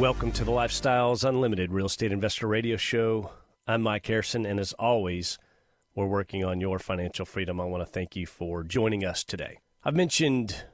Welcome 0.00 0.32
to 0.32 0.44
the 0.44 0.50
Lifestyles 0.50 1.28
Unlimited 1.28 1.72
Real 1.72 1.84
Estate 1.84 2.10
Investor 2.10 2.46
Radio 2.46 2.78
Show. 2.78 3.32
I'm 3.66 3.82
Mike 3.82 4.06
Harrison, 4.06 4.46
and 4.46 4.58
as 4.58 4.72
always, 4.78 5.38
we're 5.94 6.06
working 6.06 6.42
on 6.42 6.58
your 6.58 6.78
financial 6.78 7.26
freedom. 7.26 7.60
I 7.60 7.66
want 7.66 7.82
to 7.82 7.92
thank 7.92 8.16
you 8.16 8.24
for 8.24 8.64
joining 8.64 9.04
us 9.04 9.22
today. 9.22 9.58
I've 9.84 9.94
mentioned 9.94 10.64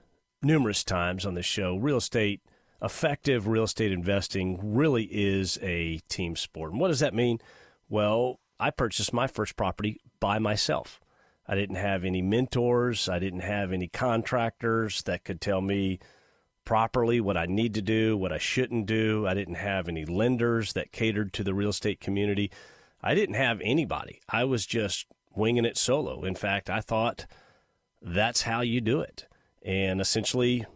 numerous 0.44 0.84
times 0.84 1.26
on 1.26 1.34
this 1.34 1.44
show 1.44 1.74
real 1.74 1.96
estate, 1.96 2.40
effective 2.80 3.48
real 3.48 3.64
estate 3.64 3.90
investing 3.90 4.60
really 4.62 5.08
is 5.10 5.58
a 5.60 5.98
team 6.08 6.36
sport. 6.36 6.70
And 6.70 6.80
what 6.80 6.88
does 6.88 7.00
that 7.00 7.12
mean? 7.12 7.40
Well, 7.88 8.38
I 8.60 8.70
purchased 8.70 9.12
my 9.12 9.26
first 9.26 9.56
property 9.56 10.00
by 10.20 10.38
myself. 10.38 11.00
I 11.48 11.56
didn't 11.56 11.76
have 11.76 12.04
any 12.04 12.22
mentors, 12.22 13.08
I 13.08 13.18
didn't 13.18 13.40
have 13.40 13.72
any 13.72 13.88
contractors 13.88 15.02
that 15.02 15.24
could 15.24 15.40
tell 15.40 15.60
me 15.60 15.98
properly 16.66 17.18
what 17.18 17.38
I 17.38 17.46
need 17.46 17.72
to 17.74 17.82
do, 17.82 18.16
what 18.18 18.32
I 18.32 18.38
shouldn't 18.38 18.84
do. 18.84 19.26
I 19.26 19.32
didn't 19.32 19.54
have 19.54 19.88
any 19.88 20.04
lenders 20.04 20.74
that 20.74 20.92
catered 20.92 21.32
to 21.34 21.44
the 21.44 21.54
real 21.54 21.70
estate 21.70 22.00
community. 22.00 22.50
I 23.02 23.14
didn't 23.14 23.36
have 23.36 23.60
anybody. 23.62 24.20
I 24.28 24.44
was 24.44 24.66
just 24.66 25.06
winging 25.34 25.64
it 25.64 25.78
solo. 25.78 26.24
In 26.24 26.34
fact, 26.34 26.68
I 26.68 26.80
thought 26.80 27.24
that's 28.02 28.42
how 28.42 28.60
you 28.60 28.82
do 28.82 29.00
it. 29.00 29.26
And 29.62 30.00
essentially 30.00 30.66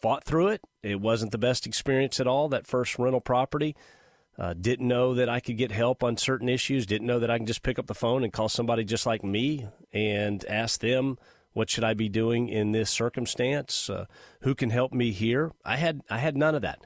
fought 0.00 0.24
through 0.24 0.48
it. 0.48 0.60
It 0.82 1.00
wasn't 1.00 1.32
the 1.32 1.38
best 1.38 1.66
experience 1.66 2.20
at 2.20 2.28
all, 2.28 2.48
that 2.50 2.66
first 2.66 2.98
rental 2.98 3.20
property. 3.20 3.74
Uh, 4.38 4.52
didn't 4.52 4.88
know 4.88 5.14
that 5.14 5.28
I 5.28 5.40
could 5.40 5.56
get 5.56 5.70
help 5.72 6.02
on 6.02 6.16
certain 6.16 6.48
issues. 6.48 6.86
Didn't 6.86 7.06
know 7.06 7.20
that 7.20 7.30
I 7.30 7.38
can 7.38 7.46
just 7.46 7.62
pick 7.62 7.78
up 7.78 7.86
the 7.86 7.94
phone 7.94 8.24
and 8.24 8.32
call 8.32 8.48
somebody 8.48 8.84
just 8.84 9.06
like 9.06 9.24
me 9.24 9.68
and 9.92 10.44
ask 10.46 10.80
them 10.80 11.18
what 11.54 11.70
should 11.70 11.84
I 11.84 11.94
be 11.94 12.08
doing 12.08 12.48
in 12.48 12.72
this 12.72 12.90
circumstance? 12.90 13.88
Uh, 13.88 14.04
who 14.40 14.54
can 14.54 14.70
help 14.70 14.92
me 14.92 15.12
here? 15.12 15.52
I 15.64 15.76
had 15.76 16.02
I 16.10 16.18
had 16.18 16.36
none 16.36 16.54
of 16.54 16.62
that. 16.62 16.80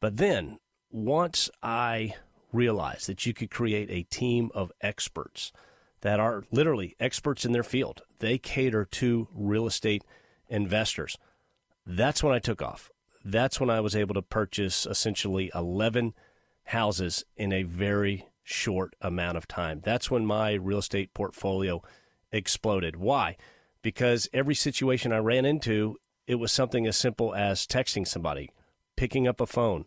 But 0.00 0.16
then 0.16 0.58
once 0.90 1.50
I 1.62 2.14
realized 2.52 3.06
that 3.08 3.26
you 3.26 3.34
could 3.34 3.50
create 3.50 3.90
a 3.90 4.02
team 4.14 4.50
of 4.54 4.72
experts 4.80 5.52
that 6.00 6.18
are 6.18 6.44
literally 6.50 6.96
experts 6.98 7.44
in 7.44 7.52
their 7.52 7.62
field, 7.62 8.02
they 8.18 8.38
cater 8.38 8.84
to 8.84 9.28
real 9.32 9.66
estate 9.66 10.02
investors. 10.48 11.18
That's 11.86 12.22
when 12.22 12.34
I 12.34 12.38
took 12.38 12.62
off. 12.62 12.90
That's 13.24 13.60
when 13.60 13.68
I 13.68 13.80
was 13.80 13.94
able 13.94 14.14
to 14.14 14.22
purchase 14.22 14.86
essentially 14.86 15.50
11 15.54 16.14
houses 16.64 17.24
in 17.36 17.52
a 17.52 17.64
very 17.64 18.26
short 18.42 18.94
amount 19.02 19.36
of 19.36 19.48
time. 19.48 19.80
That's 19.84 20.10
when 20.10 20.24
my 20.24 20.54
real 20.54 20.78
estate 20.78 21.12
portfolio 21.12 21.82
exploded. 22.32 22.96
Why? 22.96 23.36
Because 23.82 24.28
every 24.32 24.54
situation 24.54 25.12
I 25.12 25.18
ran 25.18 25.44
into, 25.44 25.96
it 26.26 26.36
was 26.36 26.52
something 26.52 26.86
as 26.86 26.96
simple 26.96 27.34
as 27.34 27.66
texting 27.66 28.06
somebody, 28.06 28.50
picking 28.96 29.26
up 29.26 29.40
a 29.40 29.46
phone, 29.46 29.86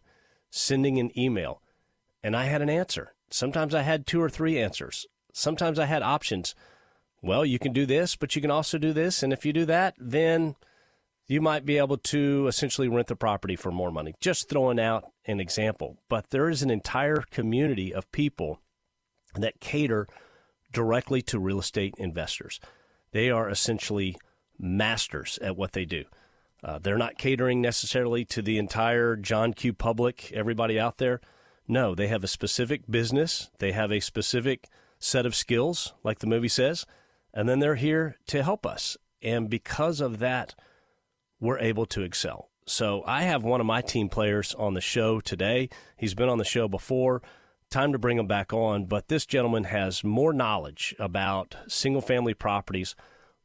sending 0.49 0.99
an 0.99 1.17
email, 1.17 1.61
and 2.23 2.35
I 2.35 2.45
had 2.45 2.61
an 2.61 2.69
answer. 2.69 3.13
Sometimes 3.29 3.73
I 3.73 3.81
had 3.81 4.05
two 4.05 4.21
or 4.21 4.29
three 4.29 4.59
answers. 4.59 5.05
Sometimes 5.33 5.79
I 5.79 5.85
had 5.85 6.03
options. 6.03 6.55
Well, 7.21 7.45
you 7.45 7.59
can 7.59 7.73
do 7.73 7.85
this, 7.85 8.15
but 8.15 8.35
you 8.35 8.41
can 8.41 8.51
also 8.51 8.77
do 8.77 8.93
this. 8.93 9.23
And 9.23 9.31
if 9.31 9.45
you 9.45 9.53
do 9.53 9.65
that, 9.65 9.95
then 9.97 10.55
you 11.27 11.39
might 11.39 11.65
be 11.65 11.77
able 11.77 11.97
to 11.97 12.47
essentially 12.47 12.89
rent 12.89 13.07
the 13.07 13.15
property 13.15 13.55
for 13.55 13.71
more 13.71 13.91
money. 13.91 14.13
Just 14.19 14.49
throwing 14.49 14.79
out 14.79 15.05
an 15.25 15.39
example. 15.39 15.97
But 16.09 16.31
there 16.31 16.49
is 16.49 16.61
an 16.61 16.69
entire 16.69 17.23
community 17.31 17.93
of 17.93 18.11
people 18.11 18.59
that 19.35 19.61
cater 19.61 20.07
directly 20.73 21.21
to 21.21 21.39
real 21.39 21.59
estate 21.59 21.95
investors. 21.97 22.59
They 23.11 23.29
are 23.29 23.49
essentially 23.49 24.15
masters 24.59 25.39
at 25.41 25.57
what 25.57 25.73
they 25.73 25.85
do. 25.85 26.05
Uh, 26.63 26.79
they're 26.79 26.97
not 26.97 27.17
catering 27.17 27.61
necessarily 27.61 28.23
to 28.25 28.41
the 28.41 28.57
entire 28.57 29.15
John 29.15 29.53
Q 29.53 29.73
public, 29.73 30.31
everybody 30.31 30.79
out 30.79 30.97
there. 30.97 31.19
No, 31.67 31.95
they 31.95 32.07
have 32.07 32.23
a 32.23 32.27
specific 32.27 32.83
business, 32.89 33.49
they 33.59 33.71
have 33.71 33.91
a 33.91 33.99
specific 33.99 34.67
set 34.99 35.25
of 35.25 35.35
skills, 35.35 35.93
like 36.03 36.19
the 36.19 36.27
movie 36.27 36.47
says, 36.47 36.85
and 37.33 37.49
then 37.49 37.59
they're 37.59 37.75
here 37.75 38.17
to 38.27 38.43
help 38.43 38.65
us. 38.65 38.97
And 39.21 39.49
because 39.49 40.01
of 40.01 40.19
that, 40.19 40.53
we're 41.39 41.59
able 41.59 41.85
to 41.87 42.03
excel. 42.03 42.49
So 42.65 43.03
I 43.07 43.23
have 43.23 43.43
one 43.43 43.59
of 43.59 43.65
my 43.65 43.81
team 43.81 44.09
players 44.09 44.53
on 44.53 44.75
the 44.75 44.81
show 44.81 45.19
today. 45.19 45.69
He's 45.97 46.13
been 46.13 46.29
on 46.29 46.37
the 46.37 46.45
show 46.45 46.67
before. 46.67 47.21
Time 47.71 47.93
to 47.93 47.97
bring 47.97 48.19
him 48.19 48.27
back 48.27 48.51
on. 48.51 48.83
But 48.83 49.07
this 49.07 49.25
gentleman 49.25 49.63
has 49.63 50.03
more 50.03 50.33
knowledge 50.33 50.93
about 50.99 51.55
single 51.69 52.01
family 52.01 52.33
properties 52.33 52.95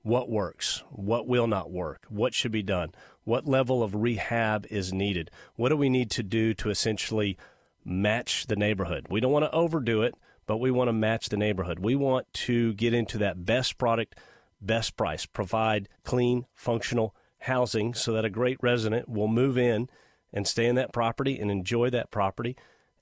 what 0.02 0.28
works, 0.28 0.82
what 0.90 1.28
will 1.28 1.46
not 1.46 1.70
work, 1.70 2.06
what 2.08 2.34
should 2.34 2.52
be 2.52 2.62
done, 2.62 2.92
what 3.24 3.46
level 3.46 3.82
of 3.82 3.94
rehab 3.94 4.66
is 4.68 4.92
needed, 4.92 5.30
what 5.54 5.68
do 5.68 5.76
we 5.76 5.88
need 5.88 6.10
to 6.12 6.22
do 6.22 6.54
to 6.54 6.70
essentially 6.70 7.36
match 7.84 8.46
the 8.48 8.56
neighborhood. 8.56 9.06
We 9.08 9.20
don't 9.20 9.32
want 9.32 9.44
to 9.44 9.54
overdo 9.54 10.02
it, 10.02 10.14
but 10.46 10.58
we 10.58 10.72
want 10.72 10.88
to 10.88 10.92
match 10.92 11.28
the 11.28 11.36
neighborhood. 11.36 11.78
We 11.78 11.94
want 11.94 12.32
to 12.34 12.74
get 12.74 12.94
into 12.94 13.18
that 13.18 13.44
best 13.44 13.78
product, 13.78 14.16
best 14.60 14.96
price, 14.96 15.24
provide 15.24 15.88
clean, 16.04 16.46
functional 16.52 17.14
housing 17.40 17.94
so 17.94 18.12
that 18.12 18.24
a 18.24 18.30
great 18.30 18.58
resident 18.60 19.08
will 19.08 19.28
move 19.28 19.56
in 19.56 19.88
and 20.32 20.48
stay 20.48 20.66
in 20.66 20.74
that 20.74 20.92
property 20.92 21.38
and 21.38 21.48
enjoy 21.48 21.90
that 21.90 22.10
property 22.10 22.56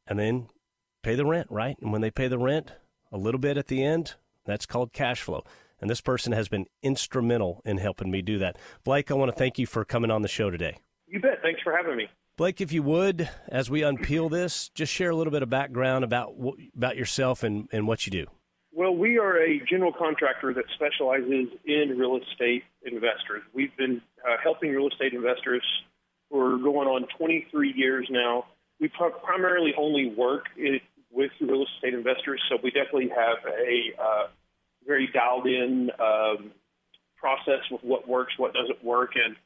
and 0.06 0.18
then 0.18 0.48
pay 1.04 1.14
the 1.14 1.26
rent, 1.26 1.46
right? 1.50 1.76
And 1.80 1.92
when 1.92 2.00
they 2.00 2.10
pay 2.10 2.28
the 2.28 2.38
rent, 2.38 2.72
a 3.12 3.18
little 3.18 3.38
bit 3.38 3.56
at 3.56 3.68
the 3.68 3.84
end, 3.84 4.14
that's 4.44 4.66
called 4.66 4.92
cash 4.92 5.22
flow. 5.22 5.44
And 5.80 5.90
this 5.90 6.00
person 6.00 6.32
has 6.32 6.48
been 6.48 6.66
instrumental 6.82 7.60
in 7.64 7.78
helping 7.78 8.10
me 8.10 8.22
do 8.22 8.38
that. 8.38 8.56
Blake, 8.84 9.10
I 9.10 9.14
want 9.14 9.30
to 9.30 9.36
thank 9.36 9.58
you 9.58 9.66
for 9.66 9.84
coming 9.84 10.10
on 10.10 10.22
the 10.22 10.28
show 10.28 10.50
today. 10.50 10.78
You 11.06 11.20
bet. 11.20 11.42
Thanks 11.42 11.60
for 11.62 11.76
having 11.76 11.96
me. 11.96 12.08
Blake, 12.36 12.60
if 12.60 12.72
you 12.72 12.82
would, 12.82 13.28
as 13.48 13.70
we 13.70 13.82
unpeel 13.82 14.30
this, 14.30 14.70
just 14.70 14.92
share 14.92 15.10
a 15.10 15.14
little 15.14 15.30
bit 15.30 15.42
of 15.42 15.50
background 15.50 16.02
about 16.02 16.34
about 16.74 16.96
yourself 16.96 17.44
and, 17.44 17.68
and 17.70 17.86
what 17.86 18.06
you 18.06 18.10
do. 18.10 18.26
Well, 18.72 18.96
we 18.96 19.18
are 19.18 19.36
a 19.36 19.60
general 19.70 19.92
contractor 19.92 20.52
that 20.52 20.64
specializes 20.74 21.48
in 21.64 21.96
real 21.96 22.16
estate 22.16 22.64
investors. 22.82 23.42
We've 23.52 23.76
been 23.76 24.02
uh, 24.26 24.36
helping 24.42 24.70
real 24.72 24.88
estate 24.88 25.12
investors 25.12 25.62
for 26.28 26.58
going 26.58 26.88
on 26.88 27.06
23 27.16 27.72
years 27.76 28.08
now. 28.10 28.46
We 28.80 28.88
primarily 28.88 29.72
only 29.78 30.12
work 30.16 30.46
with 31.14 31.30
real 31.40 31.64
estate 31.64 31.94
investors, 31.94 32.42
so 32.48 32.58
we 32.62 32.70
definitely 32.70 33.10
have 33.10 33.38
a 33.46 34.02
uh, 34.02 34.26
very 34.86 35.08
dialed 35.12 35.46
in 35.46 35.90
um, 36.00 36.50
process 37.16 37.60
with 37.70 37.82
what 37.82 38.08
works, 38.08 38.34
what 38.36 38.52
doesn't 38.52 38.84
work, 38.84 39.12
and 39.14 39.36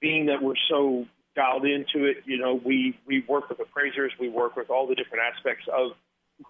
being 0.00 0.26
that 0.26 0.42
we're 0.42 0.54
so 0.68 1.06
dialed 1.34 1.64
into 1.64 2.06
it, 2.06 2.18
you 2.24 2.38
know, 2.38 2.60
we 2.64 2.98
we 3.06 3.24
work 3.28 3.48
with 3.48 3.60
appraisers, 3.60 4.12
we 4.18 4.28
work 4.28 4.56
with 4.56 4.70
all 4.70 4.86
the 4.86 4.94
different 4.94 5.24
aspects 5.34 5.64
of 5.72 5.92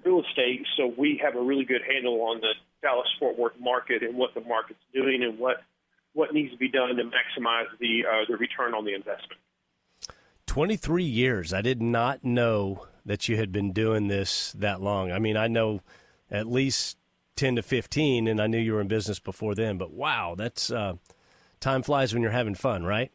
real 0.04 0.22
estate, 0.22 0.66
so 0.76 0.92
we 0.96 1.20
have 1.22 1.36
a 1.36 1.42
really 1.42 1.64
good 1.64 1.82
handle 1.82 2.20
on 2.22 2.40
the 2.40 2.54
Dallas 2.82 3.08
Fort 3.18 3.38
Worth 3.38 3.58
market 3.60 4.02
and 4.02 4.16
what 4.16 4.34
the 4.34 4.40
market's 4.40 4.80
doing 4.94 5.22
and 5.22 5.38
what 5.38 5.62
what 6.12 6.32
needs 6.32 6.52
to 6.52 6.58
be 6.58 6.68
done 6.68 6.96
to 6.96 7.04
maximize 7.04 7.66
the 7.80 8.04
uh, 8.08 8.24
the 8.28 8.36
return 8.36 8.74
on 8.74 8.84
the 8.84 8.94
investment. 8.94 9.40
23 10.46 11.04
years. 11.04 11.52
I 11.52 11.60
did 11.60 11.82
not 11.82 12.24
know 12.24 12.86
that 13.06 13.28
you 13.28 13.36
had 13.36 13.52
been 13.52 13.72
doing 13.72 14.08
this 14.08 14.52
that 14.58 14.82
long. 14.82 15.12
I 15.12 15.18
mean, 15.18 15.36
I 15.36 15.46
know 15.46 15.80
at 16.30 16.46
least 16.46 16.98
10 17.36 17.56
to 17.56 17.62
15, 17.62 18.26
and 18.26 18.40
I 18.40 18.48
knew 18.48 18.58
you 18.58 18.74
were 18.74 18.80
in 18.80 18.88
business 18.88 19.20
before 19.20 19.54
then. 19.54 19.78
But 19.78 19.92
wow, 19.92 20.34
that's 20.36 20.70
uh, 20.70 20.94
time 21.60 21.82
flies 21.82 22.12
when 22.12 22.22
you're 22.22 22.32
having 22.32 22.56
fun, 22.56 22.84
right? 22.84 23.12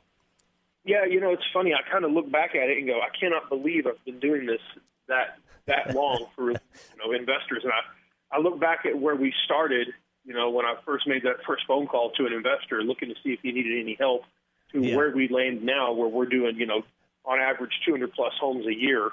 Yeah, 0.86 1.06
you 1.06 1.20
know, 1.20 1.32
it's 1.32 1.44
funny. 1.54 1.74
I 1.74 1.90
kind 1.92 2.06
of 2.06 2.12
look 2.12 2.32
back 2.32 2.56
at 2.56 2.70
it 2.70 2.78
and 2.78 2.88
go, 2.88 3.00
I 3.00 3.16
cannot 3.20 3.50
believe 3.50 3.86
I've 3.86 4.04
been 4.06 4.20
doing 4.20 4.46
this 4.48 4.62
that 5.08 5.38
that 5.68 5.94
long 5.96 6.26
for 6.36 6.52
you 6.52 6.58
know 6.98 7.12
investors. 7.12 7.64
And 7.64 7.72
I 7.72 8.38
I 8.38 8.40
look 8.40 8.60
back 8.60 8.86
at 8.86 8.98
where 8.98 9.16
we 9.16 9.34
started. 9.46 9.90
You 10.24 10.34
know, 10.36 10.52
when 10.52 10.66
I 10.66 10.76
first 10.86 11.08
made 11.08 11.24
that 11.24 11.44
first 11.46 11.64
phone 11.68 11.88
call 11.88 12.12
to 12.12 12.26
an 12.26 12.34
investor 12.34 12.82
looking 12.84 13.10
to 13.10 13.16
see 13.24 13.32
if 13.32 13.40
he 13.42 13.52
needed 13.52 13.80
any 13.80 13.96
help, 14.00 14.24
to 14.72 14.82
yeah. 14.82 14.96
where 14.96 15.12
we 15.12 15.28
land 15.28 15.64
now, 15.64 15.94
where 15.94 16.08
we're 16.08 16.26
doing 16.26 16.56
you 16.58 16.66
know 16.66 16.84
on 17.26 17.40
average 17.40 17.74
200 17.86 18.14
plus 18.14 18.34
homes 18.40 18.66
a 18.66 18.74
year 18.74 19.12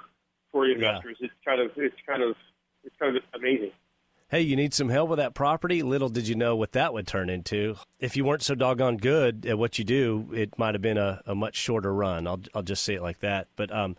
for 0.53 0.67
investors. 0.67 1.17
Yeah. 1.21 1.27
It's 1.27 1.35
kind 1.45 1.61
of 1.61 1.71
it's 1.77 1.97
kind 2.06 2.23
of 2.23 2.37
it's 2.85 2.97
kind 2.99 3.17
of 3.17 3.23
amazing 3.35 3.73
hey, 4.29 4.43
you 4.43 4.56
need 4.56 4.75
some 4.75 4.91
help 4.91 5.09
with 5.09 5.19
that 5.19 5.35
property. 5.35 5.83
Little 5.83 6.09
did 6.09 6.29
you 6.29 6.35
know 6.35 6.55
what 6.55 6.73
that 6.73 6.93
would 6.93 7.06
turn 7.06 7.31
into. 7.31 7.77
If 7.99 8.17
you 8.17 8.25
weren't 8.25 8.43
so 8.43 8.55
doggone 8.55 8.99
good 8.99 9.47
at 9.47 9.59
what 9.59 9.79
you 9.79 9.85
do, 9.85 10.29
it 10.35 10.59
might 10.59 10.75
have 10.75 10.83
been 10.83 10.99
a, 10.99 11.23
a 11.27 11.35
much 11.35 11.56
shorter 11.56 11.93
run. 11.93 12.27
I'll, 12.27 12.41
I'll 12.55 12.62
just 12.62 12.85
say 12.85 12.95
it 12.95 13.03
like 13.03 13.21
that. 13.21 13.49
But 13.56 13.73
um, 13.73 13.97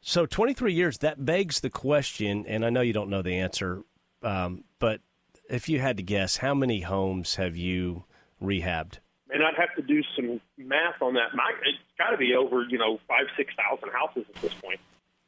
So 0.00 0.26
23 0.26 0.74
years, 0.74 0.98
that 0.98 1.24
begs 1.24 1.60
the 1.60 1.70
question, 1.70 2.44
and 2.46 2.64
I 2.64 2.70
know 2.70 2.82
you 2.82 2.92
don't 2.92 3.10
know 3.10 3.22
the 3.22 3.38
answer, 3.38 3.82
um, 4.22 4.64
but 4.78 5.00
if 5.48 5.68
you 5.68 5.80
had 5.80 5.96
to 5.96 6.02
guess, 6.02 6.38
how 6.38 6.54
many 6.54 6.82
homes 6.82 7.36
have 7.36 7.56
you 7.56 8.04
rehabbed? 8.42 8.98
And 9.30 9.42
I'd 9.42 9.54
have 9.56 9.74
to 9.76 9.82
do 9.82 10.02
some 10.14 10.40
math 10.58 11.00
on 11.00 11.14
that. 11.14 11.34
My, 11.34 11.50
it's 11.64 11.78
got 11.96 12.10
to 12.10 12.18
be 12.18 12.34
over, 12.34 12.64
you 12.68 12.76
know, 12.76 13.00
five, 13.08 13.24
six 13.34 13.54
thousand 13.56 13.88
houses 13.90 14.26
at 14.34 14.42
this 14.42 14.52
point. 14.54 14.78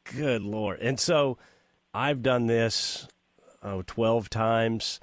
Good 0.05 0.43
lord! 0.43 0.81
And 0.81 1.01
so, 1.01 1.39
I've 1.93 2.23
done 2.23 2.47
this 2.47 3.09
oh, 3.63 3.83
12 3.87 4.29
times. 4.31 5.01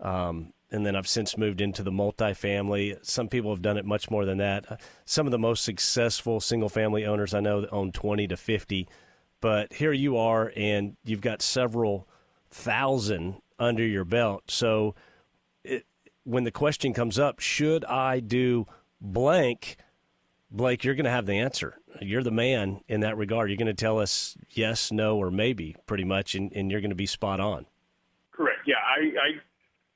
Um, 0.00 0.52
and 0.70 0.84
then 0.84 0.96
I've 0.96 1.08
since 1.08 1.38
moved 1.38 1.60
into 1.60 1.82
the 1.82 1.92
multifamily. 1.92 3.04
Some 3.04 3.28
people 3.28 3.50
have 3.50 3.62
done 3.62 3.76
it 3.76 3.84
much 3.84 4.10
more 4.10 4.24
than 4.24 4.38
that. 4.38 4.80
Some 5.04 5.26
of 5.26 5.30
the 5.30 5.38
most 5.38 5.64
successful 5.64 6.40
single 6.40 6.68
family 6.68 7.06
owners 7.06 7.32
I 7.32 7.40
know 7.40 7.66
own 7.70 7.92
20 7.92 8.26
to 8.28 8.36
50. 8.36 8.88
But 9.40 9.74
here 9.74 9.92
you 9.92 10.16
are, 10.16 10.52
and 10.56 10.96
you've 11.04 11.20
got 11.20 11.42
several 11.42 12.08
thousand 12.50 13.36
under 13.58 13.86
your 13.86 14.04
belt. 14.04 14.44
So 14.48 14.94
it, 15.62 15.86
when 16.24 16.44
the 16.44 16.50
question 16.50 16.92
comes 16.92 17.18
up, 17.18 17.38
should 17.38 17.84
I 17.84 18.20
do 18.20 18.66
blank? 19.00 19.76
Blake, 20.54 20.84
you're 20.84 20.94
going 20.94 21.04
to 21.04 21.10
have 21.10 21.26
the 21.26 21.34
answer. 21.34 21.74
You're 22.00 22.22
the 22.22 22.30
man 22.30 22.80
in 22.86 23.00
that 23.00 23.16
regard. 23.16 23.50
You're 23.50 23.56
going 23.56 23.66
to 23.66 23.74
tell 23.74 23.98
us 23.98 24.36
yes, 24.50 24.92
no, 24.92 25.18
or 25.18 25.32
maybe 25.32 25.74
pretty 25.86 26.04
much, 26.04 26.36
and, 26.36 26.52
and 26.52 26.70
you're 26.70 26.80
going 26.80 26.90
to 26.90 26.96
be 26.96 27.06
spot 27.06 27.40
on. 27.40 27.66
Correct. 28.30 28.60
Yeah, 28.64 28.76
I, 28.76 29.00
I 29.00 29.30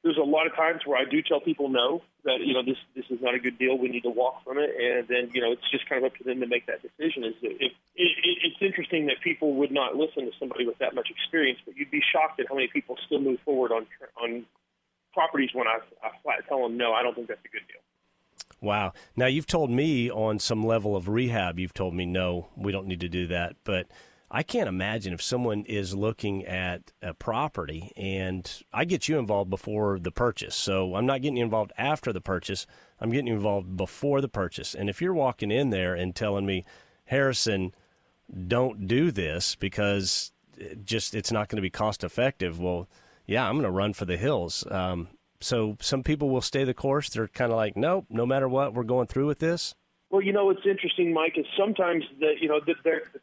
there's 0.03 0.17
a 0.17 0.23
lot 0.23 0.47
of 0.47 0.55
times 0.57 0.83
where 0.85 0.99
I 0.99 1.09
do 1.09 1.23
tell 1.23 1.41
people 1.41 1.69
no 1.69 2.03
that 2.25 2.41
you 2.41 2.55
know 2.55 2.65
this 2.65 2.77
this 2.97 3.05
is 3.09 3.23
not 3.23 3.35
a 3.35 3.39
good 3.39 3.57
deal. 3.57 3.79
We 3.79 3.89
need 3.89 4.03
to 4.03 4.11
walk 4.11 4.43
from 4.45 4.59
it, 4.59 4.71
and 4.75 5.07
then 5.07 5.31
you 5.33 5.41
know 5.41 5.53
it's 5.53 5.71
just 5.71 5.89
kind 5.89 6.05
of 6.05 6.11
up 6.11 6.19
to 6.19 6.25
them 6.25 6.41
to 6.41 6.47
make 6.47 6.67
that 6.67 6.83
decision. 6.83 7.25
Is 7.25 7.35
if 7.43 7.61
it, 7.61 7.73
it, 7.95 8.39
it's 8.43 8.61
interesting 8.61 9.07
that 9.07 9.21
people 9.23 9.55
would 9.55 9.71
not 9.71 9.95
listen 9.95 10.27
to 10.27 10.33
somebody 10.39 10.67
with 10.67 10.79
that 10.79 10.95
much 10.95 11.09
experience, 11.11 11.61
but 11.65 11.77
you'd 11.77 11.91
be 11.91 12.03
shocked 12.13 12.41
at 12.41 12.47
how 12.49 12.55
many 12.55 12.69
people 12.69 12.97
still 13.07 13.21
move 13.21 13.39
forward 13.45 13.71
on 13.71 13.87
on 14.21 14.45
properties 15.13 15.51
when 15.53 15.67
I, 15.67 15.79
I 16.03 16.11
flat 16.23 16.47
tell 16.49 16.63
them 16.63 16.77
no. 16.77 16.93
I 16.93 17.03
don't 17.03 17.15
think 17.15 17.29
that's 17.29 17.45
a 17.45 17.49
good 17.49 17.67
deal. 17.69 17.83
Wow. 18.61 18.93
Now 19.17 19.26
you've 19.26 19.46
told 19.46 19.70
me 19.70 20.11
on 20.11 20.38
some 20.38 20.67
level 20.67 20.96
of 20.96 21.08
rehab, 21.08 21.58
you've 21.58 21.75
told 21.75 21.94
me 21.94 22.06
no, 22.06 22.49
we 22.56 22.73
don't 22.73 22.87
need 22.87 23.00
to 23.00 23.08
do 23.08 23.26
that, 23.29 23.56
but 23.64 23.87
I 24.31 24.43
can't 24.43 24.69
imagine 24.69 25.14
if 25.14 25.23
someone 25.23 25.64
is 25.64 25.94
looking 25.94 26.44
at 26.44 26.93
a 27.00 27.14
property 27.14 27.93
and 27.96 28.62
I 28.73 28.85
get 28.85 29.08
you 29.08 29.19
involved 29.19 29.49
before 29.49 29.99
the 29.99 30.11
purchase. 30.11 30.55
So 30.55 30.96
I'm 30.96 31.06
not 31.06 31.23
getting 31.23 31.38
involved 31.38 31.73
after 31.79 32.12
the 32.12 32.20
purchase. 32.20 32.67
I'm 33.00 33.11
getting 33.11 33.32
involved 33.32 33.76
before 33.76 34.20
the 34.20 34.29
purchase. 34.29 34.75
And 34.75 34.90
if 34.90 35.00
you're 35.00 35.14
walking 35.14 35.50
in 35.50 35.70
there 35.70 35.94
and 35.94 36.14
telling 36.14 36.44
me, 36.44 36.67
Harrison, 37.06 37.73
don't 38.46 38.87
do 38.87 39.11
this 39.11 39.55
because 39.55 40.32
it 40.58 40.85
just 40.85 41.14
it's 41.14 41.32
not 41.32 41.49
going 41.49 41.56
to 41.56 41.62
be 41.62 41.70
cost 41.70 42.05
effective. 42.05 42.61
Well, 42.61 42.87
yeah, 43.26 43.49
I'm 43.49 43.55
going 43.55 43.64
to 43.64 43.70
run 43.70 43.94
for 43.94 44.05
the 44.05 44.19
hills. 44.19 44.67
Um, 44.70 45.08
so 45.40 45.76
some 45.81 46.02
people 46.02 46.31
will 46.31 46.40
stay 46.40 46.64
the 46.64 46.75
course. 46.75 47.08
They're 47.08 47.29
kind 47.29 47.52
of 47.52 47.56
like, 47.56 47.76
nope, 47.76 48.06
no 48.11 48.26
matter 48.26 48.49
what, 48.49 48.75
we're 48.75 48.85
going 48.85 49.06
through 49.06 49.26
with 49.26 49.38
this. 49.38 49.75
Well, 50.11 50.23
you 50.23 50.32
know 50.32 50.46
what's 50.46 50.64
interesting, 50.64 51.12
Mike, 51.12 51.35
is 51.37 51.46
sometimes 51.56 52.05
that 52.20 52.37
you 52.40 52.49
know 52.49 52.61
that 52.67 52.76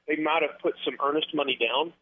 they 0.08 0.16
might 0.18 0.44
have 0.44 0.60
put 0.62 0.76
some 0.86 0.96
earnest 1.04 1.34
money 1.34 1.58
down, 1.60 1.94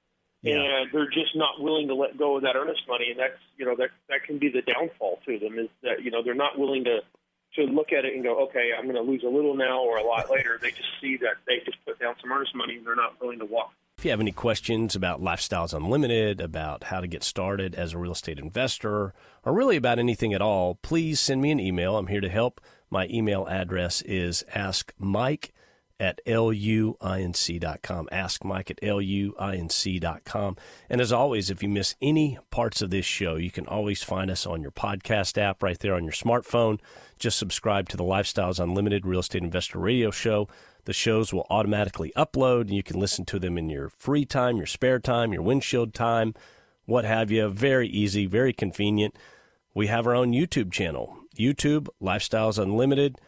yeah. 0.42 0.56
and 0.56 0.92
they're 0.92 1.10
just 1.10 1.36
not 1.36 1.62
willing 1.62 1.88
to 1.88 1.96
let 1.96 2.18
go 2.18 2.36
of 2.36 2.44
that 2.44 2.56
earnest 2.56 2.82
money, 2.88 3.12
and 3.12 3.20
that's 3.20 3.40
you 3.58 3.66
know 3.66 3.76
that 3.78 3.92
that 4.10 4.24
can 4.26 4.40
be 4.40 4.50
the 4.50 4.62
downfall 4.62 5.20
to 5.26 5.40
them 5.40 5.58
is 5.58 5.70
that 5.84 6.04
you 6.04 6.12
know 6.12 6.22
they're 6.22 6.36
not 6.36 6.60
willing 6.60 6.84
to 6.84 7.00
to 7.56 7.62
look 7.64 7.94
at 7.94 8.04
it 8.04 8.14
and 8.14 8.24
go, 8.24 8.46
okay, 8.46 8.72
I'm 8.78 8.86
going 8.86 8.96
to 8.96 9.02
lose 9.02 9.24
a 9.24 9.30
little 9.30 9.56
now 9.56 9.84
or 9.84 9.98
a 9.98 10.04
lot 10.04 10.30
later. 10.30 10.58
They 10.60 10.72
just 10.72 10.90
see 11.00 11.18
that 11.18 11.36
they 11.48 11.60
just 11.64 11.78
put 11.86 12.00
down 12.00 12.16
some 12.20 12.32
earnest 12.32 12.56
money 12.56 12.78
and 12.78 12.86
they're 12.86 12.96
not 12.96 13.22
willing 13.22 13.40
to 13.40 13.46
walk. 13.46 13.74
If 13.98 14.06
you 14.06 14.12
have 14.12 14.20
any 14.20 14.32
questions 14.32 14.96
about 14.96 15.22
Lifestyles 15.22 15.74
Unlimited, 15.74 16.42
about 16.42 16.86
how 16.86 17.00
to 17.00 17.08
get 17.08 17.24
started 17.24 17.74
as 17.76 17.94
a 17.94 17.98
real 17.98 18.12
estate 18.12 18.40
investor, 18.40 19.14
or 19.46 19.54
really 19.54 19.78
about 19.78 20.00
anything 20.00 20.34
at 20.34 20.42
all, 20.42 20.76
please 20.76 21.20
send 21.20 21.42
me 21.42 21.52
an 21.52 21.60
email. 21.60 21.98
I'm 21.98 22.08
here 22.08 22.22
to 22.22 22.30
help. 22.30 22.60
My 22.90 23.08
email 23.08 23.48
address 23.48 24.02
is 24.02 24.44
askmike 24.54 25.52
at 26.00 26.20
luinc.com. 26.26 28.10
Ask 28.12 28.44
Mike 28.44 28.72
at 28.72 28.82
luinc.com. 28.82 30.58
And 30.90 31.02
as 31.02 31.14
always, 31.14 31.50
if 31.50 31.64
you 31.64 31.70
miss 31.70 31.96
any 32.02 32.40
parts 32.52 32.82
of 32.82 32.90
this 32.90 33.06
show, 33.06 33.36
you 33.36 33.52
can 33.52 33.66
always 33.68 34.04
find 34.04 34.30
us 34.30 34.46
on 34.46 34.62
your 34.62 34.72
podcast 34.72 35.38
app 35.38 35.64
right 35.64 35.80
there 35.80 35.96
on 35.96 36.04
your 36.04 36.14
smartphone. 36.14 36.80
Just 37.20 37.40
subscribe 37.40 37.88
to 37.90 37.98
the 37.98 38.04
Lifestyles 38.04 38.60
Unlimited 38.60 39.06
Real 39.06 39.22
Estate 39.22 39.44
Investor 39.44 39.80
Radio 39.80 40.12
Show. 40.12 40.50
The 40.86 40.94
shows 40.94 41.34
will 41.34 41.48
automatically 41.50 42.12
upload, 42.16 42.62
and 42.62 42.74
you 42.74 42.84
can 42.84 43.00
listen 43.00 43.26
to 43.26 43.40
them 43.40 43.58
in 43.58 43.70
your 43.70 43.90
free 43.90 44.26
time, 44.26 44.58
your 44.58 44.66
spare 44.66 45.00
time, 45.00 45.32
your 45.32 45.42
windshield 45.42 45.94
time, 45.94 46.34
what 46.86 47.06
have 47.06 47.32
you. 47.32 47.48
Very 47.50 47.88
easy, 47.88 48.26
very 48.26 48.52
convenient. 48.52 49.18
We 49.74 49.88
have 49.88 50.06
our 50.06 50.16
own 50.16 50.34
YouTube 50.34 50.72
channel, 50.72 51.18
YouTube 51.38 51.88
Lifestyles 52.02 52.62
Unlimited. 52.62 53.20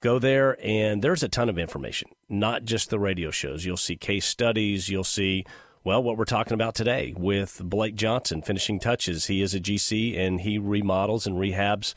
Go 0.00 0.18
there, 0.18 0.56
and 0.62 1.02
there's 1.02 1.22
a 1.22 1.28
ton 1.28 1.48
of 1.48 1.58
information, 1.58 2.10
not 2.28 2.64
just 2.64 2.90
the 2.90 2.98
radio 2.98 3.30
shows. 3.30 3.64
You'll 3.64 3.76
see 3.76 3.96
case 3.96 4.26
studies. 4.26 4.88
You'll 4.88 5.04
see, 5.04 5.44
well, 5.82 6.02
what 6.02 6.16
we're 6.16 6.24
talking 6.24 6.52
about 6.52 6.74
today 6.74 7.14
with 7.16 7.60
Blake 7.64 7.96
Johnson, 7.96 8.42
finishing 8.42 8.78
touches. 8.78 9.26
He 9.26 9.42
is 9.42 9.54
a 9.54 9.60
GC 9.60 10.16
and 10.16 10.42
he 10.42 10.58
remodels 10.58 11.26
and 11.26 11.36
rehabs 11.36 11.94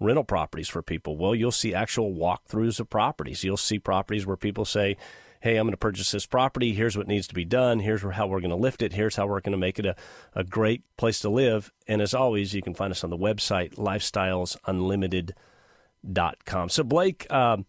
rental 0.00 0.24
properties 0.24 0.68
for 0.68 0.82
people. 0.82 1.16
Well, 1.16 1.34
you'll 1.34 1.52
see 1.52 1.74
actual 1.74 2.12
walkthroughs 2.12 2.80
of 2.80 2.90
properties. 2.90 3.44
You'll 3.44 3.56
see 3.56 3.78
properties 3.78 4.26
where 4.26 4.36
people 4.36 4.64
say, 4.64 4.96
hey, 5.40 5.56
I'm 5.56 5.66
going 5.66 5.72
to 5.72 5.78
purchase 5.78 6.10
this 6.10 6.26
property. 6.26 6.74
Here's 6.74 6.96
what 6.96 7.06
needs 7.06 7.28
to 7.28 7.34
be 7.34 7.44
done. 7.44 7.78
Here's 7.80 8.02
how 8.02 8.26
we're 8.26 8.40
going 8.40 8.50
to 8.50 8.56
lift 8.56 8.82
it. 8.82 8.94
Here's 8.94 9.14
how 9.16 9.26
we're 9.26 9.40
going 9.40 9.52
to 9.52 9.58
make 9.58 9.78
it 9.78 9.86
a, 9.86 9.94
a 10.34 10.44
great 10.44 10.82
place 10.96 11.20
to 11.20 11.28
live. 11.28 11.72
And 11.86 12.02
as 12.02 12.14
always, 12.14 12.54
you 12.54 12.62
can 12.62 12.74
find 12.74 12.90
us 12.90 13.04
on 13.04 13.10
the 13.10 13.16
website, 13.16 13.76
lifestylesunlimited.com. 13.76 16.68
So, 16.68 16.82
Blake, 16.82 17.32
um, 17.32 17.66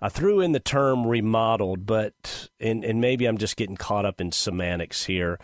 I 0.00 0.08
threw 0.08 0.40
in 0.40 0.50
the 0.52 0.60
term 0.60 1.06
remodeled, 1.06 1.86
but, 1.86 2.48
and, 2.58 2.84
and 2.84 3.00
maybe 3.00 3.26
I'm 3.26 3.38
just 3.38 3.56
getting 3.56 3.76
caught 3.76 4.06
up 4.06 4.20
in 4.20 4.32
semantics 4.32 5.04
here. 5.04 5.38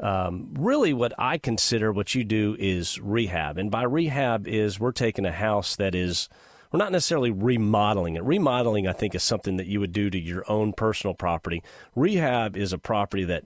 Um, 0.00 0.54
really, 0.58 0.92
what 0.92 1.12
I 1.18 1.38
consider 1.38 1.92
what 1.92 2.14
you 2.14 2.24
do 2.24 2.56
is 2.58 2.98
rehab. 3.00 3.58
And 3.58 3.70
by 3.70 3.82
rehab 3.82 4.48
is 4.48 4.80
we're 4.80 4.92
taking 4.92 5.26
a 5.26 5.32
house 5.32 5.76
that 5.76 5.94
is– 5.94 6.28
we're 6.72 6.78
not 6.78 6.92
necessarily 6.92 7.32
remodeling 7.32 8.14
it. 8.14 8.22
Remodeling, 8.22 8.86
I 8.86 8.92
think, 8.92 9.14
is 9.14 9.24
something 9.24 9.56
that 9.56 9.66
you 9.66 9.80
would 9.80 9.92
do 9.92 10.08
to 10.08 10.18
your 10.18 10.48
own 10.48 10.72
personal 10.72 11.14
property. 11.14 11.62
Rehab 11.96 12.56
is 12.56 12.72
a 12.72 12.78
property 12.78 13.24
that 13.24 13.44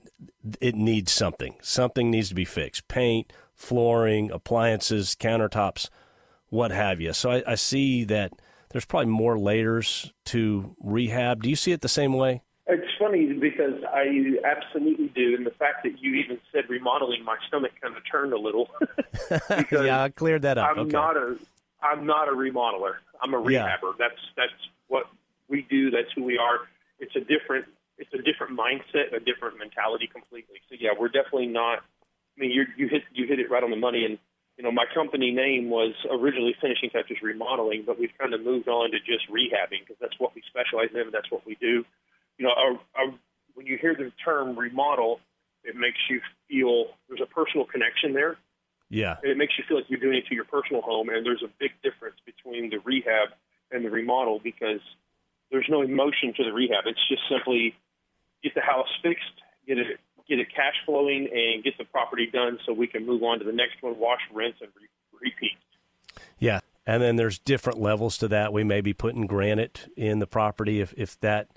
it 0.61 0.75
needs 0.75 1.11
something. 1.11 1.55
Something 1.63 2.11
needs 2.11 2.29
to 2.29 2.35
be 2.35 2.45
fixed 2.45 2.87
paint, 2.87 3.33
flooring, 3.55 4.31
appliances, 4.31 5.17
countertops, 5.19 5.89
what 6.51 6.71
have 6.71 7.01
you. 7.01 7.15
So 7.15 7.31
I, 7.31 7.43
I 7.47 7.55
see 7.55 8.05
that 8.05 8.33
there's 8.71 8.85
probably 8.85 9.11
more 9.11 9.39
layers 9.39 10.13
to 10.27 10.77
rehab. 10.79 11.43
Do 11.43 11.49
you 11.49 11.57
see 11.57 11.73
it 11.73 11.81
the 11.81 11.89
same 11.89 12.13
way? 12.13 12.43
It's 12.67 12.91
funny 12.99 13.33
because 13.35 13.85
I 13.93 14.39
absolutely 14.43 15.09
do, 15.09 15.35
and 15.37 15.45
the 15.45 15.51
fact 15.51 15.83
that 15.85 16.01
you 16.01 16.15
even 16.15 16.39
said 16.51 16.65
remodeling, 16.71 17.23
my 17.23 17.37
stomach 17.47 17.73
kind 17.81 17.95
of 17.95 18.03
turned 18.11 18.33
a 18.33 18.39
little. 18.39 18.71
yeah, 19.71 20.03
I 20.03 20.09
cleared 20.09 20.43
that 20.43 20.57
up. 20.57 20.71
I'm 20.71 20.79
okay. 20.81 20.91
not 20.91 21.17
a 21.17 21.37
I'm 21.83 22.07
not 22.07 22.29
a 22.29 22.33
remodeler. 22.33 22.95
I'm 23.21 23.35
a 23.35 23.39
rehabber. 23.39 23.93
Yeah. 23.93 23.99
That's 23.99 24.21
that's 24.37 24.69
what 24.89 25.05
we 25.49 25.67
do. 25.69 25.91
That's 25.91 26.09
who 26.15 26.25
we 26.25 26.39
are. 26.39 26.61
It's 26.99 27.15
a 27.17 27.21
different 27.21 27.67
it's 27.99 28.13
a 28.15 28.23
different 28.23 28.59
mindset, 28.59 29.15
a 29.15 29.21
different 29.21 29.59
mentality 29.59 30.09
completely. 30.11 30.61
So 30.69 30.77
yeah, 30.79 30.91
we're 30.99 31.09
definitely 31.09 31.49
not. 31.49 31.81
I 32.37 32.41
mean, 32.41 32.51
you 32.51 32.65
you 32.77 32.89
hit 32.89 33.03
you 33.13 33.27
hit 33.27 33.41
it 33.41 33.51
right 33.51 33.63
on 33.63 33.71
the 33.71 33.77
money. 33.77 34.05
And 34.05 34.19
you 34.57 34.65
know, 34.65 34.73
my 34.73 34.87
company 34.95 35.33
name 35.33 35.69
was 35.69 35.95
originally 36.11 36.55
Finishing 36.61 36.91
Touches 36.91 37.19
Remodeling, 37.23 37.85
but 37.87 37.99
we've 37.99 38.17
kind 38.19 38.35
of 38.35 38.43
moved 38.43 38.69
on 38.69 38.91
to 38.93 38.99
just 39.01 39.29
rehabbing 39.29 39.83
because 39.85 39.97
that's 40.01 40.19
what 40.19 40.35
we 40.35 40.43
specialize 40.49 40.91
in. 40.95 41.11
That's 41.13 41.31
what 41.31 41.45
we 41.47 41.57
do. 41.61 41.85
You 42.39 42.47
know, 42.47 42.53
our, 42.57 42.73
our, 42.95 43.15
when 43.55 43.67
you 43.67 43.79
hear 43.81 43.95
the 43.95 44.13
term 44.25 44.59
remodel, 44.59 45.21
it 45.63 45.77
makes 45.77 45.99
you 46.11 46.21
feel 46.49 46.87
there's 47.09 47.21
a 47.21 47.33
personal 47.33 47.67
connection 47.67 48.13
there. 48.13 48.37
Yeah. 48.91 49.17
And 49.23 49.31
it 49.31 49.39
makes 49.39 49.55
you 49.59 49.65
feel 49.67 49.79
like 49.79 49.87
you're 49.89 50.01
doing 50.01 50.19
it 50.19 50.27
to 50.29 50.35
your 50.35 50.45
personal 50.45 50.83
home. 50.83 51.09
And 51.09 51.25
there's 51.25 51.43
a 51.43 51.51
big 51.59 51.71
difference 51.83 52.17
between 52.25 52.71
the 52.71 52.79
rehab 52.85 53.31
and 53.71 53.85
the 53.85 53.91
remodel 53.91 54.41
because 54.43 54.81
there's 55.51 55.67
no 55.69 55.83
emotion 55.83 56.35
to 56.37 56.45
the 56.45 56.53
rehab. 56.53 56.85
It's 56.87 57.09
just 57.09 57.23
simply 57.29 57.75
get 58.43 58.55
the 58.55 58.61
house 58.61 58.89
fixed, 59.03 59.41
get 59.67 59.79
it 59.79 59.99
get 60.29 60.39
it 60.39 60.49
cash 60.55 60.75
flowing, 60.87 61.29
and 61.33 61.63
get 61.63 61.77
the 61.77 61.85
property 61.85 62.27
done 62.33 62.59
so 62.65 62.73
we 62.73 62.87
can 62.87 63.05
move 63.07 63.23
on 63.23 63.39
to 63.39 63.45
the 63.45 63.53
next 63.53 63.83
one, 63.83 63.99
wash, 63.99 64.21
rinse, 64.33 64.57
and 64.61 64.71
re- 64.75 65.29
repeat. 65.29 65.59
Yeah. 66.39 66.61
And 66.87 67.03
then 67.03 67.17
there's 67.17 67.39
different 67.39 67.79
levels 67.79 68.19
to 68.19 68.29
that. 68.29 68.53
We 68.53 68.65
may 68.65 68.81
be 68.81 68.93
putting 68.93 69.27
granite 69.27 69.89
in 69.97 70.19
the 70.19 70.27
property 70.27 70.81
if, 70.81 70.95
if 70.97 71.19
that 71.21 71.49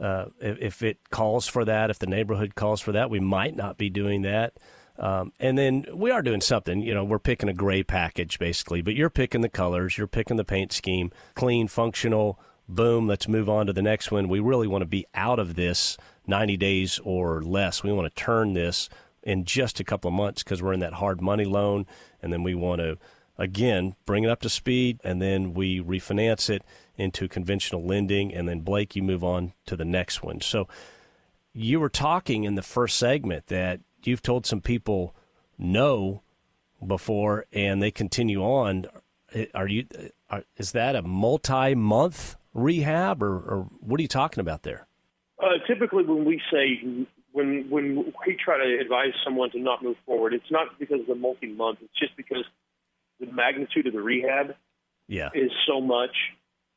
uh, 0.00 0.26
if, 0.40 0.58
if 0.58 0.82
it 0.82 0.98
calls 1.10 1.46
for 1.46 1.64
that, 1.64 1.90
if 1.90 1.98
the 1.98 2.06
neighborhood 2.06 2.54
calls 2.54 2.80
for 2.80 2.92
that, 2.92 3.10
we 3.10 3.20
might 3.20 3.56
not 3.56 3.78
be 3.78 3.90
doing 3.90 4.22
that. 4.22 4.54
Um, 4.98 5.32
and 5.38 5.56
then 5.56 5.86
we 5.94 6.10
are 6.10 6.22
doing 6.22 6.40
something, 6.40 6.82
you 6.82 6.92
know, 6.92 7.04
we're 7.04 7.20
picking 7.20 7.48
a 7.48 7.54
gray 7.54 7.84
package 7.84 8.38
basically, 8.38 8.82
but 8.82 8.96
you're 8.96 9.10
picking 9.10 9.42
the 9.42 9.48
colors, 9.48 9.96
you're 9.96 10.08
picking 10.08 10.36
the 10.36 10.44
paint 10.44 10.72
scheme, 10.72 11.12
clean, 11.34 11.68
functional, 11.68 12.40
boom, 12.68 13.06
let's 13.06 13.28
move 13.28 13.48
on 13.48 13.66
to 13.66 13.72
the 13.72 13.82
next 13.82 14.10
one. 14.10 14.28
We 14.28 14.40
really 14.40 14.66
want 14.66 14.82
to 14.82 14.86
be 14.86 15.06
out 15.14 15.38
of 15.38 15.54
this 15.54 15.96
90 16.26 16.56
days 16.56 17.00
or 17.04 17.42
less. 17.42 17.82
We 17.82 17.92
want 17.92 18.12
to 18.12 18.22
turn 18.22 18.54
this 18.54 18.88
in 19.22 19.44
just 19.44 19.78
a 19.78 19.84
couple 19.84 20.08
of 20.08 20.14
months 20.14 20.42
because 20.42 20.62
we're 20.62 20.72
in 20.72 20.80
that 20.80 20.94
hard 20.94 21.20
money 21.20 21.44
loan, 21.44 21.86
and 22.22 22.32
then 22.32 22.42
we 22.42 22.54
want 22.54 22.80
to 22.80 22.98
again 23.38 23.94
bring 24.04 24.24
it 24.24 24.30
up 24.30 24.40
to 24.42 24.48
speed, 24.48 25.00
and 25.04 25.22
then 25.22 25.54
we 25.54 25.80
refinance 25.80 26.50
it 26.50 26.62
into 26.96 27.28
conventional 27.28 27.84
lending, 27.84 28.34
and 28.34 28.48
then 28.48 28.60
Blake, 28.60 28.96
you 28.96 29.02
move 29.02 29.22
on 29.22 29.52
to 29.66 29.76
the 29.76 29.84
next 29.84 30.22
one. 30.22 30.40
So 30.40 30.66
you 31.52 31.80
were 31.80 31.88
talking 31.88 32.44
in 32.44 32.56
the 32.56 32.62
first 32.62 32.98
segment 32.98 33.46
that 33.46 33.80
you've 34.02 34.22
told 34.22 34.46
some 34.46 34.60
people 34.60 35.14
no 35.56 36.22
before, 36.84 37.46
and 37.52 37.82
they 37.82 37.90
continue 37.90 38.42
on. 38.42 38.86
Are 39.54 39.68
you? 39.68 39.86
Are, 40.30 40.44
is 40.56 40.72
that 40.72 40.96
a 40.96 41.02
multi-month 41.02 42.36
rehab, 42.54 43.22
or, 43.22 43.34
or 43.34 43.68
what 43.80 43.98
are 43.98 44.02
you 44.02 44.08
talking 44.08 44.40
about 44.40 44.62
there? 44.62 44.86
Uh, 45.42 45.58
typically, 45.66 46.04
when 46.04 46.24
we 46.24 46.40
say 46.50 47.06
when 47.32 47.68
when 47.70 48.12
we 48.26 48.36
try 48.42 48.58
to 48.58 48.78
advise 48.80 49.12
someone 49.24 49.50
to 49.50 49.58
not 49.58 49.82
move 49.82 49.96
forward, 50.06 50.34
it's 50.34 50.50
not 50.50 50.78
because 50.78 51.00
of 51.00 51.06
the 51.06 51.14
multi-month. 51.14 51.78
It's 51.82 51.98
just 51.98 52.16
because 52.16 52.44
the 53.20 53.26
magnitude 53.26 53.86
of 53.86 53.92
the 53.92 54.00
rehab 54.00 54.54
yeah. 55.06 55.30
is 55.34 55.50
so 55.66 55.80
much 55.80 56.14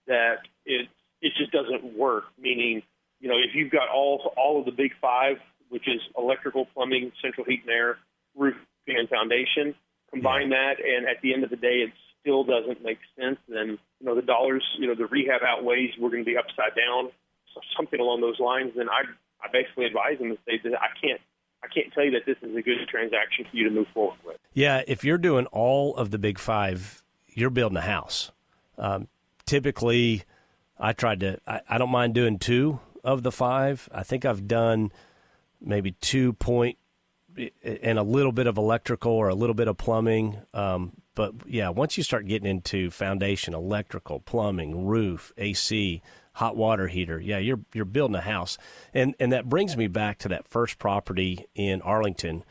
that 0.08 0.40
it 0.66 0.88
it 1.22 1.34
just 1.38 1.52
doesn't 1.52 1.98
work. 1.98 2.26
Meaning, 2.40 2.82
you 3.20 3.30
know, 3.30 3.38
if 3.38 3.54
you've 3.54 3.72
got 3.72 3.90
all 3.90 4.34
all 4.38 4.60
of 4.60 4.66
the 4.66 4.72
big 4.72 4.92
five, 5.02 5.38
which 5.70 5.88
is 5.88 6.02
electrical, 6.18 6.66
plumbing, 6.74 7.12
central 7.22 7.46
heat 7.46 7.62
and 7.62 7.72
air, 7.72 7.98
roof, 8.36 8.56
and 8.88 9.08
foundation, 9.10 9.76
combine 10.10 10.50
yeah. 10.52 10.58
that, 10.58 10.84
and 10.84 11.08
at 11.08 11.22
the 11.22 11.34
end 11.34 11.44
of 11.44 11.50
the 11.50 11.56
day, 11.56 11.86
it 11.86 11.92
still 12.22 12.44
doesn't 12.44 12.84
make 12.84 13.00
sense. 13.20 13.38
Then 13.48 13.78
you 14.00 14.06
know 14.06 14.16
the 14.16 14.22
dollars, 14.22 14.64
you 14.80 14.88
know, 14.88 14.96
the 14.96 15.06
rehab 15.06 15.42
outweighs. 15.48 15.92
We're 16.00 16.10
going 16.10 16.24
to 16.24 16.30
be 16.30 16.38
upside 16.38 16.76
down, 16.76 17.12
so 17.54 17.62
something 17.76 18.00
along 18.00 18.22
those 18.22 18.40
lines. 18.40 18.74
Then 18.76 18.90
I 18.90 19.04
I 19.44 19.50
basically 19.52 19.86
advise 19.86 20.18
them 20.20 20.30
to 20.30 20.38
say 20.46 20.60
that 20.64 20.74
I 20.80 20.90
can't 21.00 21.22
I 21.64 21.68
can't 21.68 21.94
tell 21.94 22.04
you 22.04 22.12
that 22.12 22.26
this 22.26 22.38
is 22.42 22.56
a 22.56 22.62
good 22.62 22.88
transaction 22.90 23.46
for 23.50 23.56
you 23.56 23.66
to 23.66 23.70
move 23.70 23.88
forward 23.94 24.18
with. 24.26 24.38
Yeah, 24.54 24.82
if 24.88 25.04
you're 25.04 25.18
doing 25.18 25.46
all 25.48 25.96
of 25.96 26.12
the 26.12 26.18
big 26.18 26.40
five, 26.40 27.04
you're 27.28 27.50
building 27.50 27.78
a 27.78 27.82
house. 27.82 28.32
Um, 28.78 29.08
typically, 29.46 30.24
I 30.80 30.94
tried 30.94 31.20
to. 31.20 31.40
I, 31.46 31.62
I, 31.70 31.78
don't 31.78 31.92
mind 31.92 32.16
doing 32.16 32.40
two 32.40 32.80
of 33.04 33.22
the 33.24 33.32
five. 33.32 33.88
I 33.94 34.04
think 34.04 34.26
I've 34.26 34.48
done 34.48 34.92
maybe 35.62 35.92
two 36.02 36.34
point 36.34 36.78
and 37.64 38.00
a 38.00 38.04
little 38.04 38.32
bit 38.32 38.48
of 38.48 38.58
electrical 38.58 39.12
or 39.12 39.30
a 39.30 39.36
little 39.36 39.54
bit 39.54 39.68
of 39.68 39.78
plumbing. 39.78 40.40
Um, 40.54 40.94
but 41.16 41.34
yeah, 41.46 41.70
once 41.70 41.98
you 41.98 42.04
start 42.04 42.28
getting 42.28 42.50
into 42.50 42.90
foundation, 42.90 43.54
electrical, 43.54 44.20
plumbing, 44.20 44.86
roof, 44.86 45.32
AC, 45.38 46.02
hot 46.34 46.56
water 46.56 46.88
heater, 46.88 47.20
yeah, 47.20 47.38
you're 47.38 47.60
you're 47.74 47.86
building 47.86 48.16
a 48.16 48.22
house. 48.22 48.58
And 48.94 49.16
and 49.20 49.32
that 49.32 49.50
brings 49.50 49.76
me 49.76 49.88
back 49.88 50.18
to 50.20 50.30
that 50.30 50.48
first 50.48 50.80
property 50.80 51.46
in 51.56 51.82
Arlington 51.82 52.44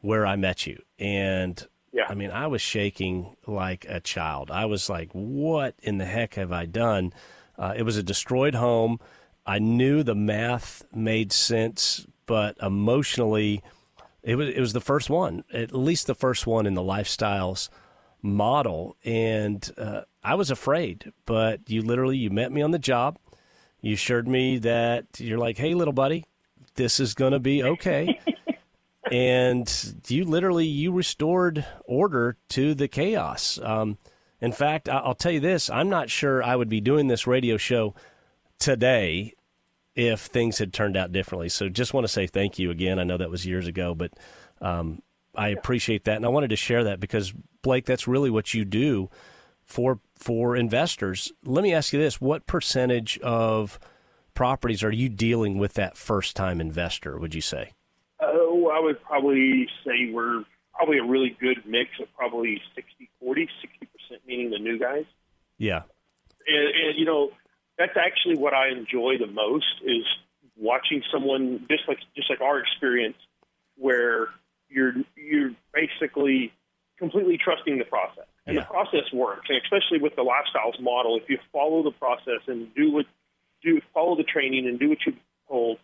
where 0.00 0.26
I 0.26 0.36
met 0.36 0.66
you. 0.66 0.82
And 0.98 1.66
yeah. 1.92 2.06
I 2.08 2.14
mean, 2.14 2.30
I 2.30 2.46
was 2.46 2.62
shaking 2.62 3.36
like 3.46 3.84
a 3.88 4.00
child. 4.00 4.50
I 4.50 4.66
was 4.66 4.88
like, 4.88 5.10
"What 5.12 5.74
in 5.82 5.98
the 5.98 6.04
heck 6.04 6.34
have 6.34 6.52
I 6.52 6.66
done?" 6.66 7.12
Uh, 7.58 7.74
it 7.76 7.82
was 7.82 7.96
a 7.96 8.02
destroyed 8.02 8.54
home. 8.54 8.98
I 9.46 9.58
knew 9.58 10.02
the 10.02 10.14
math 10.14 10.84
made 10.94 11.32
sense, 11.32 12.06
but 12.26 12.56
emotionally, 12.62 13.62
it 14.22 14.36
was 14.36 14.48
it 14.48 14.60
was 14.60 14.72
the 14.72 14.80
first 14.80 15.10
one, 15.10 15.44
at 15.52 15.74
least 15.74 16.06
the 16.06 16.14
first 16.14 16.46
one 16.46 16.66
in 16.66 16.74
the 16.74 16.82
lifestyles 16.82 17.68
model, 18.22 18.96
and 19.04 19.70
uh, 19.76 20.02
I 20.22 20.34
was 20.34 20.50
afraid. 20.50 21.12
But 21.26 21.68
you 21.68 21.82
literally 21.82 22.18
you 22.18 22.30
met 22.30 22.52
me 22.52 22.62
on 22.62 22.70
the 22.70 22.78
job. 22.78 23.18
You 23.80 23.94
assured 23.94 24.28
me 24.28 24.58
that 24.58 25.06
you're 25.18 25.38
like, 25.38 25.56
"Hey, 25.56 25.74
little 25.74 25.92
buddy, 25.92 26.26
this 26.74 27.00
is 27.00 27.14
going 27.14 27.32
to 27.32 27.40
be 27.40 27.62
okay." 27.62 28.20
and 29.10 29.94
you 30.08 30.24
literally 30.24 30.66
you 30.66 30.92
restored 30.92 31.64
order 31.84 32.36
to 32.50 32.74
the 32.74 32.88
chaos. 32.88 33.58
Um, 33.62 33.98
in 34.40 34.52
fact, 34.52 34.88
I'll 34.88 35.14
tell 35.14 35.32
you 35.32 35.40
this: 35.40 35.70
I'm 35.70 35.88
not 35.88 36.10
sure 36.10 36.42
I 36.42 36.56
would 36.56 36.68
be 36.68 36.80
doing 36.80 37.08
this 37.08 37.26
radio 37.26 37.56
show 37.56 37.94
today 38.58 39.34
if 39.94 40.20
things 40.20 40.58
had 40.58 40.72
turned 40.72 40.96
out 40.96 41.12
differently. 41.12 41.48
So, 41.48 41.68
just 41.68 41.92
want 41.92 42.04
to 42.04 42.12
say 42.12 42.26
thank 42.26 42.58
you 42.58 42.70
again. 42.70 42.98
I 42.98 43.04
know 43.04 43.16
that 43.16 43.30
was 43.30 43.46
years 43.46 43.66
ago, 43.66 43.94
but 43.94 44.12
um, 44.60 45.02
I 45.34 45.48
appreciate 45.48 46.04
that, 46.04 46.16
and 46.16 46.24
I 46.24 46.28
wanted 46.28 46.50
to 46.50 46.56
share 46.56 46.84
that 46.84 47.00
because 47.00 47.32
Blake, 47.62 47.86
that's 47.86 48.08
really 48.08 48.30
what 48.30 48.54
you 48.54 48.64
do 48.64 49.10
for 49.64 50.00
for 50.16 50.56
investors. 50.56 51.32
Let 51.44 51.62
me 51.62 51.72
ask 51.72 51.92
you 51.92 52.00
this: 52.00 52.20
What 52.20 52.46
percentage 52.46 53.18
of 53.20 53.78
properties 54.34 54.82
are 54.82 54.92
you 54.92 55.08
dealing 55.08 55.58
with 55.58 55.74
that 55.74 55.96
first 55.96 56.36
time 56.36 56.60
investor? 56.60 57.18
Would 57.18 57.34
you 57.34 57.40
say? 57.40 57.72
Oh, 58.20 58.70
I 58.72 58.80
would 58.80 59.02
probably 59.02 59.68
say 59.84 60.10
we're 60.12 60.44
probably 60.74 60.98
a 60.98 61.04
really 61.04 61.36
good 61.40 61.58
mix 61.66 61.90
of 62.00 62.08
probably 62.16 62.60
60 62.74 63.10
40, 63.20 63.48
60% 64.10 64.16
meaning 64.26 64.50
the 64.50 64.58
new 64.58 64.78
guys. 64.78 65.04
Yeah. 65.58 65.82
And, 66.46 66.68
and, 66.68 66.98
you 66.98 67.04
know, 67.04 67.30
that's 67.78 67.96
actually 67.96 68.36
what 68.36 68.54
I 68.54 68.68
enjoy 68.70 69.18
the 69.18 69.26
most 69.26 69.66
is 69.84 70.04
watching 70.56 71.02
someone 71.12 71.66
just 71.70 71.82
like 71.86 71.98
just 72.16 72.30
like 72.30 72.40
our 72.40 72.58
experience 72.58 73.16
where 73.76 74.28
you're 74.70 74.94
you're 75.16 75.50
basically 75.74 76.52
completely 76.98 77.38
trusting 77.42 77.78
the 77.78 77.84
process. 77.84 78.26
And 78.46 78.56
yeah. 78.56 78.62
the 78.62 78.66
process 78.66 79.12
works. 79.12 79.46
And 79.48 79.60
especially 79.62 80.00
with 80.00 80.16
the 80.16 80.22
lifestyles 80.22 80.80
model, 80.80 81.16
if 81.16 81.28
you 81.28 81.38
follow 81.52 81.82
the 81.82 81.92
process 81.92 82.40
and 82.46 82.72
do 82.74 82.92
what 82.92 83.06
do 83.62 83.80
follow 83.92 84.16
the 84.16 84.24
training 84.24 84.66
and 84.66 84.78
do 84.78 84.88
what 84.88 84.98
you're 85.04 85.14
told, 85.48 85.78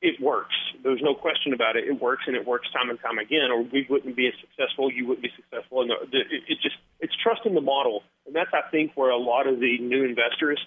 it 0.00 0.20
works. 0.20 0.54
There's 0.82 1.02
no 1.02 1.14
question 1.14 1.52
about 1.52 1.74
it. 1.76 1.84
It 1.84 2.00
works, 2.00 2.24
and 2.26 2.36
it 2.36 2.46
works 2.46 2.70
time 2.72 2.90
and 2.90 3.00
time 3.00 3.18
again. 3.18 3.50
Or 3.50 3.62
we 3.62 3.86
wouldn't 3.90 4.14
be 4.14 4.28
as 4.28 4.34
successful. 4.40 4.92
You 4.92 5.06
wouldn't 5.08 5.24
be 5.24 5.32
successful. 5.34 5.82
And 5.82 5.90
the, 5.90 5.96
the, 6.10 6.18
it 6.46 6.58
just 6.62 6.76
it's 7.00 7.14
trusting 7.22 7.54
the 7.54 7.60
model, 7.60 8.02
and 8.26 8.34
that's 8.34 8.50
I 8.52 8.68
think 8.70 8.92
where 8.94 9.10
a 9.10 9.18
lot 9.18 9.46
of 9.46 9.58
the 9.58 9.78
new 9.78 10.04
investors, 10.04 10.60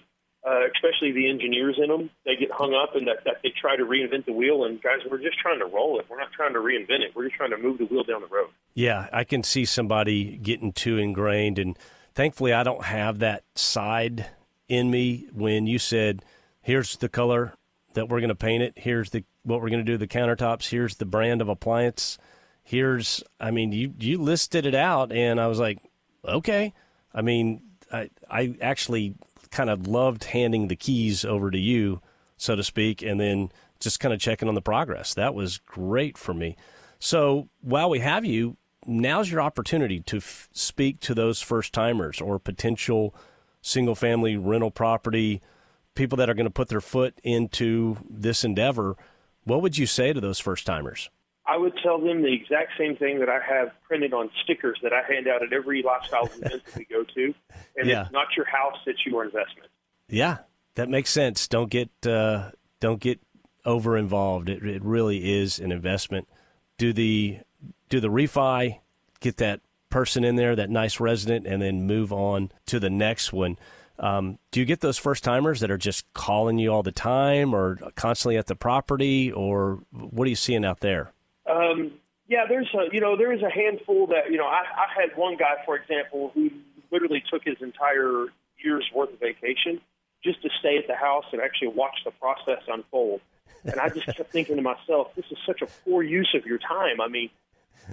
uh, 0.46 0.66
especially 0.74 1.12
the 1.12 1.28
engineers 1.28 1.78
in 1.82 1.88
them, 1.88 2.10
they 2.24 2.36
get 2.36 2.50
hung 2.50 2.74
up 2.74 2.96
and 2.96 3.06
that, 3.06 3.24
that 3.24 3.36
they 3.42 3.52
try 3.60 3.76
to 3.76 3.84
reinvent 3.84 4.26
the 4.26 4.32
wheel. 4.32 4.64
And 4.64 4.82
guys, 4.82 4.98
we're 5.08 5.18
just 5.18 5.38
trying 5.38 5.60
to 5.60 5.66
roll 5.66 6.00
it. 6.00 6.06
We're 6.08 6.18
not 6.18 6.32
trying 6.32 6.52
to 6.54 6.58
reinvent 6.58 7.00
it. 7.00 7.14
We're 7.14 7.24
just 7.24 7.36
trying 7.36 7.50
to 7.50 7.58
move 7.58 7.78
the 7.78 7.84
wheel 7.86 8.02
down 8.02 8.22
the 8.22 8.26
road. 8.26 8.48
Yeah, 8.74 9.08
I 9.12 9.24
can 9.24 9.42
see 9.42 9.64
somebody 9.64 10.36
getting 10.38 10.72
too 10.72 10.98
ingrained, 10.98 11.58
and 11.58 11.78
thankfully, 12.14 12.52
I 12.52 12.62
don't 12.62 12.84
have 12.84 13.20
that 13.20 13.44
side 13.54 14.26
in 14.68 14.90
me. 14.90 15.28
When 15.32 15.66
you 15.66 15.78
said, 15.78 16.24
"Here's 16.60 16.96
the 16.96 17.08
color." 17.08 17.54
that 17.94 18.08
we're 18.08 18.20
going 18.20 18.28
to 18.28 18.34
paint 18.34 18.62
it. 18.62 18.74
Here's 18.76 19.10
the 19.10 19.24
what 19.42 19.60
we're 19.60 19.70
going 19.70 19.84
to 19.84 19.90
do 19.90 19.96
the 19.96 20.06
countertops. 20.06 20.70
Here's 20.70 20.96
the 20.96 21.04
brand 21.04 21.40
of 21.40 21.48
appliance. 21.48 22.18
Here's 22.62 23.22
I 23.40 23.50
mean 23.50 23.72
you 23.72 23.94
you 23.98 24.18
listed 24.18 24.66
it 24.66 24.74
out 24.74 25.12
and 25.12 25.40
I 25.40 25.46
was 25.48 25.58
like, 25.58 25.78
okay. 26.24 26.72
I 27.14 27.22
mean, 27.22 27.62
I 27.92 28.10
I 28.30 28.56
actually 28.60 29.14
kind 29.52 29.70
of 29.70 29.86
loved 29.86 30.24
handing 30.24 30.66
the 30.68 30.76
keys 30.76 31.24
over 31.24 31.50
to 31.50 31.58
you, 31.58 32.00
so 32.36 32.56
to 32.56 32.64
speak, 32.64 33.02
and 33.02 33.20
then 33.20 33.52
just 33.78 34.00
kind 34.00 34.12
of 34.12 34.18
checking 34.18 34.48
on 34.48 34.54
the 34.54 34.62
progress. 34.62 35.14
That 35.14 35.34
was 35.34 35.58
great 35.58 36.18
for 36.18 36.34
me. 36.34 36.56
So 36.98 37.48
while 37.60 37.88
we 37.88 38.00
have 38.00 38.24
you, 38.24 38.56
now's 38.86 39.30
your 39.30 39.40
opportunity 39.40 40.00
to 40.00 40.16
f- 40.16 40.48
speak 40.52 41.00
to 41.00 41.14
those 41.14 41.40
first 41.40 41.72
timers 41.72 42.20
or 42.20 42.38
potential 42.38 43.14
single 43.60 43.94
family 43.94 44.36
rental 44.36 44.70
property 44.70 45.40
people 45.94 46.16
that 46.16 46.30
are 46.30 46.34
going 46.34 46.46
to 46.46 46.50
put 46.50 46.68
their 46.68 46.80
foot 46.80 47.20
into 47.22 47.96
this 48.08 48.44
endeavor, 48.44 48.96
what 49.44 49.62
would 49.62 49.76
you 49.76 49.86
say 49.86 50.12
to 50.12 50.20
those 50.20 50.38
first 50.38 50.66
timers? 50.66 51.10
I 51.52 51.58
would 51.58 51.76
tell 51.82 52.00
them 52.00 52.22
the 52.22 52.32
exact 52.32 52.72
same 52.78 52.96
thing 52.96 53.18
that 53.18 53.28
I 53.28 53.38
have 53.46 53.72
printed 53.86 54.14
on 54.14 54.30
stickers 54.42 54.78
that 54.82 54.94
I 54.94 55.02
hand 55.02 55.28
out 55.28 55.42
at 55.42 55.52
every 55.52 55.82
lifestyle 55.82 56.24
event 56.42 56.64
that 56.64 56.76
we 56.76 56.86
go 56.86 57.04
to. 57.04 57.34
And 57.76 57.86
yeah. 57.86 58.04
it's 58.04 58.10
not 58.12 58.28
your 58.34 58.46
house, 58.46 58.78
it's 58.86 59.04
your 59.04 59.22
investment. 59.22 59.68
Yeah, 60.08 60.38
that 60.76 60.88
makes 60.88 61.10
sense. 61.10 61.46
Don't 61.48 61.68
get 61.68 61.90
uh, 62.06 62.52
don't 62.80 63.00
get 63.00 63.20
over 63.66 63.98
involved. 63.98 64.48
It, 64.48 64.64
it 64.64 64.82
really 64.82 65.40
is 65.40 65.58
an 65.58 65.72
investment. 65.72 66.26
Do 66.78 66.94
the 66.94 67.40
do 67.90 68.00
the 68.00 68.08
refi, 68.08 68.78
get 69.20 69.36
that 69.36 69.60
person 69.90 70.24
in 70.24 70.36
there, 70.36 70.56
that 70.56 70.70
nice 70.70 71.00
resident, 71.00 71.46
and 71.46 71.60
then 71.60 71.86
move 71.86 72.14
on 72.14 72.50
to 72.66 72.80
the 72.80 72.88
next 72.88 73.30
one. 73.30 73.58
Um, 73.98 74.38
do 74.52 74.60
you 74.60 74.64
get 74.64 74.80
those 74.80 74.96
first 74.96 75.22
timers 75.22 75.60
that 75.60 75.70
are 75.70 75.76
just 75.76 76.10
calling 76.14 76.58
you 76.58 76.72
all 76.72 76.82
the 76.82 76.92
time 76.92 77.54
or 77.54 77.76
constantly 77.94 78.38
at 78.38 78.46
the 78.46 78.56
property, 78.56 79.30
or 79.30 79.80
what 79.90 80.24
are 80.26 80.30
you 80.30 80.34
seeing 80.34 80.64
out 80.64 80.80
there? 80.80 81.12
Um, 81.48 81.92
yeah, 82.28 82.44
there's 82.48 82.68
a 82.74 82.94
you 82.94 83.00
know 83.00 83.16
there 83.16 83.32
is 83.32 83.42
a 83.42 83.50
handful 83.50 84.06
that 84.08 84.30
you 84.30 84.38
know 84.38 84.46
I, 84.46 84.62
I 84.62 85.00
had 85.00 85.16
one 85.16 85.36
guy 85.36 85.56
for 85.66 85.76
example 85.76 86.30
who 86.34 86.50
literally 86.90 87.22
took 87.30 87.42
his 87.44 87.56
entire 87.60 88.26
year's 88.62 88.88
worth 88.94 89.12
of 89.12 89.20
vacation 89.20 89.80
just 90.22 90.40
to 90.42 90.48
stay 90.60 90.78
at 90.78 90.86
the 90.86 90.94
house 90.94 91.24
and 91.32 91.40
actually 91.40 91.68
watch 91.68 91.96
the 92.04 92.12
process 92.12 92.62
unfold. 92.68 93.20
And 93.64 93.78
I 93.80 93.88
just 93.88 94.06
kept 94.06 94.30
thinking 94.30 94.56
to 94.56 94.62
myself, 94.62 95.14
this 95.14 95.24
is 95.30 95.38
such 95.46 95.62
a 95.62 95.66
poor 95.84 96.02
use 96.02 96.34
of 96.36 96.46
your 96.46 96.58
time. 96.58 97.00
I 97.00 97.08
mean, 97.08 97.30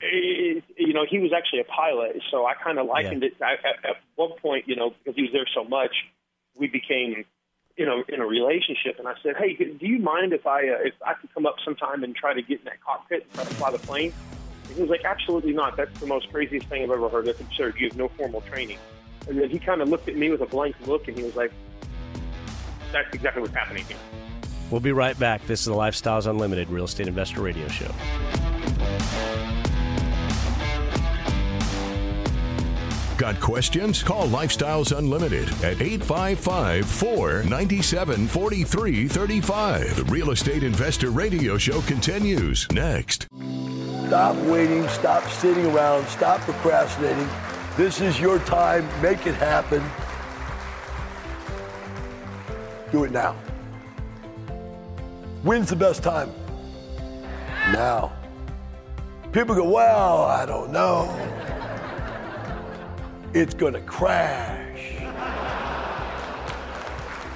it, 0.02 0.64
you 0.78 0.94
know, 0.94 1.06
he 1.10 1.20
was 1.20 1.32
actually 1.36 1.62
a 1.62 1.64
pilot, 1.64 2.22
so 2.30 2.46
I 2.46 2.54
kind 2.54 2.78
of 2.80 2.88
likened 2.88 3.24
yeah. 3.24 3.30
it. 3.30 3.42
I, 3.42 3.54
at, 3.54 3.90
at 3.90 3.96
one 4.16 4.32
point, 4.42 4.68
you 4.68 4.76
know, 4.76 4.92
because 4.92 5.16
he 5.16 5.24
was 5.24 5.32
there 5.32 5.48
so 5.54 5.64
much, 5.64 5.96
we 6.56 6.68
became 6.68 7.26
you 7.80 7.86
know, 7.86 8.04
in 8.10 8.20
a 8.20 8.26
relationship. 8.26 9.00
And 9.00 9.08
I 9.08 9.14
said, 9.24 9.38
hey, 9.38 9.54
do 9.54 9.88
you 9.88 10.00
mind 10.00 10.34
if 10.34 10.46
I 10.46 10.68
uh, 10.68 10.84
if 10.84 10.94
I 11.04 11.14
could 11.14 11.34
come 11.34 11.46
up 11.46 11.56
sometime 11.64 12.04
and 12.04 12.14
try 12.14 12.34
to 12.34 12.42
get 12.42 12.60
in 12.60 12.66
that 12.66 12.84
cockpit 12.84 13.24
and 13.24 13.34
try 13.34 13.44
to 13.46 13.50
fly 13.56 13.72
the 13.72 13.80
plane? 13.80 14.14
And 14.66 14.76
he 14.76 14.82
was 14.82 14.90
like, 14.90 15.06
absolutely 15.06 15.54
not. 15.54 15.78
That's 15.78 15.98
the 16.02 16.06
most 16.06 16.30
craziest 16.30 16.68
thing 16.68 16.84
I've 16.84 16.92
ever 16.92 17.08
heard. 17.08 17.26
That's 17.26 17.40
absurd. 17.40 17.76
You 17.80 17.88
have 17.88 17.98
no 17.98 18.10
formal 18.10 18.42
training. 18.42 18.78
And 19.30 19.40
then 19.40 19.50
he 19.50 19.60
kind 19.60 19.82
of 19.82 19.88
looked 19.88 20.10
at 20.10 20.18
me 20.18 20.30
with 20.30 20.42
a 20.42 20.46
blank 20.46 20.76
look, 20.88 21.08
and 21.08 21.18
he 21.18 21.24
was 21.24 21.38
like, 21.38 21.54
that's 22.92 23.14
exactly 23.14 23.42
what's 23.42 23.54
happening 23.54 23.86
here. 23.86 23.98
We'll 24.72 24.82
be 24.82 24.92
right 24.92 25.18
back. 25.18 25.48
This 25.48 25.62
is 25.62 25.68
the 25.68 25.74
Lifestyles 25.74 26.28
Unlimited 26.28 26.70
Real 26.70 26.86
Estate 26.86 27.08
Investor 27.08 27.42
Radio 27.42 27.68
Show. 27.70 27.92
Got 33.20 33.42
questions? 33.42 34.02
Call 34.02 34.28
Lifestyles 34.30 34.98
Unlimited 34.98 35.50
at 35.62 35.82
855 35.82 36.86
497 36.86 38.28
4335. 38.28 39.96
The 39.98 40.04
Real 40.06 40.32
Estate 40.32 40.64
Investor 40.64 41.10
Radio 41.10 41.58
Show 41.58 41.82
continues 41.82 42.66
next. 42.72 43.28
Stop 44.08 44.38
waiting, 44.46 44.88
stop 44.88 45.30
sitting 45.32 45.66
around, 45.66 46.08
stop 46.08 46.40
procrastinating. 46.40 47.28
This 47.76 48.00
is 48.00 48.22
your 48.22 48.40
time. 48.40 48.88
Make 49.02 49.28
it 49.28 49.36
happen. 49.36 49.84
Do 52.94 53.04
it 53.04 53.12
now. 53.12 53.34
When's 55.44 55.70
the 55.70 55.76
best 55.76 56.04
time? 56.04 56.32
Now. 57.74 58.14
People 59.34 59.56
go, 59.56 59.70
well, 59.70 60.24
I 60.24 60.46
don't 60.46 60.72
know. 60.72 61.39
It's 63.32 63.54
to 63.74 63.82
crash. 63.82 64.96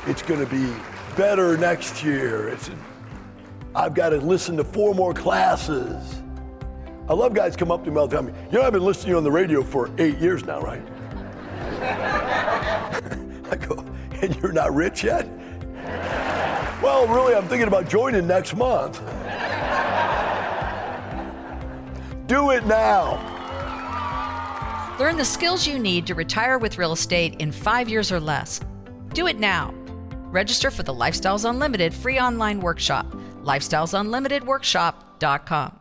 It's 0.08 0.24
to 0.40 0.48
be 0.48 0.74
better 1.16 1.56
next 1.56 2.04
year. 2.04 2.50
It's, 2.50 2.72
I've 3.76 3.94
got 3.94 4.10
to 4.10 4.18
listen 4.18 4.58
to 4.58 4.64
four 4.64 4.96
more 4.96 5.14
classes. 5.14 6.22
I 7.08 7.14
love 7.14 7.36
guys 7.36 7.56
come 7.56 7.72
up 7.72 7.84
to 7.86 7.92
me 7.92 7.98
all 7.98 8.08
the 8.08 8.16
time. 8.16 8.34
You 8.52 8.58
know, 8.58 8.64
I've 8.64 8.74
been 8.74 8.84
listening 8.84 9.06
to 9.06 9.10
you 9.12 9.18
on 9.18 9.24
the 9.24 9.32
radio 9.32 9.62
for 9.62 9.92
eight 10.00 10.18
years 10.18 10.46
now, 10.46 10.62
right? 10.62 10.82
I 13.52 13.56
go, 13.56 13.86
and 14.22 14.36
you're 14.38 14.52
not 14.52 14.74
rich 14.74 15.04
yet? 15.04 15.28
Well, 16.82 17.08
really, 17.08 17.36
I'm 17.36 17.48
thinking 17.48 17.68
about 17.68 17.88
joining 17.88 18.26
next 18.26 18.56
month. 18.56 19.00
Do 22.26 22.50
it 22.50 22.66
now. 22.66 23.33
Learn 25.00 25.18
the 25.18 25.26
skills 25.26 25.66
you 25.66 25.80
need 25.80 26.06
to 26.06 26.14
retire 26.14 26.60
with 26.60 26.78
real 26.78 26.94
estate 26.94 27.42
in 27.42 27.52
five 27.52 27.90
years 27.90 28.12
or 28.12 28.20
less. 28.20 28.62
Do 29.14 29.26
it 29.26 29.40
now. 29.40 29.74
Register 30.30 30.70
for 30.70 30.84
the 30.84 30.94
Lifestyles 30.94 31.50
Unlimited 31.50 31.92
free 31.94 32.20
online 32.20 32.60
workshop, 32.60 33.12
lifestylesunlimitedworkshop.com. 33.44 35.80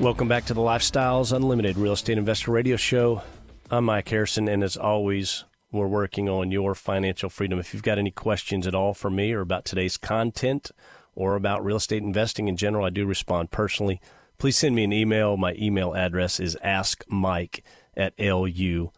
Welcome 0.00 0.26
back 0.26 0.46
to 0.46 0.54
the 0.54 0.60
Lifestyles 0.60 1.36
Unlimited 1.36 1.76
Real 1.76 1.92
Estate 1.92 2.18
Investor 2.18 2.50
Radio 2.50 2.76
Show. 2.76 3.22
I'm 3.70 3.84
Mike 3.84 4.08
Harrison, 4.08 4.48
and 4.48 4.64
as 4.64 4.76
always, 4.76 5.44
we're 5.72 5.88
working 5.88 6.28
on 6.28 6.52
your 6.52 6.74
financial 6.74 7.30
freedom. 7.30 7.58
If 7.58 7.72
you've 7.72 7.82
got 7.82 7.98
any 7.98 8.10
questions 8.10 8.66
at 8.66 8.74
all 8.74 8.94
for 8.94 9.10
me 9.10 9.32
or 9.32 9.40
about 9.40 9.64
today's 9.64 9.96
content 9.96 10.70
or 11.14 11.34
about 11.34 11.64
real 11.64 11.76
estate 11.76 12.02
investing 12.02 12.46
in 12.46 12.56
general, 12.56 12.84
I 12.84 12.90
do 12.90 13.06
respond 13.06 13.50
personally. 13.50 14.00
Please 14.38 14.58
send 14.58 14.74
me 14.74 14.84
an 14.84 14.92
email. 14.92 15.36
My 15.36 15.54
email 15.54 15.94
address 15.94 16.38
is 16.38 16.56
askmike 16.64 17.62
at 17.96 18.16
luinc.com. 18.18 18.90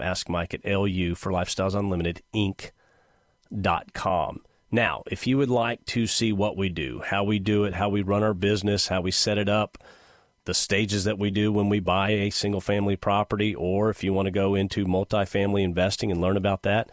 Ask 0.00 0.28
Mike 0.28 0.54
at 0.54 0.64
lu 0.64 1.14
for 1.14 1.30
Lifestyles 1.30 1.78
Unlimited 1.78 2.22
Inc.com. 2.34 2.72
Now, 4.70 5.04
if 5.06 5.26
you 5.26 5.38
would 5.38 5.50
like 5.50 5.84
to 5.86 6.06
see 6.08 6.32
what 6.32 6.56
we 6.56 6.68
do, 6.68 7.00
how 7.04 7.22
we 7.22 7.38
do 7.38 7.62
it, 7.64 7.74
how 7.74 7.88
we 7.88 8.02
run 8.02 8.24
our 8.24 8.34
business, 8.34 8.88
how 8.88 9.02
we 9.02 9.12
set 9.12 9.38
it 9.38 9.48
up, 9.48 9.78
the 10.44 10.54
stages 10.54 11.04
that 11.04 11.18
we 11.18 11.30
do 11.30 11.52
when 11.52 11.68
we 11.68 11.78
buy 11.80 12.10
a 12.10 12.30
single 12.30 12.60
family 12.60 12.96
property, 12.96 13.54
or 13.54 13.90
if 13.90 14.02
you 14.04 14.12
want 14.12 14.26
to 14.26 14.32
go 14.32 14.54
into 14.54 14.84
multifamily 14.84 15.62
investing 15.62 16.10
and 16.10 16.20
learn 16.20 16.36
about 16.36 16.62
that, 16.62 16.90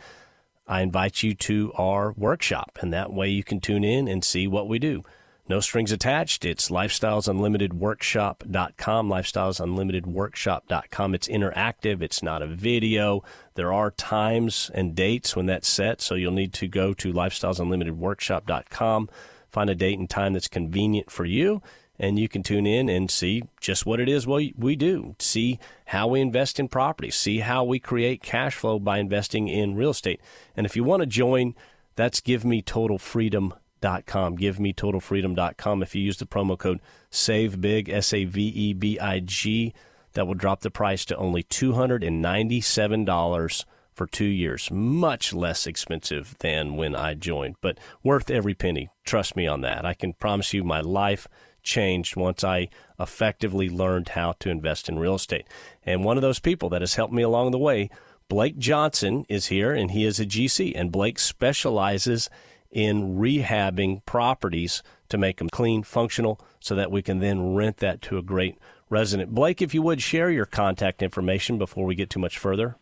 I 0.67 0.81
invite 0.81 1.23
you 1.23 1.33
to 1.35 1.73
our 1.75 2.13
workshop. 2.13 2.79
And 2.81 2.93
that 2.93 3.11
way 3.11 3.27
you 3.29 3.43
can 3.43 3.59
tune 3.59 3.83
in 3.83 4.07
and 4.07 4.23
see 4.23 4.47
what 4.47 4.69
we 4.69 4.79
do. 4.79 5.03
No 5.49 5.59
strings 5.59 5.91
attached. 5.91 6.45
It's 6.45 6.69
lifestylesunlimitedworkshop.com, 6.69 9.09
lifestylesunlimitedworkshop.com. 9.09 11.15
It's 11.15 11.27
interactive. 11.27 12.01
It's 12.01 12.23
not 12.23 12.41
a 12.41 12.47
video. 12.47 13.21
There 13.55 13.73
are 13.73 13.91
times 13.91 14.71
and 14.73 14.95
dates 14.95 15.35
when 15.35 15.47
that's 15.47 15.67
set, 15.67 15.99
so 15.99 16.15
you'll 16.15 16.31
need 16.31 16.53
to 16.53 16.69
go 16.69 16.93
to 16.93 17.11
lifestylesunlimitedworkshop.com, 17.11 19.09
find 19.49 19.69
a 19.69 19.75
date 19.75 19.99
and 19.99 20.09
time 20.09 20.31
that's 20.31 20.47
convenient 20.47 21.11
for 21.11 21.25
you, 21.25 21.61
and 22.01 22.17
you 22.17 22.27
can 22.27 22.41
tune 22.41 22.65
in 22.65 22.89
and 22.89 23.11
see 23.11 23.43
just 23.61 23.85
what 23.85 23.99
it 23.99 24.09
is 24.09 24.25
we, 24.25 24.55
we 24.57 24.75
do. 24.75 25.15
See 25.19 25.59
how 25.85 26.07
we 26.07 26.19
invest 26.19 26.59
in 26.59 26.67
property, 26.67 27.11
see 27.11 27.41
how 27.41 27.63
we 27.63 27.77
create 27.79 28.23
cash 28.23 28.55
flow 28.55 28.79
by 28.79 28.97
investing 28.97 29.47
in 29.47 29.75
real 29.75 29.91
estate. 29.91 30.19
And 30.57 30.65
if 30.65 30.75
you 30.75 30.83
want 30.83 31.01
to 31.01 31.05
join, 31.05 31.53
that's 31.95 32.19
Give 32.19 32.43
Me 32.43 32.63
GiveMeTotalFreedom.com. 32.63 34.37
GiveMeTotalFreedom.com. 34.37 35.83
If 35.83 35.93
you 35.93 36.01
use 36.01 36.17
the 36.17 36.25
promo 36.25 36.57
code 36.57 36.79
SAVEBIG, 37.11 37.89
S 37.89 38.13
A 38.13 38.25
V 38.25 38.47
E 38.47 38.73
B 38.73 38.99
I 38.99 39.19
G, 39.19 39.71
that 40.13 40.25
will 40.25 40.33
drop 40.33 40.61
the 40.61 40.71
price 40.71 41.05
to 41.05 41.15
only 41.17 41.43
$297 41.43 43.65
for 43.93 44.07
two 44.07 44.25
years. 44.25 44.71
Much 44.71 45.33
less 45.33 45.67
expensive 45.67 46.35
than 46.39 46.77
when 46.77 46.95
I 46.95 47.13
joined, 47.13 47.57
but 47.61 47.77
worth 48.03 48.31
every 48.31 48.55
penny. 48.55 48.89
Trust 49.05 49.35
me 49.35 49.45
on 49.45 49.61
that. 49.61 49.85
I 49.85 49.93
can 49.93 50.13
promise 50.13 50.51
you 50.53 50.63
my 50.63 50.81
life 50.81 51.27
changed 51.63 52.15
once 52.15 52.43
I 52.43 52.69
effectively 52.99 53.69
learned 53.69 54.09
how 54.09 54.33
to 54.39 54.49
invest 54.49 54.89
in 54.89 54.99
real 54.99 55.15
estate. 55.15 55.45
And 55.83 56.03
one 56.03 56.17
of 56.17 56.21
those 56.21 56.39
people 56.39 56.69
that 56.69 56.81
has 56.81 56.95
helped 56.95 57.13
me 57.13 57.21
along 57.21 57.51
the 57.51 57.57
way, 57.57 57.89
Blake 58.29 58.57
Johnson, 58.57 59.25
is 59.29 59.47
here, 59.47 59.73
and 59.73 59.91
he 59.91 60.05
is 60.05 60.19
a 60.19 60.25
GC. 60.25 60.73
And 60.75 60.91
Blake 60.91 61.19
specializes 61.19 62.29
in 62.69 63.17
rehabbing 63.17 64.05
properties 64.05 64.81
to 65.09 65.17
make 65.17 65.37
them 65.37 65.49
clean, 65.49 65.83
functional, 65.83 66.39
so 66.59 66.75
that 66.75 66.91
we 66.91 67.01
can 67.01 67.19
then 67.19 67.53
rent 67.55 67.77
that 67.77 68.01
to 68.03 68.17
a 68.17 68.21
great 68.21 68.57
resident. 68.89 69.33
Blake, 69.33 69.61
if 69.61 69.73
you 69.73 69.81
would 69.81 70.01
share 70.01 70.29
your 70.29 70.45
contact 70.45 71.01
information 71.01 71.57
before 71.57 71.85
we 71.85 71.95
get 71.95 72.09
too 72.09 72.19
much 72.19 72.37
further. 72.37 72.77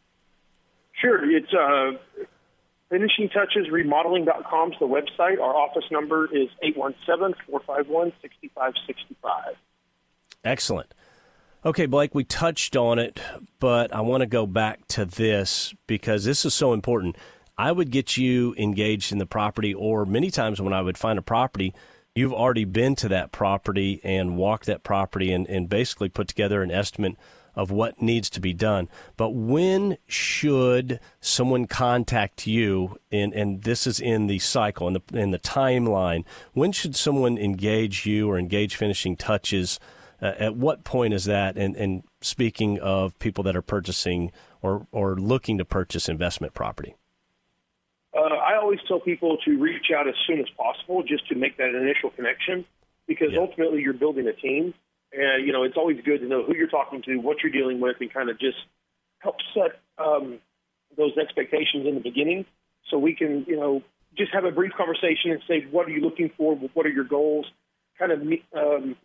Sure. 0.93 1.29
It's 1.31 1.53
uh, 1.53 1.91
finishing 2.89 3.29
touches 3.29 3.69
remodeling.com 3.71 4.71
is 4.71 4.79
the 4.79 4.87
website. 4.87 5.39
Our 5.39 5.55
office 5.55 5.85
number 5.91 6.25
is 6.25 6.49
817 6.61 7.35
451 7.47 8.11
6565. 8.21 9.55
Excellent. 10.43 10.93
Okay, 11.65 11.85
Blake, 11.85 12.15
we 12.15 12.23
touched 12.23 12.77
on 12.77 12.99
it, 12.99 13.19
but 13.59 13.93
I 13.93 14.01
want 14.01 14.21
to 14.21 14.27
go 14.27 14.45
back 14.45 14.87
to 14.89 15.03
this 15.05 15.73
because 15.87 16.23
this 16.23 16.45
is 16.45 16.53
so 16.53 16.71
important. 16.71 17.17
I 17.57 17.73
would 17.73 17.91
get 17.91 18.15
you 18.15 18.55
engaged 18.57 19.11
in 19.11 19.17
the 19.17 19.25
property, 19.25 19.73
or 19.73 20.05
many 20.05 20.31
times 20.31 20.61
when 20.61 20.71
I 20.71 20.81
would 20.81 20.97
find 20.97 21.19
a 21.19 21.21
property, 21.21 21.73
you've 22.15 22.33
already 22.33 22.63
been 22.63 22.95
to 22.95 23.09
that 23.09 23.33
property 23.33 23.99
and 24.05 24.37
walked 24.37 24.67
that 24.67 24.83
property 24.83 25.33
and, 25.33 25.45
and 25.47 25.67
basically 25.67 26.07
put 26.07 26.29
together 26.29 26.63
an 26.63 26.71
estimate 26.71 27.17
of 27.59 27.71
what 27.71 28.01
needs 28.01 28.29
to 28.29 28.39
be 28.39 28.53
done. 28.53 28.87
But 29.17 29.31
when 29.31 29.97
should 30.07 31.01
someone 31.19 31.67
contact 31.67 32.47
you? 32.47 32.97
And, 33.11 33.33
and 33.33 33.63
this 33.63 33.85
is 33.85 33.99
in 33.99 34.27
the 34.27 34.39
cycle, 34.39 34.87
in 34.87 34.93
the, 34.93 35.01
in 35.19 35.31
the 35.31 35.39
timeline. 35.39 36.23
When 36.53 36.71
should 36.71 36.95
someone 36.95 37.37
engage 37.37 38.05
you 38.05 38.29
or 38.29 38.39
engage 38.39 38.77
finishing 38.77 39.17
touches? 39.17 39.77
Uh, 40.21 40.33
at 40.39 40.55
what 40.55 40.85
point 40.85 41.13
is 41.13 41.25
that? 41.25 41.57
And, 41.57 41.75
and 41.75 42.03
speaking 42.21 42.79
of 42.79 43.19
people 43.19 43.43
that 43.43 43.57
are 43.57 43.61
purchasing 43.61 44.31
or, 44.61 44.87
or 44.93 45.17
looking 45.17 45.57
to 45.57 45.65
purchase 45.65 46.07
investment 46.07 46.53
property. 46.53 46.95
Uh, 48.15 48.21
I 48.21 48.55
always 48.55 48.79
tell 48.87 49.01
people 49.01 49.37
to 49.43 49.59
reach 49.59 49.87
out 49.95 50.07
as 50.07 50.15
soon 50.25 50.39
as 50.39 50.47
possible 50.55 51.03
just 51.03 51.27
to 51.27 51.35
make 51.35 51.57
that 51.57 51.75
initial 51.75 52.09
connection 52.11 52.63
because 53.05 53.33
yeah. 53.33 53.39
ultimately 53.39 53.81
you're 53.81 53.93
building 53.93 54.27
a 54.27 54.33
team. 54.33 54.73
And, 55.11 55.45
you 55.45 55.53
know, 55.53 55.63
it's 55.63 55.77
always 55.77 55.97
good 56.05 56.19
to 56.19 56.27
know 56.27 56.43
who 56.43 56.55
you're 56.55 56.67
talking 56.67 57.01
to, 57.03 57.17
what 57.17 57.37
you're 57.41 57.51
dealing 57.51 57.79
with, 57.79 57.97
and 57.99 58.13
kind 58.13 58.29
of 58.29 58.39
just 58.39 58.57
help 59.19 59.37
set 59.53 59.79
um, 59.97 60.39
those 60.95 61.17
expectations 61.17 61.87
in 61.87 61.95
the 61.95 62.01
beginning 62.01 62.45
so 62.89 62.97
we 62.97 63.15
can, 63.15 63.45
you 63.47 63.57
know, 63.57 63.81
just 64.17 64.33
have 64.33 64.45
a 64.45 64.51
brief 64.51 64.71
conversation 64.77 65.31
and 65.31 65.41
say, 65.47 65.65
what 65.71 65.87
are 65.87 65.91
you 65.91 66.01
looking 66.01 66.31
for? 66.37 66.55
What 66.55 66.85
are 66.85 66.89
your 66.89 67.03
goals? 67.03 67.45
Kind 67.97 68.11
of 68.11 68.21
um, 68.55 68.95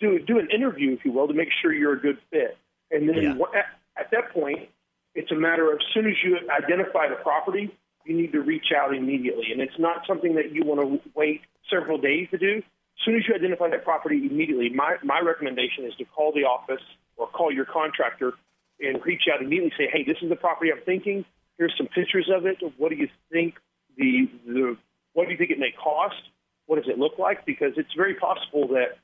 do, 0.00 0.18
do 0.18 0.38
an 0.38 0.48
interview, 0.54 0.92
if 0.92 1.04
you 1.04 1.12
will, 1.12 1.28
to 1.28 1.34
make 1.34 1.48
sure 1.60 1.72
you're 1.72 1.94
a 1.94 2.00
good 2.00 2.18
fit. 2.30 2.56
And 2.90 3.08
then 3.08 3.22
yeah. 3.22 3.44
at, 3.54 3.66
at 4.04 4.10
that 4.12 4.32
point, 4.32 4.68
it's 5.14 5.30
a 5.30 5.36
matter 5.36 5.70
of 5.72 5.78
as 5.78 5.86
soon 5.92 6.06
as 6.06 6.14
you 6.24 6.38
identify 6.50 7.08
the 7.08 7.16
property, 7.16 7.76
you 8.04 8.16
need 8.16 8.32
to 8.32 8.40
reach 8.40 8.66
out 8.76 8.94
immediately. 8.94 9.46
And 9.52 9.60
it's 9.60 9.78
not 9.78 10.06
something 10.06 10.36
that 10.36 10.52
you 10.52 10.64
want 10.64 10.80
to 10.80 11.10
wait 11.14 11.42
several 11.70 11.98
days 11.98 12.28
to 12.30 12.38
do. 12.38 12.62
As 13.00 13.04
soon 13.06 13.16
as 13.16 13.22
you 13.26 13.34
identify 13.34 13.70
that 13.70 13.82
property 13.82 14.28
immediately, 14.30 14.68
my, 14.68 14.96
my 15.02 15.20
recommendation 15.20 15.86
is 15.86 15.94
to 15.96 16.04
call 16.04 16.32
the 16.32 16.44
office 16.44 16.82
or 17.16 17.26
call 17.28 17.50
your 17.50 17.64
contractor 17.64 18.34
and 18.78 19.00
reach 19.06 19.22
out 19.32 19.40
immediately. 19.40 19.72
Say, 19.78 19.88
hey, 19.90 20.04
this 20.04 20.18
is 20.20 20.28
the 20.28 20.36
property 20.36 20.70
I'm 20.70 20.84
thinking. 20.84 21.24
Here's 21.56 21.72
some 21.78 21.86
pictures 21.86 22.28
of 22.34 22.44
it. 22.44 22.58
What 22.76 22.90
do 22.90 22.96
you 22.96 23.08
think 23.32 23.54
the 23.96 24.28
the 24.46 24.76
what 25.14 25.24
do 25.24 25.32
you 25.32 25.38
think 25.38 25.50
it 25.50 25.58
may 25.58 25.72
cost? 25.72 26.20
What 26.66 26.76
does 26.76 26.90
it 26.92 26.98
look 26.98 27.18
like? 27.18 27.46
Because 27.46 27.72
it's 27.76 27.92
very 27.96 28.14
possible 28.14 28.68
that 28.68 28.98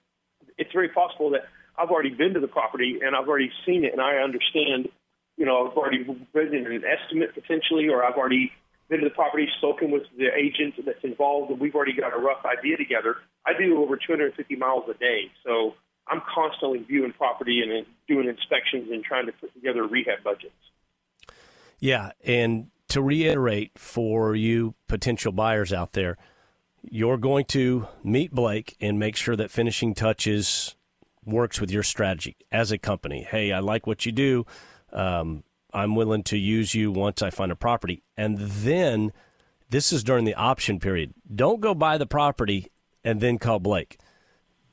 it's 0.59 0.73
very 0.73 0.91
possible 0.91 1.31
that 1.31 1.49
I've 1.77 1.91
already 1.91 2.11
been 2.11 2.35
to 2.35 2.41
the 2.41 2.49
property 2.49 3.01
and 3.03 3.17
I've 3.17 3.29
already 3.29 3.51
seen 3.65 3.85
it 3.85 3.93
and 3.93 4.01
I 4.01 4.17
understand. 4.17 4.89
You 5.37 5.45
know, 5.45 5.69
I've 5.69 5.77
already 5.77 6.05
written 6.33 6.67
an 6.67 6.83
estimate 6.85 7.35
potentially, 7.35 7.89
or 7.89 8.05
I've 8.05 8.17
already 8.17 8.53
been 8.89 9.01
to 9.01 9.09
the 9.09 9.15
property, 9.15 9.49
spoken 9.59 9.91
with 9.91 10.03
the 10.17 10.29
agent 10.35 10.75
that's 10.85 11.03
involved, 11.03 11.51
and 11.51 11.61
we've 11.61 11.75
already 11.75 11.93
got 11.93 12.15
a 12.15 12.19
rough 12.19 12.45
idea 12.45 12.77
together. 12.77 13.17
I 13.45 13.53
do 13.59 13.83
over 13.83 13.97
250 13.97 14.57
miles 14.57 14.85
a 14.89 14.95
day, 14.95 15.31
so 15.45 15.75
I'm 16.09 16.23
constantly 16.33 16.79
viewing 16.81 17.13
property 17.13 17.63
and 17.63 17.87
doing 18.07 18.29
inspections 18.29 18.89
and 18.91 19.03
trying 19.03 19.27
to 19.27 19.33
put 19.33 19.53
together 19.55 19.87
rehab 19.87 20.23
budgets. 20.23 20.55
Yeah, 21.79 22.13
and 22.25 22.71
to 22.89 23.03
reiterate 23.03 23.73
for 23.77 24.35
you 24.35 24.75
potential 24.87 25.33
buyers 25.33 25.73
out 25.73 25.93
there, 25.93 26.17
you're 26.83 27.19
going 27.19 27.45
to 27.47 27.89
meet 28.05 28.31
Blake 28.31 28.77
and 28.81 28.99
make 28.99 29.17
sure 29.17 29.37
that 29.37 29.51
finishing 29.51 29.95
touches 29.95 30.77
works 31.25 31.61
with 31.61 31.71
your 31.71 31.83
strategy 31.83 32.37
as 32.53 32.71
a 32.71 32.79
company. 32.79 33.27
Hey, 33.29 33.51
I 33.51 33.59
like 33.59 33.87
what 33.87 34.07
you 34.07 34.13
do. 34.13 34.47
Um, 34.93 35.43
I'm 35.77 35.95
willing 35.95 36.23
to 36.25 36.39
use 36.39 36.75
you 36.75 36.91
once 36.91 37.23
I 37.23 37.31
find 37.31 37.53
a 37.53 37.57
property. 37.57 38.03
And 38.17 38.39
then 38.39 39.13
this 39.71 39.93
is 39.93 40.03
during 40.03 40.25
the 40.25 40.35
option 40.35 40.81
period. 40.81 41.15
Don't 41.33 41.61
go 41.61 41.75
buy 41.75 41.99
the 41.99 42.07
property 42.07 42.73
and 43.05 43.21
then 43.21 43.39
call 43.39 43.61
Blake 43.61 43.99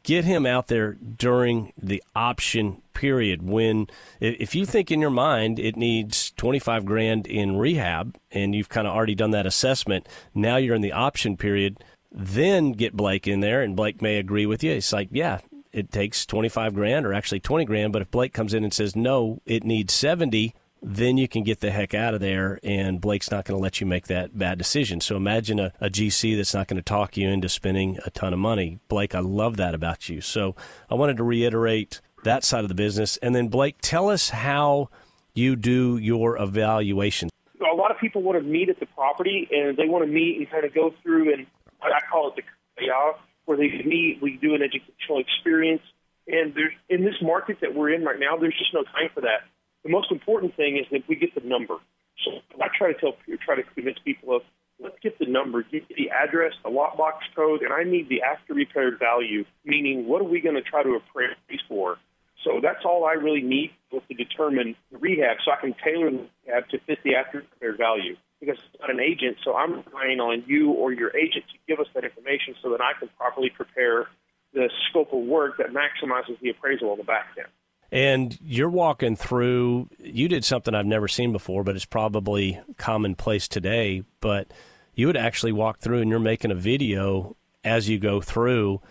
get 0.03 0.25
him 0.25 0.45
out 0.45 0.67
there 0.67 0.93
during 0.93 1.73
the 1.81 2.03
option 2.15 2.81
period 2.93 3.41
when 3.41 3.87
if 4.19 4.53
you 4.53 4.65
think 4.65 4.91
in 4.91 5.01
your 5.01 5.09
mind 5.09 5.57
it 5.57 5.75
needs 5.75 6.31
25 6.31 6.85
grand 6.85 7.25
in 7.25 7.57
rehab 7.57 8.15
and 8.31 8.53
you've 8.53 8.69
kind 8.69 8.85
of 8.85 8.93
already 8.93 9.15
done 9.15 9.31
that 9.31 9.47
assessment 9.47 10.07
now 10.35 10.57
you're 10.57 10.75
in 10.75 10.81
the 10.81 10.91
option 10.91 11.35
period 11.35 11.83
then 12.11 12.71
get 12.71 12.95
blake 12.95 13.27
in 13.27 13.39
there 13.39 13.61
and 13.63 13.75
blake 13.75 14.01
may 14.01 14.17
agree 14.17 14.45
with 14.45 14.63
you 14.63 14.71
it's 14.71 14.93
like 14.93 15.09
yeah 15.11 15.39
it 15.71 15.91
takes 15.91 16.25
25 16.25 16.75
grand 16.75 17.05
or 17.05 17.13
actually 17.13 17.39
20 17.39 17.65
grand 17.65 17.91
but 17.91 18.01
if 18.01 18.11
blake 18.11 18.33
comes 18.33 18.53
in 18.53 18.63
and 18.63 18.73
says 18.73 18.95
no 18.95 19.41
it 19.45 19.63
needs 19.63 19.93
70 19.93 20.53
then 20.83 21.17
you 21.17 21.27
can 21.29 21.43
get 21.43 21.61
the 21.61 21.71
heck 21.71 21.93
out 21.93 22.13
of 22.13 22.19
there, 22.19 22.59
and 22.61 22.99
Blake's 22.99 23.31
not 23.31 23.45
going 23.45 23.57
to 23.57 23.61
let 23.61 23.79
you 23.79 23.87
make 23.87 24.07
that 24.07 24.37
bad 24.37 24.57
decision. 24.57 24.99
So 24.99 25.15
imagine 25.15 25.59
a, 25.59 25.71
a 25.79 25.89
GC 25.89 26.35
that's 26.35 26.53
not 26.53 26.67
going 26.67 26.77
to 26.77 26.83
talk 26.83 27.15
you 27.15 27.29
into 27.29 27.47
spending 27.47 27.99
a 28.05 28.09
ton 28.09 28.33
of 28.33 28.39
money. 28.39 28.79
Blake, 28.89 29.15
I 29.15 29.19
love 29.19 29.55
that 29.57 29.73
about 29.73 30.09
you. 30.09 30.19
So 30.19 30.55
I 30.89 30.95
wanted 30.95 31.17
to 31.17 31.23
reiterate 31.23 32.01
that 32.25 32.43
side 32.43 32.63
of 32.63 32.67
the 32.67 32.75
business. 32.75 33.17
And 33.17 33.33
then, 33.33 33.47
Blake, 33.47 33.77
tell 33.81 34.09
us 34.09 34.29
how 34.29 34.89
you 35.33 35.55
do 35.55 35.97
your 35.97 36.37
evaluation. 36.37 37.29
A 37.61 37.75
lot 37.75 37.91
of 37.91 37.97
people 37.97 38.21
want 38.21 38.37
to 38.37 38.43
meet 38.43 38.69
at 38.69 38.79
the 38.79 38.85
property, 38.87 39.47
and 39.51 39.77
they 39.77 39.87
want 39.87 40.05
to 40.05 40.11
meet 40.11 40.37
and 40.37 40.49
kind 40.49 40.65
of 40.65 40.73
go 40.73 40.93
through, 41.01 41.33
and 41.33 41.47
I 41.81 41.99
call 42.11 42.29
it 42.29 42.35
the 42.35 42.43
payoff, 42.77 43.17
where 43.45 43.57
they 43.57 43.69
meet, 43.85 44.19
we 44.21 44.37
do 44.41 44.53
an 44.53 44.61
educational 44.61 45.19
experience. 45.19 45.81
And 46.27 46.53
there's 46.53 46.73
in 46.89 47.03
this 47.03 47.15
market 47.21 47.57
that 47.61 47.73
we're 47.73 47.93
in 47.93 48.03
right 48.03 48.19
now, 48.19 48.37
there's 48.37 48.57
just 48.57 48.73
no 48.73 48.83
time 48.83 49.09
for 49.13 49.21
that 49.21 49.43
the 49.83 49.89
most 49.89 50.11
important 50.11 50.55
thing 50.55 50.77
is 50.77 50.85
that 50.91 51.07
we 51.07 51.15
get 51.15 51.35
the 51.35 51.47
number. 51.47 51.75
So 52.23 52.31
I 52.61 52.67
try 52.77 52.93
to 52.93 52.99
tell, 52.99 53.13
try 53.45 53.55
to 53.55 53.63
convince 53.63 53.97
people 54.03 54.35
of 54.35 54.41
let's 54.79 54.95
get 55.01 55.17
the 55.19 55.25
number, 55.25 55.63
get 55.63 55.87
the 55.89 56.09
address, 56.09 56.53
the 56.63 56.69
lockbox 56.69 57.19
code, 57.35 57.61
and 57.61 57.73
I 57.73 57.83
need 57.83 58.09
the 58.09 58.21
after 58.21 58.53
repaired 58.53 58.99
value, 58.99 59.45
meaning 59.65 60.07
what 60.07 60.21
are 60.21 60.27
we 60.27 60.41
going 60.41 60.55
to 60.55 60.61
try 60.61 60.83
to 60.83 60.95
appraise 60.95 61.61
for? 61.67 61.97
So 62.43 62.59
that's 62.61 62.83
all 62.83 63.05
I 63.05 63.13
really 63.13 63.41
need 63.41 63.71
to 63.91 64.13
determine 64.13 64.75
the 64.91 64.97
rehab, 64.97 65.37
so 65.45 65.51
I 65.51 65.61
can 65.61 65.75
tailor 65.83 66.11
the 66.11 66.27
rehab 66.45 66.69
to 66.69 66.79
fit 66.79 66.99
the 67.03 67.15
after 67.15 67.39
repaired 67.39 67.77
value. 67.77 68.15
Because 68.39 68.57
it's 68.57 68.81
not 68.81 68.89
an 68.89 68.99
agent, 68.99 69.37
so 69.45 69.55
I'm 69.55 69.83
relying 69.87 70.19
on 70.19 70.43
you 70.47 70.71
or 70.71 70.91
your 70.91 71.15
agent 71.15 71.45
to 71.47 71.57
give 71.65 71.79
us 71.79 71.87
that 71.95 72.03
information 72.03 72.55
so 72.61 72.71
that 72.71 72.81
I 72.81 72.91
can 72.99 73.07
properly 73.17 73.49
prepare 73.49 74.07
the 74.53 74.69
scope 74.89 75.13
of 75.13 75.23
work 75.23 75.57
that 75.57 75.67
maximizes 75.67 76.37
the 76.41 76.49
appraisal 76.49 76.91
on 76.91 76.97
the 76.97 77.05
back 77.05 77.27
end. 77.37 77.47
And 77.93 78.35
you're 78.41 78.71
walking 78.71 79.15
through, 79.15 79.87
you 79.99 80.27
did 80.27 80.43
something 80.43 80.73
I've 80.73 80.83
never 80.83 81.07
seen 81.07 81.31
before, 81.31 81.63
but 81.63 81.75
it's 81.75 81.85
probably 81.85 82.59
commonplace 82.79 83.47
today. 83.47 84.01
But 84.19 84.51
you 84.95 85.05
would 85.05 85.15
actually 85.15 85.51
walk 85.51 85.77
through 85.77 86.01
and 86.01 86.09
you're 86.09 86.17
making 86.17 86.49
a 86.49 86.55
video 86.55 87.37
as 87.63 87.87
you 87.87 87.99
go 87.99 88.19
through 88.19 88.81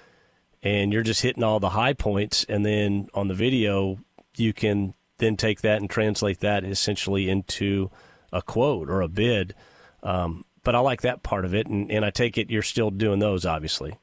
and 0.63 0.93
you're 0.93 1.03
just 1.03 1.23
hitting 1.23 1.43
all 1.43 1.59
the 1.59 1.71
high 1.71 1.95
points. 1.95 2.45
And 2.49 2.65
then 2.65 3.09
on 3.13 3.27
the 3.27 3.35
video, 3.35 3.99
you 4.37 4.53
can 4.53 4.95
then 5.19 5.37
take 5.37 5.63
that 5.63 5.81
and 5.81 5.91
translate 5.91 6.39
that 6.39 6.63
essentially 6.63 7.29
into 7.29 7.91
a 8.33 8.41
quote 8.41 8.89
or 8.89 9.01
a 9.01 9.09
bid. 9.09 9.57
Um, 10.05 10.45
but 10.63 10.77
I 10.77 10.79
like 10.79 11.03
that 11.03 11.25
part 11.25 11.45
of 11.45 11.57
it. 11.57 11.67
And, 11.67 11.91
and 11.91 12.05
I 12.05 12.11
take 12.11 12.39
it 12.39 12.51
you're 12.51 12.63
still 12.63 12.93
doing 12.93 13.19
those, 13.19 13.45
obviously. 13.45 13.99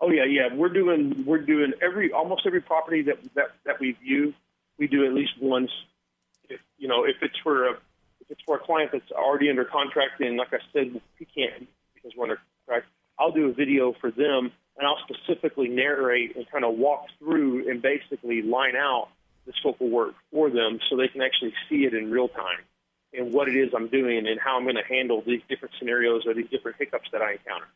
Oh 0.00 0.10
yeah, 0.10 0.24
yeah. 0.24 0.54
We're 0.54 0.68
doing 0.68 1.24
we're 1.26 1.42
doing 1.42 1.72
every 1.80 2.12
almost 2.12 2.46
every 2.46 2.60
property 2.60 3.02
that 3.02 3.18
that 3.34 3.52
that 3.64 3.80
we 3.80 3.92
view, 3.92 4.34
we 4.78 4.86
do 4.86 5.06
at 5.06 5.12
least 5.12 5.32
once. 5.40 5.70
If 6.48 6.60
you 6.78 6.88
know, 6.88 7.04
if 7.04 7.16
it's 7.22 7.38
for 7.42 7.68
a 7.68 7.72
if 8.20 8.30
it's 8.30 8.42
for 8.42 8.56
a 8.56 8.58
client 8.58 8.90
that's 8.92 9.10
already 9.12 9.48
under 9.48 9.64
contract, 9.64 10.20
and 10.20 10.36
like 10.36 10.52
I 10.52 10.58
said, 10.72 11.00
we 11.18 11.26
can't 11.26 11.66
because 11.94 12.12
we're 12.16 12.24
under 12.24 12.40
contract. 12.66 12.88
I'll 13.18 13.32
do 13.32 13.48
a 13.48 13.52
video 13.52 13.94
for 14.00 14.10
them, 14.10 14.52
and 14.76 14.86
I'll 14.86 14.98
specifically 15.08 15.68
narrate 15.68 16.36
and 16.36 16.48
kind 16.50 16.64
of 16.64 16.76
walk 16.76 17.06
through 17.18 17.70
and 17.70 17.80
basically 17.80 18.42
line 18.42 18.76
out 18.76 19.08
the 19.46 19.52
scope 19.60 19.80
of 19.80 19.88
work 19.88 20.14
for 20.30 20.50
them, 20.50 20.80
so 20.90 20.96
they 20.96 21.08
can 21.08 21.22
actually 21.22 21.54
see 21.68 21.84
it 21.84 21.94
in 21.94 22.10
real 22.10 22.28
time 22.28 22.58
and 23.12 23.32
what 23.32 23.48
it 23.48 23.56
is 23.56 23.72
I'm 23.74 23.88
doing 23.88 24.26
and 24.26 24.38
how 24.38 24.56
I'm 24.56 24.64
going 24.64 24.76
to 24.76 24.84
handle 24.84 25.22
these 25.26 25.40
different 25.48 25.74
scenarios 25.78 26.26
or 26.26 26.34
these 26.34 26.50
different 26.50 26.76
hiccups 26.78 27.08
that 27.12 27.22
I 27.22 27.32
encounter. 27.32 27.66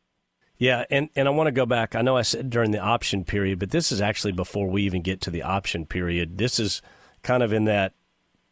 Yeah, 0.60 0.84
and, 0.90 1.08
and 1.16 1.26
I 1.26 1.30
want 1.30 1.46
to 1.46 1.52
go 1.52 1.64
back. 1.64 1.96
I 1.96 2.02
know 2.02 2.18
I 2.18 2.22
said 2.22 2.50
during 2.50 2.70
the 2.70 2.80
option 2.80 3.24
period, 3.24 3.58
but 3.58 3.70
this 3.70 3.90
is 3.90 4.02
actually 4.02 4.32
before 4.32 4.68
we 4.68 4.82
even 4.82 5.00
get 5.00 5.22
to 5.22 5.30
the 5.30 5.42
option 5.42 5.86
period. 5.86 6.36
This 6.36 6.60
is 6.60 6.82
kind 7.22 7.42
of 7.42 7.50
in 7.50 7.64
that 7.64 7.94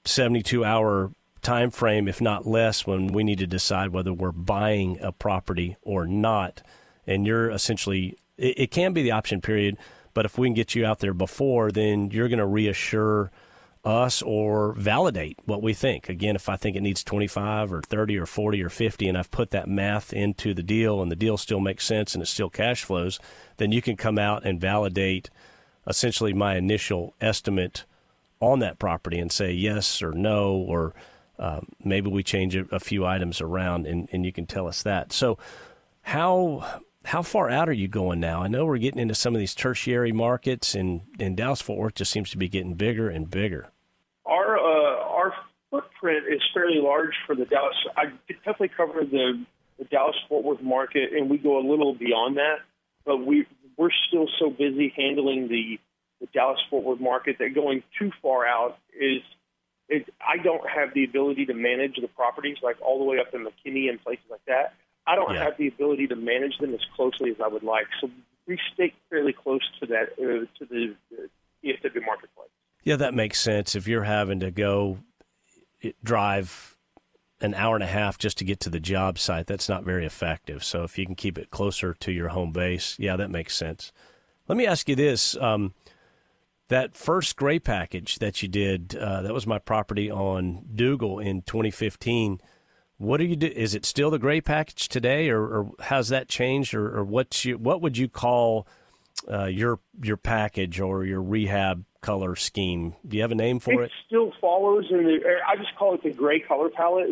72 0.06 0.64
hour 0.64 1.12
time 1.42 1.70
frame, 1.70 2.08
if 2.08 2.22
not 2.22 2.46
less, 2.46 2.86
when 2.86 3.08
we 3.08 3.24
need 3.24 3.40
to 3.40 3.46
decide 3.46 3.90
whether 3.90 4.10
we're 4.10 4.32
buying 4.32 4.98
a 5.02 5.12
property 5.12 5.76
or 5.82 6.06
not. 6.06 6.62
And 7.06 7.26
you're 7.26 7.50
essentially, 7.50 8.16
it, 8.38 8.58
it 8.58 8.70
can 8.70 8.94
be 8.94 9.02
the 9.02 9.10
option 9.10 9.42
period, 9.42 9.76
but 10.14 10.24
if 10.24 10.38
we 10.38 10.46
can 10.46 10.54
get 10.54 10.74
you 10.74 10.86
out 10.86 11.00
there 11.00 11.12
before, 11.12 11.70
then 11.70 12.10
you're 12.10 12.28
going 12.28 12.38
to 12.38 12.46
reassure– 12.46 13.30
us 13.84 14.22
or 14.22 14.72
validate 14.74 15.38
what 15.44 15.62
we 15.62 15.72
think. 15.72 16.08
Again, 16.08 16.36
if 16.36 16.48
I 16.48 16.56
think 16.56 16.76
it 16.76 16.82
needs 16.82 17.04
25 17.04 17.72
or 17.72 17.82
30 17.82 18.18
or 18.18 18.26
40 18.26 18.62
or 18.62 18.68
50 18.68 19.08
and 19.08 19.16
I've 19.16 19.30
put 19.30 19.50
that 19.50 19.68
math 19.68 20.12
into 20.12 20.54
the 20.54 20.62
deal 20.62 21.00
and 21.00 21.10
the 21.10 21.16
deal 21.16 21.36
still 21.36 21.60
makes 21.60 21.86
sense 21.86 22.14
and 22.14 22.22
it 22.22 22.26
still 22.26 22.50
cash 22.50 22.84
flows, 22.84 23.18
then 23.56 23.72
you 23.72 23.80
can 23.80 23.96
come 23.96 24.18
out 24.18 24.44
and 24.44 24.60
validate 24.60 25.30
essentially 25.86 26.32
my 26.32 26.56
initial 26.56 27.14
estimate 27.20 27.84
on 28.40 28.58
that 28.60 28.78
property 28.78 29.18
and 29.18 29.32
say 29.32 29.52
yes 29.52 30.02
or 30.02 30.12
no 30.12 30.52
or 30.52 30.94
um, 31.38 31.68
maybe 31.84 32.10
we 32.10 32.22
change 32.22 32.56
a, 32.56 32.66
a 32.72 32.80
few 32.80 33.06
items 33.06 33.40
around 33.40 33.86
and, 33.86 34.08
and 34.12 34.26
you 34.26 34.32
can 34.32 34.46
tell 34.46 34.66
us 34.66 34.82
that. 34.82 35.12
So 35.12 35.38
how 36.02 36.82
how 37.04 37.22
far 37.22 37.48
out 37.48 37.68
are 37.68 37.74
you 37.74 37.88
going 37.88 38.20
now? 38.20 38.42
I 38.42 38.48
know 38.48 38.66
we're 38.66 38.78
getting 38.78 39.00
into 39.00 39.14
some 39.14 39.34
of 39.34 39.38
these 39.38 39.54
tertiary 39.54 40.12
markets, 40.12 40.74
and, 40.74 41.02
and 41.18 41.36
Dallas 41.36 41.60
Fort 41.60 41.78
Worth 41.78 41.94
just 41.94 42.10
seems 42.10 42.30
to 42.30 42.36
be 42.36 42.48
getting 42.48 42.74
bigger 42.74 43.08
and 43.08 43.30
bigger. 43.30 43.68
Our 44.26 44.58
uh, 44.58 45.04
our 45.04 45.34
footprint 45.70 46.24
is 46.30 46.42
fairly 46.52 46.80
large 46.80 47.14
for 47.26 47.34
the 47.34 47.44
Dallas. 47.44 47.76
I 47.96 48.06
definitely 48.28 48.70
cover 48.76 49.04
the, 49.04 49.44
the 49.78 49.84
Dallas 49.84 50.16
Fort 50.28 50.44
Worth 50.44 50.62
market, 50.62 51.12
and 51.12 51.30
we 51.30 51.38
go 51.38 51.58
a 51.58 51.64
little 51.66 51.94
beyond 51.94 52.36
that. 52.36 52.56
But 53.04 53.18
we 53.18 53.46
we're 53.76 53.90
still 54.08 54.28
so 54.38 54.50
busy 54.50 54.92
handling 54.96 55.48
the 55.48 55.78
the 56.20 56.26
Dallas 56.34 56.58
Fort 56.68 56.84
Worth 56.84 57.00
market 57.00 57.36
that 57.38 57.54
going 57.54 57.82
too 57.98 58.10
far 58.20 58.46
out 58.46 58.78
is 58.92 59.22
it, 59.88 60.12
I 60.20 60.42
don't 60.42 60.68
have 60.68 60.92
the 60.92 61.04
ability 61.04 61.46
to 61.46 61.54
manage 61.54 61.96
the 62.00 62.08
properties 62.08 62.58
like 62.62 62.76
all 62.82 62.98
the 62.98 63.04
way 63.04 63.18
up 63.18 63.32
in 63.32 63.46
McKinney 63.46 63.88
and 63.88 64.02
places 64.02 64.24
like 64.30 64.44
that. 64.46 64.74
I 65.08 65.14
don't 65.14 65.32
yeah. 65.32 65.44
have 65.44 65.56
the 65.56 65.68
ability 65.68 66.06
to 66.08 66.16
manage 66.16 66.58
them 66.58 66.74
as 66.74 66.80
closely 66.94 67.30
as 67.30 67.36
I 67.42 67.48
would 67.48 67.62
like. 67.62 67.86
So 68.00 68.10
we 68.46 68.58
stay 68.74 68.92
fairly 69.08 69.32
close 69.32 69.62
to 69.80 69.86
that 69.86 70.12
uh, 70.12 70.46
to 70.58 70.66
the 70.70 70.94
DFW 71.64 72.04
marketplace. 72.04 72.50
Yeah, 72.84 72.96
that 72.96 73.14
makes 73.14 73.40
sense. 73.40 73.74
If 73.74 73.88
you're 73.88 74.04
having 74.04 74.40
to 74.40 74.50
go 74.50 74.98
drive 76.04 76.76
an 77.40 77.54
hour 77.54 77.74
and 77.74 77.84
a 77.84 77.88
half 77.88 78.18
just 78.18 78.36
to 78.38 78.44
get 78.44 78.60
to 78.60 78.70
the 78.70 78.80
job 78.80 79.18
site, 79.18 79.46
that's 79.46 79.68
not 79.68 79.84
very 79.84 80.04
effective. 80.04 80.62
So 80.62 80.82
if 80.82 80.98
you 80.98 81.06
can 81.06 81.14
keep 81.14 81.38
it 81.38 81.50
closer 81.50 81.94
to 81.94 82.12
your 82.12 82.28
home 82.28 82.52
base, 82.52 82.96
yeah, 82.98 83.16
that 83.16 83.30
makes 83.30 83.56
sense. 83.56 83.92
Let 84.46 84.58
me 84.58 84.66
ask 84.66 84.88
you 84.88 84.96
this. 84.96 85.36
Um, 85.36 85.74
that 86.68 86.94
first 86.94 87.36
gray 87.36 87.58
package 87.58 88.18
that 88.18 88.42
you 88.42 88.48
did, 88.48 88.94
uh, 88.94 89.22
that 89.22 89.32
was 89.32 89.46
my 89.46 89.58
property 89.58 90.10
on 90.10 90.66
Dougal 90.74 91.18
in 91.18 91.42
2015. 91.42 92.40
What 92.98 93.18
do 93.18 93.24
you 93.24 93.36
do? 93.36 93.46
Is 93.46 93.74
it 93.74 93.84
still 93.84 94.10
the 94.10 94.18
gray 94.18 94.40
package 94.40 94.88
today, 94.88 95.28
or, 95.30 95.40
or 95.42 95.70
has 95.80 96.08
that 96.08 96.28
changed, 96.28 96.74
or, 96.74 96.98
or 96.98 97.04
what's 97.04 97.44
you, 97.44 97.56
what 97.56 97.80
would 97.80 97.96
you 97.96 98.08
call 98.08 98.66
uh, 99.30 99.44
your 99.46 99.78
your 100.02 100.16
package 100.16 100.80
or 100.80 101.04
your 101.04 101.22
rehab 101.22 101.84
color 102.00 102.34
scheme? 102.34 102.94
Do 103.06 103.16
you 103.16 103.22
have 103.22 103.30
a 103.32 103.36
name 103.36 103.60
for 103.60 103.82
it? 103.82 103.86
It 103.86 103.90
still 104.06 104.32
follows 104.40 104.86
in 104.90 105.04
the. 105.04 105.20
I 105.46 105.56
just 105.56 105.74
call 105.76 105.94
it 105.94 106.02
the 106.02 106.10
gray 106.10 106.40
color 106.40 106.70
palette. 106.70 107.10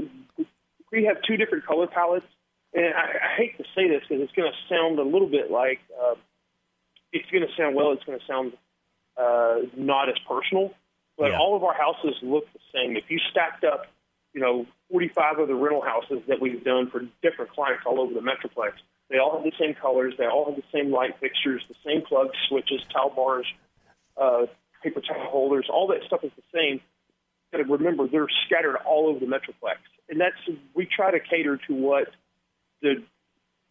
We 0.90 1.05
have 1.05 1.18
two 1.22 1.37
different 1.37 1.64
color 1.66 1.87
palettes, 1.87 2.27
and 2.75 2.87
I, 2.87 3.03
I 3.33 3.37
hate 3.37 3.57
to 3.59 3.64
say 3.77 3.88
this 3.88 4.03
because 4.09 4.22
it's 4.25 4.33
going 4.33 4.51
to 4.51 4.75
sound 4.75 4.99
a 4.99 5.05
little 5.05 5.29
bit 5.29 5.51
like 5.53 5.79
uh, 6.03 6.14
it's 7.12 7.31
going 7.31 7.46
to 7.46 7.53
sound 7.57 7.77
well. 7.77 7.92
It's 7.92 8.03
going 8.05 8.18
to 8.18 8.27
sound 8.27 8.53
uh, 9.16 9.68
not 9.77 10.09
as 10.09 10.16
personal, 10.29 10.72
but 11.16 11.31
Yeah. 11.31 11.38
all 11.38 11.55
of 11.57 11.62
our 11.62 11.75
houses 11.75 12.16
look 12.22 12.44
the 12.53 12.59
same. 12.75 12.96
If 12.96 13.05
you 13.09 13.18
stacked 13.31 13.62
up, 13.64 13.87
you 14.37 14.42
know, 14.42 14.66
45 14.90 15.38
of 15.38 15.49
the 15.49 15.55
rental 15.55 15.81
houses 15.81 16.18
that 16.29 16.42
we've 16.42 16.62
done 16.62 16.90
for 16.90 17.01
different 17.22 17.51
clients 17.53 17.85
all 17.87 17.99
over 17.99 18.12
the 18.12 18.20
metroplex, 18.20 18.72
they 19.09 19.16
all 19.16 19.35
have 19.35 19.42
the 19.42 19.53
same 19.59 19.75
colors. 19.75 20.12
They 20.18 20.27
all 20.27 20.44
have 20.44 20.57
the 20.57 20.68
same 20.70 20.92
light 20.92 21.16
fixtures, 21.20 21.62
the 21.68 21.75
same 21.83 22.03
plug 22.03 22.29
switches, 22.46 22.83
towel 22.92 23.11
bars, 23.16 23.46
uh, 24.20 24.44
paper 24.83 25.01
towel 25.01 25.31
holders. 25.31 25.68
All 25.72 25.87
that 25.88 26.01
stuff 26.07 26.20
is 26.22 26.33
the 26.37 26.42
same. 26.55 26.83
To 27.55 27.64
remember 27.64 28.07
they're 28.07 28.27
scattered 28.44 28.77
all 28.85 29.09
over 29.09 29.18
the 29.18 29.25
metroplex, 29.25 29.79
and 30.11 30.20
that's 30.20 30.37
we 30.75 30.85
try 30.85 31.11
to 31.11 31.20
cater 31.20 31.59
to 31.68 31.75
what 31.75 32.09
the 32.83 33.03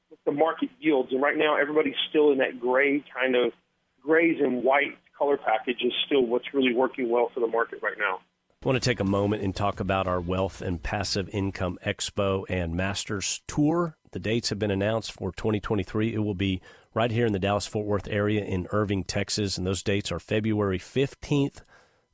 what 0.09 0.19
the 0.25 0.31
market 0.31 0.69
yields. 0.79 1.11
And 1.11 1.21
right 1.21 1.37
now, 1.37 1.57
everybody's 1.57 1.93
still 2.09 2.31
in 2.31 2.39
that 2.39 2.59
gray 2.59 3.03
kind 3.13 3.35
of 3.35 3.51
grays 4.01 4.41
and 4.41 4.63
white 4.63 4.97
color 5.15 5.37
package 5.37 5.83
is 5.83 5.93
still 6.07 6.25
what's 6.25 6.51
really 6.51 6.73
working 6.73 7.09
well 7.09 7.29
for 7.31 7.41
the 7.41 7.47
market 7.47 7.83
right 7.83 7.97
now. 7.99 8.21
I 8.65 8.67
want 8.67 8.81
to 8.81 8.89
take 8.89 8.99
a 8.99 9.03
moment 9.03 9.43
and 9.43 9.55
talk 9.55 9.79
about 9.79 10.07
our 10.07 10.19
Wealth 10.19 10.59
and 10.59 10.81
Passive 10.81 11.29
Income 11.31 11.77
Expo 11.85 12.45
and 12.49 12.73
Masters 12.73 13.43
Tour. 13.45 13.95
The 14.09 14.17
dates 14.17 14.49
have 14.49 14.57
been 14.57 14.71
announced 14.71 15.11
for 15.11 15.31
2023. 15.31 16.15
It 16.15 16.23
will 16.23 16.33
be 16.33 16.63
right 16.95 17.11
here 17.11 17.27
in 17.27 17.33
the 17.33 17.37
Dallas 17.37 17.67
Fort 17.67 17.85
Worth 17.85 18.07
area 18.07 18.43
in 18.43 18.65
Irving, 18.71 19.03
Texas, 19.03 19.59
and 19.59 19.67
those 19.67 19.83
dates 19.83 20.11
are 20.11 20.19
February 20.19 20.79
15th 20.79 21.61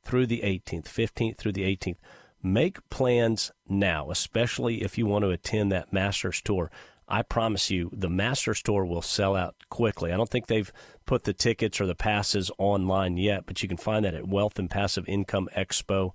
through 0.03 0.27
the 0.27 0.41
18th. 0.41 0.87
15th 0.87 1.37
through 1.37 1.53
the 1.53 1.63
18th. 1.63 1.95
Make 2.43 2.89
plans 2.89 3.53
now, 3.69 4.11
especially 4.11 4.83
if 4.83 4.97
you 4.97 5.05
want 5.05 5.23
to 5.23 5.29
attend 5.29 5.71
that 5.71 5.93
Masters 5.93 6.41
Tour. 6.41 6.69
I 7.07 7.21
promise 7.21 7.71
you, 7.71 7.89
the 7.93 8.09
Masters 8.09 8.61
Tour 8.61 8.83
will 8.83 9.01
sell 9.01 9.37
out 9.37 9.55
quickly. 9.69 10.11
I 10.11 10.17
don't 10.17 10.29
think 10.29 10.47
they've 10.47 10.73
put 11.05 11.23
the 11.23 11.31
tickets 11.31 11.79
or 11.79 11.85
the 11.85 11.95
passes 11.95 12.51
online 12.57 13.15
yet, 13.15 13.45
but 13.45 13.63
you 13.63 13.69
can 13.69 13.77
find 13.77 14.03
that 14.03 14.15
at 14.15 14.27
Wealth 14.27 14.59
and 14.59 14.69
Passive 14.69 15.07
Income 15.07 15.47
Expo 15.55 16.11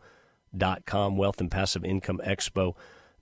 dot 0.56 0.86
com, 0.86 1.16
wealth 1.16 1.40
and 1.40 1.50
passive 1.50 1.84
income 1.84 2.20
expo 2.26 2.74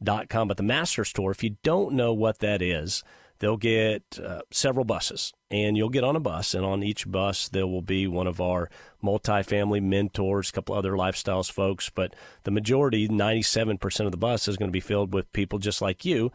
dot. 0.02 0.28
But 0.28 0.56
the 0.56 0.62
Masters 0.62 1.12
Tour, 1.12 1.30
if 1.30 1.42
you 1.42 1.56
don't 1.62 1.92
know 1.92 2.12
what 2.12 2.38
that 2.38 2.62
is, 2.62 3.02
they'll 3.38 3.56
get 3.56 4.18
uh, 4.24 4.42
several 4.50 4.84
buses 4.84 5.32
and 5.50 5.76
you'll 5.76 5.88
get 5.88 6.04
on 6.04 6.16
a 6.16 6.20
bus 6.20 6.54
and 6.54 6.64
on 6.64 6.82
each 6.82 7.10
bus 7.10 7.48
there 7.48 7.66
will 7.66 7.82
be 7.82 8.06
one 8.06 8.26
of 8.26 8.40
our 8.40 8.70
multifamily 9.02 9.82
mentors, 9.82 10.50
a 10.50 10.52
couple 10.52 10.74
other 10.74 10.92
lifestyles 10.92 11.50
folks, 11.50 11.90
but 11.90 12.14
the 12.44 12.50
majority, 12.50 13.08
97% 13.08 14.06
of 14.06 14.10
the 14.12 14.16
bus 14.16 14.48
is 14.48 14.56
going 14.56 14.68
to 14.68 14.72
be 14.72 14.80
filled 14.80 15.12
with 15.12 15.32
people 15.32 15.58
just 15.58 15.82
like 15.82 16.04
you 16.04 16.32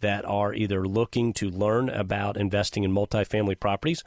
that 0.00 0.24
are 0.24 0.54
either 0.54 0.86
looking 0.86 1.32
to 1.32 1.50
learn 1.50 1.88
about 1.88 2.36
investing 2.36 2.84
in 2.84 2.92
multifamily 2.92 3.58
properties 3.58 4.04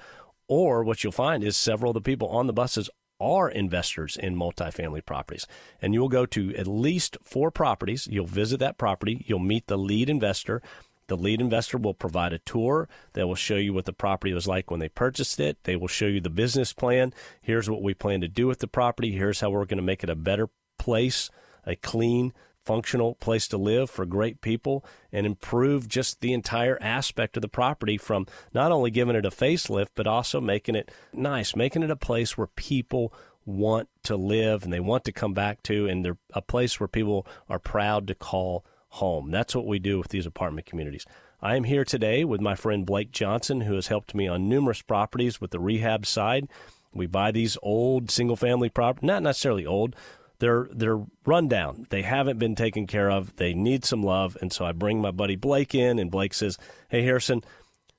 or 0.47 0.83
what 0.83 1.03
you'll 1.03 1.11
find 1.11 1.43
is 1.43 1.55
several 1.55 1.91
of 1.91 1.95
the 1.95 2.01
people 2.01 2.27
on 2.29 2.47
the 2.47 2.53
buses 2.53 2.89
are 3.19 3.49
investors 3.49 4.17
in 4.17 4.35
multifamily 4.35 5.05
properties. 5.05 5.47
And 5.81 5.93
you 5.93 6.01
will 6.01 6.09
go 6.09 6.25
to 6.27 6.55
at 6.55 6.67
least 6.67 7.17
four 7.23 7.51
properties. 7.51 8.07
You'll 8.07 8.25
visit 8.25 8.59
that 8.59 8.77
property. 8.77 9.23
You'll 9.27 9.39
meet 9.39 9.67
the 9.67 9.77
lead 9.77 10.09
investor. 10.09 10.61
The 11.07 11.17
lead 11.17 11.41
investor 11.41 11.77
will 11.77 11.95
provide 11.95 12.33
a 12.33 12.39
tour 12.39 12.87
that 13.13 13.27
will 13.27 13.35
show 13.35 13.55
you 13.55 13.73
what 13.73 13.85
the 13.85 13.93
property 13.93 14.31
was 14.31 14.47
like 14.47 14.69
when 14.69 14.79
they 14.79 14.89
purchased 14.89 15.39
it. 15.39 15.57
They 15.63 15.75
will 15.75 15.87
show 15.87 16.05
you 16.05 16.21
the 16.21 16.29
business 16.29 16.71
plan. 16.71 17.13
Here's 17.41 17.69
what 17.69 17.81
we 17.81 17.93
plan 17.95 18.21
to 18.21 18.27
do 18.27 18.47
with 18.47 18.59
the 18.59 18.67
property. 18.67 19.11
Here's 19.11 19.39
how 19.41 19.49
we're 19.49 19.65
going 19.65 19.77
to 19.77 19.83
make 19.83 20.03
it 20.03 20.09
a 20.09 20.15
better 20.15 20.49
place, 20.77 21.31
a 21.65 21.75
clean, 21.75 22.31
functional 22.65 23.15
place 23.15 23.47
to 23.47 23.57
live 23.57 23.89
for 23.89 24.05
great 24.05 24.41
people 24.41 24.85
and 25.11 25.25
improve 25.25 25.87
just 25.87 26.21
the 26.21 26.33
entire 26.33 26.77
aspect 26.81 27.37
of 27.37 27.41
the 27.41 27.47
property 27.47 27.97
from 27.97 28.27
not 28.53 28.71
only 28.71 28.91
giving 28.91 29.15
it 29.15 29.25
a 29.25 29.31
facelift, 29.31 29.89
but 29.95 30.07
also 30.07 30.39
making 30.39 30.75
it 30.75 30.91
nice, 31.13 31.55
making 31.55 31.83
it 31.83 31.91
a 31.91 31.95
place 31.95 32.37
where 32.37 32.47
people 32.47 33.13
want 33.45 33.89
to 34.03 34.15
live 34.15 34.63
and 34.63 34.71
they 34.71 34.79
want 34.79 35.03
to 35.05 35.11
come 35.11 35.33
back 35.33 35.63
to, 35.63 35.87
and 35.87 36.05
they're 36.05 36.17
a 36.33 36.41
place 36.41 36.79
where 36.79 36.87
people 36.87 37.25
are 37.49 37.59
proud 37.59 38.07
to 38.07 38.15
call 38.15 38.63
home. 38.89 39.31
That's 39.31 39.55
what 39.55 39.65
we 39.65 39.79
do 39.79 39.97
with 39.97 40.09
these 40.09 40.25
apartment 40.25 40.67
communities. 40.67 41.05
I 41.41 41.55
am 41.55 41.63
here 41.63 41.85
today 41.85 42.25
with 42.25 42.41
my 42.41 42.55
friend 42.55 42.85
Blake 42.85 43.11
Johnson, 43.11 43.61
who 43.61 43.75
has 43.75 43.87
helped 43.87 44.13
me 44.13 44.27
on 44.27 44.49
numerous 44.49 44.81
properties 44.81 45.39
with 45.39 45.51
the 45.51 45.59
rehab 45.59 46.05
side. 46.05 46.49
We 46.93 47.07
buy 47.07 47.31
these 47.31 47.57
old 47.61 48.11
single 48.11 48.35
family 48.35 48.69
properties, 48.69 49.07
not 49.07 49.23
necessarily 49.23 49.65
old, 49.65 49.95
they're 50.39 50.67
they're 50.71 51.01
run 51.25 51.47
down. 51.47 51.85
They 51.89 52.01
haven't 52.01 52.39
been 52.39 52.55
taken 52.55 52.87
care 52.87 53.11
of. 53.11 53.35
They 53.35 53.53
need 53.53 53.85
some 53.85 54.01
love, 54.01 54.37
and 54.41 54.51
so 54.51 54.65
I 54.65 54.71
bring 54.71 55.01
my 55.01 55.11
buddy 55.11 55.35
Blake 55.35 55.75
in, 55.75 55.99
and 55.99 56.09
Blake 56.09 56.33
says, 56.33 56.57
"Hey 56.89 57.03
Harrison, 57.03 57.43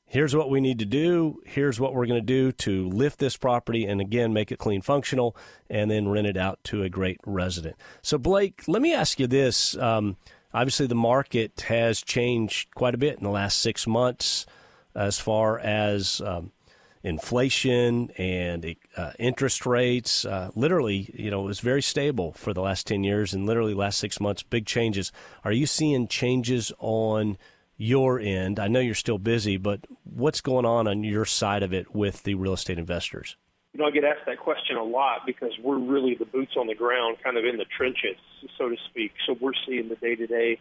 here's 0.07 0.35
what 0.35 0.50
we 0.50 0.61
need 0.61 0.79
to 0.81 0.85
do. 0.85 1.40
Here's 1.46 1.79
what 1.79 1.94
we're 1.94 2.07
going 2.07 2.20
to 2.20 2.26
do 2.26 2.53
to 2.53 2.88
lift 2.88 3.18
this 3.18 3.37
property 3.37 3.85
and 3.85 4.00
again 4.00 4.33
make 4.33 4.50
it 4.50 4.59
clean, 4.59 4.81
functional, 4.81 5.37
and 5.68 5.90
then 5.90 6.09
rent 6.09 6.26
it 6.26 6.37
out 6.37 6.59
to 6.64 6.83
a 6.83 6.88
great 6.88 7.20
resident." 7.26 7.76
So 8.03 8.18
Blake, 8.18 8.62
let 8.66 8.83
me 8.83 8.94
ask 8.94 9.20
you 9.20 9.26
this. 9.26 9.76
Um, 9.76 10.16
obviously, 10.53 10.87
the 10.87 10.94
market 10.94 11.64
has 11.68 12.03
changed 12.03 12.74
quite 12.74 12.94
a 12.94 12.98
bit 12.98 13.18
in 13.18 13.24
the 13.24 13.31
last 13.31 13.61
six 13.61 13.87
months, 13.87 14.46
as 14.94 15.20
far 15.20 15.59
as 15.59 16.20
um, 16.22 16.53
inflation 17.02 18.10
and 18.18 18.76
uh, 18.96 19.12
interest 19.18 19.64
rates. 19.64 20.24
Uh, 20.24 20.50
literally, 20.54 21.10
you 21.14 21.30
know, 21.30 21.40
it 21.42 21.46
was 21.46 21.60
very 21.60 21.82
stable 21.82 22.32
for 22.32 22.52
the 22.52 22.60
last 22.60 22.86
10 22.86 23.04
years 23.04 23.32
and 23.32 23.46
literally 23.46 23.74
last 23.74 23.98
six 23.98 24.20
months, 24.20 24.42
big 24.42 24.66
changes. 24.66 25.12
Are 25.44 25.52
you 25.52 25.66
seeing 25.66 26.08
changes 26.08 26.72
on 26.78 27.38
your 27.76 28.20
end? 28.20 28.60
I 28.60 28.68
know 28.68 28.80
you're 28.80 28.94
still 28.94 29.18
busy, 29.18 29.56
but 29.56 29.80
what's 30.04 30.40
going 30.40 30.66
on 30.66 30.86
on 30.86 31.02
your 31.02 31.24
side 31.24 31.62
of 31.62 31.72
it 31.72 31.94
with 31.94 32.24
the 32.24 32.34
real 32.34 32.52
estate 32.52 32.78
investors? 32.78 33.36
You 33.72 33.80
know, 33.80 33.86
I 33.86 33.90
get 33.92 34.04
asked 34.04 34.26
that 34.26 34.38
question 34.38 34.76
a 34.76 34.82
lot 34.82 35.20
because 35.24 35.52
we're 35.62 35.78
really 35.78 36.16
the 36.16 36.24
boots 36.24 36.52
on 36.58 36.66
the 36.66 36.74
ground, 36.74 37.18
kind 37.22 37.36
of 37.36 37.44
in 37.44 37.56
the 37.56 37.64
trenches, 37.64 38.16
so 38.58 38.68
to 38.68 38.76
speak. 38.90 39.12
So 39.26 39.36
we're 39.40 39.52
seeing 39.66 39.88
the 39.88 39.94
day 39.94 40.16
to 40.16 40.26
day. 40.26 40.58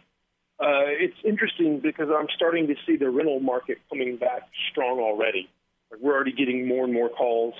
It's 0.62 1.16
interesting 1.24 1.80
because 1.80 2.08
I'm 2.14 2.28
starting 2.36 2.68
to 2.68 2.74
see 2.86 2.96
the 2.96 3.10
rental 3.10 3.40
market 3.40 3.78
coming 3.88 4.16
back 4.16 4.42
strong 4.70 5.00
already. 5.00 5.48
Like 5.90 6.00
we're 6.00 6.14
already 6.14 6.32
getting 6.32 6.66
more 6.66 6.84
and 6.84 6.92
more 6.92 7.08
calls 7.08 7.54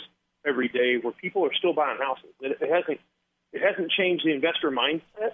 every 0.46 0.68
day 0.68 0.96
where 1.00 1.12
people 1.12 1.44
are 1.44 1.54
still 1.54 1.72
buying 1.72 1.98
houses. 1.98 2.30
It, 2.40 2.58
it 2.60 2.70
hasn't 2.70 3.00
it 3.52 3.62
hasn't 3.62 3.90
changed 3.90 4.24
the 4.24 4.32
investor 4.32 4.70
mindset. 4.70 5.32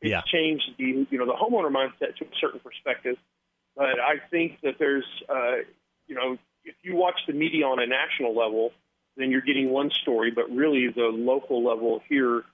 It's 0.00 0.10
Yeah. 0.10 0.22
changed 0.26 0.64
the 0.78 1.06
you 1.10 1.18
know 1.18 1.26
the 1.26 1.32
homeowner 1.32 1.70
mindset 1.70 2.16
to 2.16 2.24
a 2.24 2.34
certain 2.40 2.60
perspective. 2.60 3.16
But 3.76 4.00
I 4.00 4.16
think 4.30 4.60
that 4.62 4.76
there's 4.78 5.06
uh, 5.28 5.56
you 6.06 6.14
know 6.14 6.38
if 6.64 6.74
you 6.82 6.96
watch 6.96 7.20
the 7.26 7.32
media 7.32 7.66
on 7.66 7.78
a 7.80 7.86
national 7.86 8.34
level, 8.34 8.72
then 9.16 9.30
you're 9.30 9.40
getting 9.42 9.70
one 9.70 9.90
story. 9.90 10.30
But 10.30 10.50
really, 10.50 10.88
the 10.88 11.10
local 11.12 11.64
level 11.64 12.02
here 12.08 12.44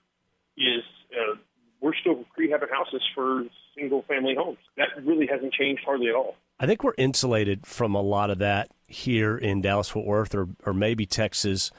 is 0.57 0.83
uh, 1.11 1.35
we're 1.81 1.95
still 1.95 2.25
rehabbing 2.39 2.71
houses 2.71 3.01
for 3.13 3.43
single 3.77 4.03
family 4.03 4.35
homes. 4.35 4.57
That 4.77 4.89
really 5.03 5.27
hasn't 5.27 5.53
changed 5.53 5.83
hardly 5.85 6.07
at 6.07 6.15
all. 6.15 6.35
I 6.59 6.65
think 6.65 6.83
we're 6.83 6.93
insulated 6.97 7.65
from 7.65 7.95
a 7.95 8.01
lot 8.01 8.29
of 8.29 8.39
that 8.39 8.69
here 8.87 9.37
in 9.37 9.61
Dallas 9.61 9.89
Fort 9.89 10.05
Worth 10.05 10.33
or, 10.33 10.47
or 10.65 10.73
maybe 10.73 11.05
Texas 11.05 11.71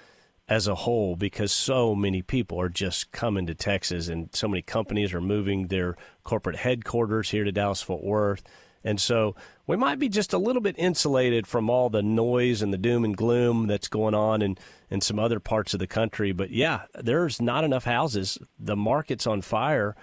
as 0.48 0.68
a 0.68 0.74
whole 0.74 1.16
because 1.16 1.50
so 1.50 1.94
many 1.94 2.22
people 2.22 2.60
are 2.60 2.68
just 2.68 3.10
coming 3.10 3.46
to 3.46 3.54
Texas 3.54 4.08
and 4.08 4.28
so 4.32 4.46
many 4.46 4.62
companies 4.62 5.12
are 5.12 5.20
moving 5.20 5.68
their 5.68 5.96
corporate 6.24 6.56
headquarters 6.56 7.30
here 7.30 7.44
to 7.44 7.52
Dallas 7.52 7.82
Fort 7.82 8.04
Worth. 8.04 8.42
And 8.84 9.00
so 9.00 9.34
we 9.66 9.76
might 9.76 9.98
be 9.98 10.08
just 10.08 10.32
a 10.32 10.38
little 10.38 10.62
bit 10.62 10.76
insulated 10.78 11.46
from 11.46 11.68
all 11.68 11.90
the 11.90 12.02
noise 12.02 12.62
and 12.62 12.72
the 12.72 12.78
doom 12.78 13.04
and 13.04 13.16
gloom 13.16 13.66
that's 13.66 13.88
going 13.88 14.14
on 14.14 14.42
in, 14.42 14.56
in 14.90 15.00
some 15.00 15.18
other 15.18 15.40
parts 15.40 15.74
of 15.74 15.80
the 15.80 15.88
country. 15.88 16.30
But 16.30 16.50
yeah, 16.50 16.82
there's 16.94 17.40
not 17.40 17.64
enough 17.64 17.84
houses. 17.84 18.38
The 18.60 18.76
market's 18.76 19.26
on 19.26 19.42
fire. 19.42 19.96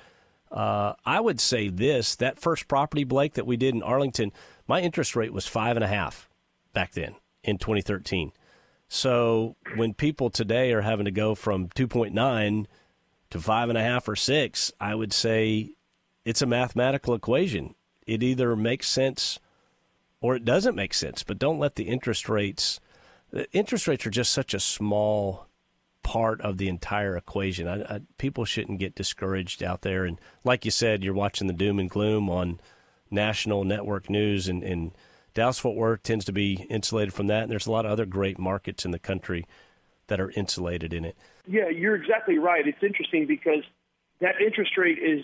Uh, 0.51 0.93
I 1.05 1.21
would 1.21 1.39
say 1.39 1.69
this 1.69 2.15
that 2.17 2.39
first 2.39 2.67
property, 2.67 3.05
Blake, 3.05 3.33
that 3.33 3.47
we 3.47 3.55
did 3.55 3.73
in 3.73 3.81
Arlington, 3.81 4.33
my 4.67 4.81
interest 4.81 5.15
rate 5.15 5.33
was 5.33 5.47
five 5.47 5.75
and 5.75 5.83
a 5.83 5.87
half 5.87 6.29
back 6.73 6.93
then 6.93 7.15
in 7.43 7.57
2013. 7.57 8.31
So 8.87 9.55
when 9.75 9.93
people 9.93 10.29
today 10.29 10.71
are 10.71 10.81
having 10.81 11.05
to 11.05 11.11
go 11.11 11.35
from 11.35 11.67
2.9 11.69 12.65
to 13.31 13.39
five 13.39 13.69
and 13.69 13.77
a 13.77 13.83
half 13.83 14.07
or 14.07 14.15
six, 14.15 14.71
I 14.79 14.95
would 14.95 15.11
say 15.13 15.71
it's 16.25 16.41
a 16.41 16.47
mathematical 16.47 17.13
equation. 17.13 17.75
It 18.05 18.21
either 18.21 18.55
makes 18.55 18.87
sense 18.87 19.39
or 20.21 20.35
it 20.35 20.45
doesn't 20.45 20.75
make 20.75 20.93
sense, 20.93 21.23
but 21.23 21.39
don't 21.39 21.59
let 21.59 21.75
the 21.75 21.85
interest 21.85 22.29
rates. 22.29 22.79
The 23.31 23.51
interest 23.51 23.87
rates 23.87 24.05
are 24.05 24.11
just 24.11 24.31
such 24.31 24.53
a 24.53 24.59
small 24.59 25.47
part 26.03 26.39
of 26.41 26.57
the 26.57 26.69
entire 26.69 27.17
equation. 27.17 27.67
I, 27.67 27.95
I, 27.95 28.01
people 28.17 28.45
shouldn't 28.45 28.79
get 28.79 28.95
discouraged 28.95 29.63
out 29.63 29.81
there. 29.81 30.05
And 30.05 30.19
like 30.43 30.65
you 30.65 30.71
said, 30.71 31.03
you're 31.03 31.13
watching 31.13 31.47
the 31.47 31.53
doom 31.53 31.79
and 31.79 31.89
gloom 31.89 32.29
on 32.29 32.59
national 33.13 33.63
network 33.63 34.09
news 34.09 34.47
and, 34.47 34.63
and 34.63 34.91
Dallas 35.33 35.59
Fort 35.59 35.75
Worth 35.75 36.03
tends 36.03 36.25
to 36.25 36.31
be 36.31 36.65
insulated 36.69 37.13
from 37.13 37.27
that, 37.27 37.43
and 37.43 37.51
there's 37.51 37.67
a 37.67 37.71
lot 37.71 37.85
of 37.85 37.91
other 37.91 38.05
great 38.05 38.37
markets 38.37 38.85
in 38.85 38.91
the 38.91 38.99
country 38.99 39.45
that 40.07 40.19
are 40.19 40.31
insulated 40.31 40.93
in 40.93 41.05
it. 41.05 41.17
Yeah, 41.47 41.69
you're 41.69 41.95
exactly 41.95 42.37
right. 42.37 42.67
It's 42.67 42.83
interesting 42.83 43.25
because 43.25 43.63
that 44.21 44.35
interest 44.45 44.77
rate 44.77 44.99
is 44.99 45.23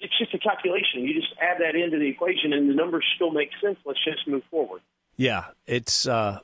it's 0.00 0.18
just 0.18 0.34
a 0.34 0.38
calculation. 0.38 1.02
You 1.02 1.14
just 1.14 1.34
add 1.40 1.60
that 1.60 1.76
into 1.76 1.98
the 1.98 2.08
equation, 2.08 2.52
and 2.52 2.70
the 2.70 2.74
numbers 2.74 3.04
still 3.16 3.30
make 3.30 3.50
sense. 3.62 3.78
Let's 3.84 4.02
just 4.04 4.26
move 4.26 4.42
forward. 4.50 4.80
Yeah, 5.16 5.46
it's 5.66 6.08
uh, 6.08 6.40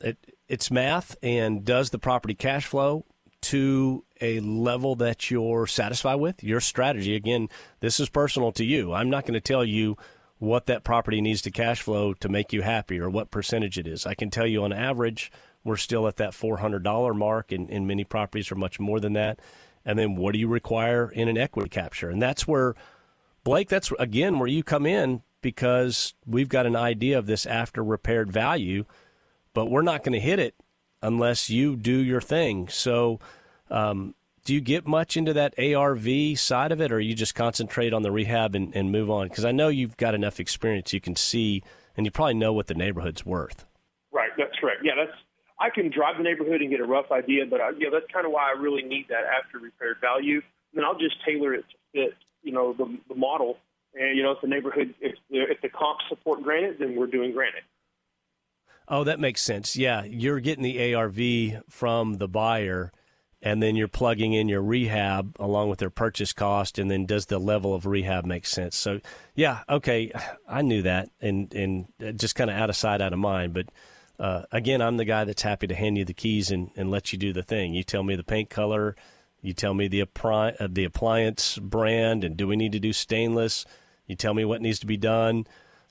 it, 0.00 0.18
it's 0.48 0.70
math, 0.70 1.16
and 1.22 1.64
does 1.64 1.90
the 1.90 1.98
property 1.98 2.34
cash 2.34 2.66
flow 2.66 3.04
to 3.40 4.04
a 4.20 4.40
level 4.40 4.94
that 4.96 5.30
you're 5.30 5.66
satisfied 5.66 6.16
with? 6.16 6.42
Your 6.42 6.60
strategy. 6.60 7.14
Again, 7.14 7.48
this 7.80 8.00
is 8.00 8.08
personal 8.08 8.52
to 8.52 8.64
you. 8.64 8.92
I'm 8.92 9.10
not 9.10 9.24
going 9.24 9.34
to 9.34 9.40
tell 9.40 9.64
you 9.64 9.96
what 10.38 10.66
that 10.66 10.84
property 10.84 11.20
needs 11.20 11.42
to 11.42 11.50
cash 11.50 11.82
flow 11.82 12.14
to 12.14 12.28
make 12.28 12.52
you 12.52 12.62
happy 12.62 12.98
or 12.98 13.10
what 13.10 13.30
percentage 13.30 13.78
it 13.78 13.86
is. 13.86 14.06
I 14.06 14.14
can 14.14 14.30
tell 14.30 14.46
you 14.46 14.62
on 14.62 14.72
average, 14.72 15.32
we're 15.64 15.76
still 15.76 16.06
at 16.06 16.16
that 16.16 16.30
$400 16.30 17.16
mark, 17.16 17.52
and, 17.52 17.68
and 17.70 17.86
many 17.86 18.04
properties 18.04 18.50
are 18.52 18.56
much 18.56 18.78
more 18.78 19.00
than 19.00 19.14
that. 19.14 19.40
And 19.84 19.98
then 19.98 20.16
what 20.16 20.32
do 20.32 20.38
you 20.38 20.48
require 20.48 21.10
in 21.10 21.28
an 21.28 21.38
equity 21.38 21.68
capture? 21.68 22.10
And 22.10 22.20
that's 22.22 22.46
where, 22.46 22.74
Blake, 23.42 23.68
that's 23.68 23.90
again 23.98 24.38
where 24.38 24.48
you 24.48 24.62
come 24.62 24.86
in 24.86 25.22
because 25.40 26.14
we've 26.26 26.48
got 26.48 26.66
an 26.66 26.76
idea 26.76 27.18
of 27.18 27.26
this 27.26 27.46
after 27.46 27.82
repaired 27.82 28.30
value, 28.30 28.84
but 29.54 29.70
we're 29.70 29.82
not 29.82 30.04
going 30.04 30.12
to 30.12 30.20
hit 30.20 30.38
it 30.38 30.54
unless 31.02 31.50
you 31.50 31.76
do 31.76 31.96
your 31.96 32.20
thing. 32.20 32.68
So, 32.68 33.20
um, 33.70 34.14
do 34.44 34.54
you 34.54 34.60
get 34.60 34.86
much 34.86 35.16
into 35.16 35.34
that 35.34 35.54
ARV 35.58 36.38
side 36.38 36.72
of 36.72 36.80
it, 36.80 36.90
or 36.90 37.00
you 37.00 37.14
just 37.14 37.34
concentrate 37.34 37.92
on 37.92 38.02
the 38.02 38.10
rehab 38.10 38.54
and, 38.54 38.74
and 38.74 38.90
move 38.90 39.10
on? 39.10 39.28
Because 39.28 39.44
I 39.44 39.52
know 39.52 39.68
you've 39.68 39.96
got 39.98 40.14
enough 40.14 40.40
experience 40.40 40.92
you 40.92 41.00
can 41.00 41.16
see, 41.16 41.62
and 41.96 42.06
you 42.06 42.10
probably 42.10 42.34
know 42.34 42.52
what 42.52 42.66
the 42.66 42.74
neighborhood's 42.74 43.26
worth. 43.26 43.66
Right, 44.10 44.30
that's 44.38 44.56
correct. 44.58 44.80
Yeah, 44.82 44.92
that's 44.96 45.16
I 45.60 45.70
can 45.70 45.90
drive 45.90 46.16
the 46.18 46.22
neighborhood 46.22 46.60
and 46.62 46.70
get 46.70 46.80
a 46.80 46.84
rough 46.84 47.10
idea, 47.10 47.44
but 47.44 47.60
I, 47.60 47.70
yeah, 47.78 47.88
that's 47.92 48.06
kind 48.12 48.24
of 48.24 48.32
why 48.32 48.48
I 48.48 48.58
really 48.58 48.82
need 48.82 49.06
that 49.08 49.24
after 49.26 49.58
repaired 49.58 49.96
value. 50.00 50.40
Then 50.72 50.84
I'll 50.84 50.98
just 50.98 51.16
tailor 51.26 51.54
it 51.54 51.64
to 51.68 51.76
fit, 51.92 52.14
you 52.42 52.52
know, 52.52 52.72
the, 52.72 52.96
the 53.08 53.14
model. 53.14 53.58
And 53.94 54.16
you 54.16 54.22
know, 54.22 54.32
if 54.32 54.40
the 54.40 54.48
neighborhood, 54.48 54.94
if 55.00 55.16
the, 55.30 55.42
if 55.42 55.60
the 55.60 55.68
comps 55.68 56.04
support 56.08 56.42
granite, 56.42 56.78
then 56.78 56.94
we're 56.94 57.06
doing 57.06 57.32
granite. 57.32 57.64
Oh, 58.88 59.04
that 59.04 59.20
makes 59.20 59.42
sense. 59.42 59.76
Yeah, 59.76 60.04
you're 60.04 60.40
getting 60.40 60.64
the 60.64 60.94
ARV 60.94 61.62
from 61.68 62.14
the 62.14 62.28
buyer 62.28 62.90
and 63.40 63.62
then 63.62 63.76
you're 63.76 63.88
plugging 63.88 64.32
in 64.32 64.48
your 64.48 64.62
rehab 64.62 65.36
along 65.38 65.68
with 65.68 65.78
their 65.78 65.90
purchase 65.90 66.32
cost 66.32 66.78
and 66.78 66.90
then 66.90 67.06
does 67.06 67.26
the 67.26 67.38
level 67.38 67.74
of 67.74 67.86
rehab 67.86 68.24
make 68.24 68.46
sense? 68.46 68.76
So 68.76 69.00
yeah 69.34 69.60
okay 69.68 70.10
i 70.48 70.62
knew 70.62 70.82
that 70.82 71.10
and 71.20 71.52
and 71.54 71.86
just 72.16 72.34
kind 72.34 72.50
of 72.50 72.56
out 72.56 72.70
of 72.70 72.76
sight 72.76 73.00
out 73.00 73.12
of 73.12 73.18
mind 73.18 73.54
but 73.54 73.66
uh, 74.18 74.42
again 74.50 74.82
i'm 74.82 74.96
the 74.96 75.04
guy 75.04 75.22
that's 75.24 75.42
happy 75.42 75.68
to 75.68 75.74
hand 75.74 75.96
you 75.96 76.04
the 76.04 76.12
keys 76.12 76.50
and, 76.50 76.70
and 76.76 76.90
let 76.90 77.12
you 77.12 77.18
do 77.18 77.32
the 77.32 77.42
thing. 77.42 77.72
You 77.74 77.84
tell 77.84 78.02
me 78.02 78.16
the 78.16 78.24
paint 78.24 78.50
color 78.50 78.96
you 79.40 79.52
tell 79.52 79.72
me 79.72 79.86
the, 79.86 80.04
appri- 80.04 80.60
uh, 80.60 80.66
the 80.68 80.84
appliance 80.84 81.58
brand 81.58 82.24
and 82.24 82.36
do 82.36 82.48
we 82.48 82.56
need 82.56 82.72
to 82.72 82.80
do 82.80 82.92
stainless? 82.92 83.64
You 84.08 84.16
tell 84.16 84.34
me 84.34 84.44
what 84.44 84.60
needs 84.60 84.80
to 84.80 84.86
be 84.86 84.96
done. 84.96 85.46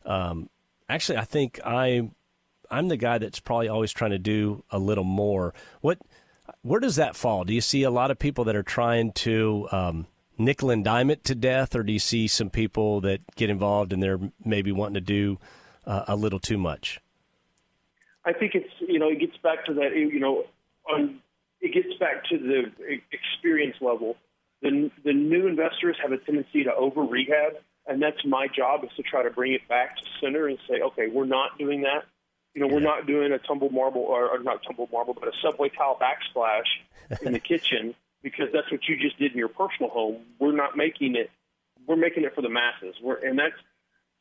Um, 0.05 0.49
actually 0.89 1.17
i 1.17 1.23
think 1.23 1.59
i 1.65 2.09
i'm 2.71 2.87
the 2.87 2.97
guy 2.97 3.17
that's 3.17 3.39
probably 3.39 3.67
always 3.67 3.91
trying 3.91 4.11
to 4.11 4.19
do 4.19 4.63
a 4.71 4.79
little 4.79 5.03
more 5.03 5.53
what 5.81 5.99
where 6.61 6.79
does 6.79 6.95
that 6.97 7.15
fall? 7.15 7.43
Do 7.43 7.53
you 7.53 7.61
see 7.61 7.83
a 7.83 7.91
lot 7.91 8.11
of 8.11 8.19
people 8.19 8.43
that 8.45 8.55
are 8.55 8.63
trying 8.63 9.11
to 9.13 9.67
um, 9.71 10.07
nickel 10.37 10.69
and 10.69 10.83
dime 10.83 11.09
it 11.09 11.23
to 11.25 11.35
death, 11.35 11.75
or 11.75 11.83
do 11.83 11.93
you 11.93 11.99
see 11.99 12.27
some 12.27 12.49
people 12.49 13.01
that 13.01 13.21
get 13.35 13.49
involved 13.49 13.93
and 13.93 14.01
they're 14.01 14.19
maybe 14.43 14.71
wanting 14.71 14.95
to 14.95 15.01
do 15.01 15.39
uh, 15.85 16.05
a 16.07 16.15
little 16.15 16.39
too 16.39 16.57
much? 16.57 16.99
I 18.25 18.33
think 18.33 18.55
it's 18.55 18.69
you 18.79 18.99
know 18.99 19.09
it 19.09 19.19
gets 19.19 19.37
back 19.37 19.65
to 19.65 19.73
that 19.75 19.95
you 19.95 20.19
know 20.19 20.43
on 20.89 21.19
it 21.61 21.73
gets 21.73 21.97
back 21.99 22.25
to 22.25 22.37
the 22.37 22.99
experience 23.11 23.77
level. 23.79 24.17
The 24.61 24.91
the 25.03 25.13
new 25.13 25.47
investors 25.47 25.95
have 26.01 26.11
a 26.11 26.17
tendency 26.17 26.63
to 26.65 26.73
over 26.73 27.01
rehab, 27.03 27.53
and 27.85 28.01
that's 28.01 28.23
my 28.25 28.47
job 28.53 28.83
is 28.83 28.89
to 28.97 29.03
try 29.03 29.23
to 29.23 29.29
bring 29.29 29.53
it 29.53 29.67
back 29.69 29.95
to 29.97 30.03
center 30.21 30.47
and 30.47 30.57
say, 30.69 30.81
okay, 30.81 31.07
we're 31.07 31.25
not 31.25 31.57
doing 31.57 31.81
that. 31.81 32.03
You 32.57 32.67
know, 32.67 32.73
we're 32.73 32.79
not 32.79 33.05
doing 33.05 33.31
a 33.31 33.37
tumble 33.37 33.69
marble 33.69 34.01
or, 34.01 34.31
or 34.31 34.39
not 34.41 34.63
tumble 34.63 34.89
marble, 34.91 35.13
but 35.13 35.27
a 35.27 35.31
subway 35.43 35.69
tile 35.69 35.95
backsplash 36.01 36.65
in 37.21 37.31
the 37.31 37.39
kitchen 37.51 37.93
because 38.23 38.47
that's 38.51 38.71
what 38.71 38.79
you 38.87 38.97
just 38.97 39.19
did 39.19 39.33
in 39.33 39.37
your 39.37 39.47
personal 39.47 39.91
home. 39.91 40.23
We're 40.39 40.55
not 40.55 40.75
making 40.75 41.15
it. 41.15 41.29
We're 41.85 41.97
making 41.97 42.23
it 42.23 42.33
for 42.33 42.41
the 42.41 42.49
masses. 42.49 42.95
We're, 42.99 43.17
and 43.17 43.37
that's 43.37 43.53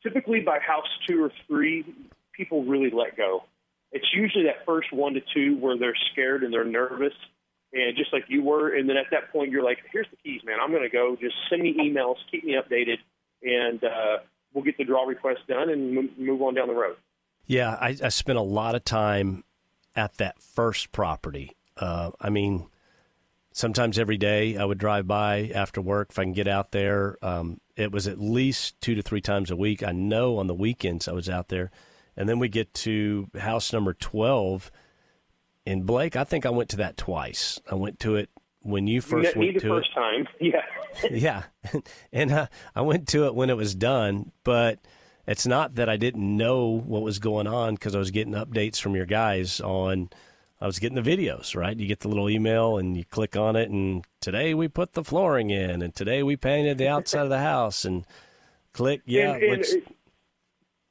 typically 0.03 0.41
by 0.41 0.59
house 0.59 0.85
two 1.07 1.23
or 1.23 1.31
three, 1.47 1.83
people 2.31 2.63
really 2.63 2.91
let 2.91 3.17
go. 3.17 3.41
It's 3.91 4.05
usually 4.13 4.43
that 4.43 4.67
first 4.67 4.93
one 4.93 5.15
to 5.15 5.21
two 5.33 5.57
where 5.57 5.75
they're 5.75 5.97
scared 6.11 6.43
and 6.43 6.53
they're 6.53 6.63
nervous, 6.63 7.13
and 7.73 7.97
just 7.97 8.13
like 8.13 8.25
you 8.27 8.43
were. 8.43 8.69
And 8.69 8.87
then 8.87 8.97
at 8.97 9.07
that 9.09 9.31
point, 9.31 9.49
you're 9.49 9.63
like, 9.63 9.79
"Here's 9.91 10.05
the 10.11 10.17
keys, 10.17 10.41
man. 10.45 10.57
I'm 10.61 10.69
going 10.69 10.83
to 10.83 10.89
go. 10.89 11.17
Just 11.19 11.33
send 11.49 11.63
me 11.63 11.73
emails, 11.73 12.17
keep 12.29 12.43
me 12.43 12.53
updated, 12.53 12.97
and 13.41 13.83
uh, 13.83 14.17
we'll 14.53 14.63
get 14.63 14.77
the 14.77 14.83
draw 14.83 15.05
request 15.05 15.39
done 15.47 15.71
and 15.71 16.11
move 16.19 16.41
on 16.43 16.53
down 16.53 16.67
the 16.67 16.75
road." 16.75 16.97
Yeah, 17.47 17.77
I, 17.79 17.95
I 18.03 18.09
spent 18.09 18.37
a 18.37 18.43
lot 18.43 18.75
of 18.75 18.83
time 18.83 19.43
at 19.95 20.17
that 20.17 20.41
first 20.41 20.91
property. 20.91 21.55
Uh, 21.77 22.11
I 22.19 22.29
mean, 22.29 22.67
sometimes 23.53 23.97
every 23.97 24.17
day 24.17 24.57
I 24.57 24.65
would 24.65 24.77
drive 24.77 25.07
by 25.07 25.49
after 25.55 25.81
work 25.81 26.09
if 26.11 26.19
I 26.19 26.23
can 26.23 26.33
get 26.33 26.49
out 26.49 26.71
there. 26.71 27.17
Um, 27.21 27.61
it 27.77 27.91
was 27.91 28.05
at 28.05 28.19
least 28.19 28.79
two 28.81 28.95
to 28.95 29.01
three 29.01 29.21
times 29.21 29.49
a 29.49 29.55
week. 29.55 29.81
I 29.81 29.93
know 29.93 30.37
on 30.37 30.47
the 30.47 30.53
weekends 30.53 31.07
I 31.07 31.13
was 31.13 31.29
out 31.29 31.47
there. 31.47 31.71
And 32.17 32.27
then 32.27 32.37
we 32.37 32.49
get 32.49 32.73
to 32.73 33.29
house 33.39 33.71
number 33.71 33.93
12 33.93 34.69
in 35.65 35.83
Blake. 35.83 36.17
I 36.17 36.25
think 36.25 36.45
I 36.45 36.49
went 36.49 36.69
to 36.71 36.77
that 36.77 36.97
twice. 36.97 37.61
I 37.71 37.75
went 37.75 37.99
to 38.01 38.15
it 38.15 38.29
when 38.61 38.87
you 38.87 38.99
first 38.99 39.37
went 39.37 39.53
to 39.53 39.59
the 39.61 39.67
first 39.67 39.89
it. 39.91 39.95
time. 39.95 40.27
Yeah. 40.41 40.61
yeah. 41.11 41.43
And 42.11 42.31
uh, 42.31 42.47
I 42.75 42.81
went 42.81 43.07
to 43.09 43.25
it 43.25 43.35
when 43.35 43.49
it 43.49 43.55
was 43.55 43.73
done, 43.73 44.33
but– 44.43 44.79
it's 45.27 45.45
not 45.45 45.75
that 45.75 45.89
I 45.89 45.97
didn't 45.97 46.37
know 46.37 46.67
what 46.67 47.03
was 47.03 47.19
going 47.19 47.47
on 47.47 47.75
because 47.75 47.93
I 47.93 47.99
was 47.99 48.11
getting 48.11 48.33
updates 48.33 48.79
from 48.79 48.95
your 48.95 49.05
guys 49.05 49.59
on. 49.61 50.09
I 50.59 50.65
was 50.65 50.79
getting 50.79 51.01
the 51.01 51.07
videos, 51.07 51.55
right? 51.55 51.77
You 51.77 51.85
get 51.85 51.99
the 51.99 52.07
little 52.07 52.29
email 52.29 52.79
and 52.79 52.97
you 52.97 53.05
click 53.05 53.35
on 53.35 53.55
it, 53.55 53.69
and 53.69 54.03
today 54.21 54.55
we 54.55 54.67
put 54.67 54.93
the 54.93 55.03
flooring 55.03 55.51
in, 55.51 55.83
and 55.83 55.93
today 55.93 56.23
we 56.23 56.35
painted 56.35 56.79
the 56.79 56.87
outside 56.87 57.21
of 57.21 57.29
the 57.29 57.37
house, 57.37 57.85
and 57.85 58.05
click, 58.73 59.01
yeah. 59.05 59.33
And, 59.33 59.43
and 59.43 59.61
it, 59.61 59.87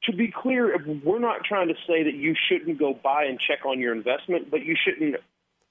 to 0.03 0.15
be 0.15 0.31
clear, 0.31 0.77
we're 1.03 1.19
not 1.19 1.43
trying 1.43 1.67
to 1.67 1.75
say 1.85 2.03
that 2.03 2.13
you 2.13 2.33
shouldn't 2.47 2.79
go 2.79 2.93
by 2.93 3.25
and 3.25 3.37
check 3.39 3.65
on 3.65 3.79
your 3.79 3.93
investment, 3.93 4.49
but 4.49 4.63
you 4.63 4.75
shouldn't. 4.81 5.17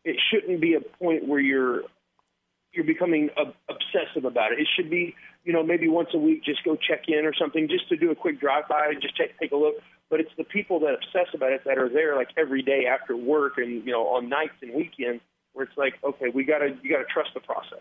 It 0.04 0.16
shouldn't 0.30 0.60
be 0.60 0.74
a 0.74 0.80
point 0.80 1.26
where 1.26 1.40
you're 1.40 1.82
you're 2.76 2.84
becoming 2.84 3.30
obsessive 3.68 4.24
about 4.24 4.52
it. 4.52 4.60
It 4.60 4.68
should 4.76 4.90
be 4.90 5.14
you 5.46 5.52
know, 5.52 5.62
maybe 5.62 5.88
once 5.88 6.08
a 6.12 6.18
week, 6.18 6.44
just 6.44 6.64
go 6.64 6.76
check 6.76 7.04
in 7.06 7.24
or 7.24 7.32
something, 7.32 7.68
just 7.68 7.88
to 7.88 7.96
do 7.96 8.10
a 8.10 8.16
quick 8.16 8.40
drive 8.40 8.64
by 8.68 8.88
and 8.90 9.00
just 9.00 9.16
take 9.16 9.38
take 9.38 9.52
a 9.52 9.56
look. 9.56 9.76
But 10.10 10.20
it's 10.20 10.30
the 10.36 10.44
people 10.44 10.80
that 10.80 10.94
obsess 10.94 11.32
about 11.34 11.52
it 11.52 11.62
that 11.64 11.78
are 11.78 11.88
there 11.88 12.16
like 12.16 12.28
every 12.36 12.62
day 12.62 12.86
after 12.86 13.16
work 13.16 13.54
and 13.56 13.86
you 13.86 13.92
know 13.92 14.08
on 14.08 14.28
nights 14.28 14.54
and 14.60 14.74
weekends 14.74 15.22
where 15.52 15.64
it's 15.64 15.76
like, 15.78 15.94
okay, 16.04 16.26
we 16.34 16.44
gotta 16.44 16.76
you 16.82 16.90
gotta 16.90 17.04
trust 17.04 17.30
the 17.32 17.40
process. 17.40 17.78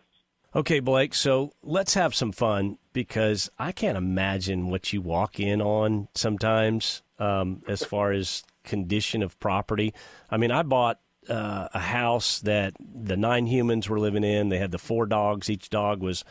Okay, 0.56 0.80
Blake. 0.80 1.16
So 1.16 1.52
let's 1.64 1.96
have 1.96 2.14
some 2.14 2.32
fun 2.32 2.78
because 2.94 3.50
I 3.58 3.72
can't 3.72 3.98
imagine 3.98 4.70
what 4.70 4.94
you 4.94 5.02
walk 5.02 5.40
in 5.40 5.60
on 5.60 6.08
sometimes 6.14 7.02
um, 7.18 7.64
as 7.68 7.84
far 7.84 8.12
as 8.12 8.44
condition 8.64 9.24
of 9.24 9.38
property. 9.40 9.94
I 10.30 10.38
mean, 10.38 10.52
I 10.52 10.62
bought 10.62 11.00
uh, 11.30 11.70
a 11.74 11.80
house 11.80 12.40
that 12.40 12.76
the 12.80 13.18
nine 13.18 13.48
humans 13.48 13.90
were 13.90 14.00
living 14.00 14.24
in. 14.24 14.50
They 14.50 14.58
had 14.58 14.72
the 14.72 14.78
four 14.78 15.06
dogs. 15.06 15.50
Each 15.50 15.70
dog 15.70 16.02
was 16.02 16.24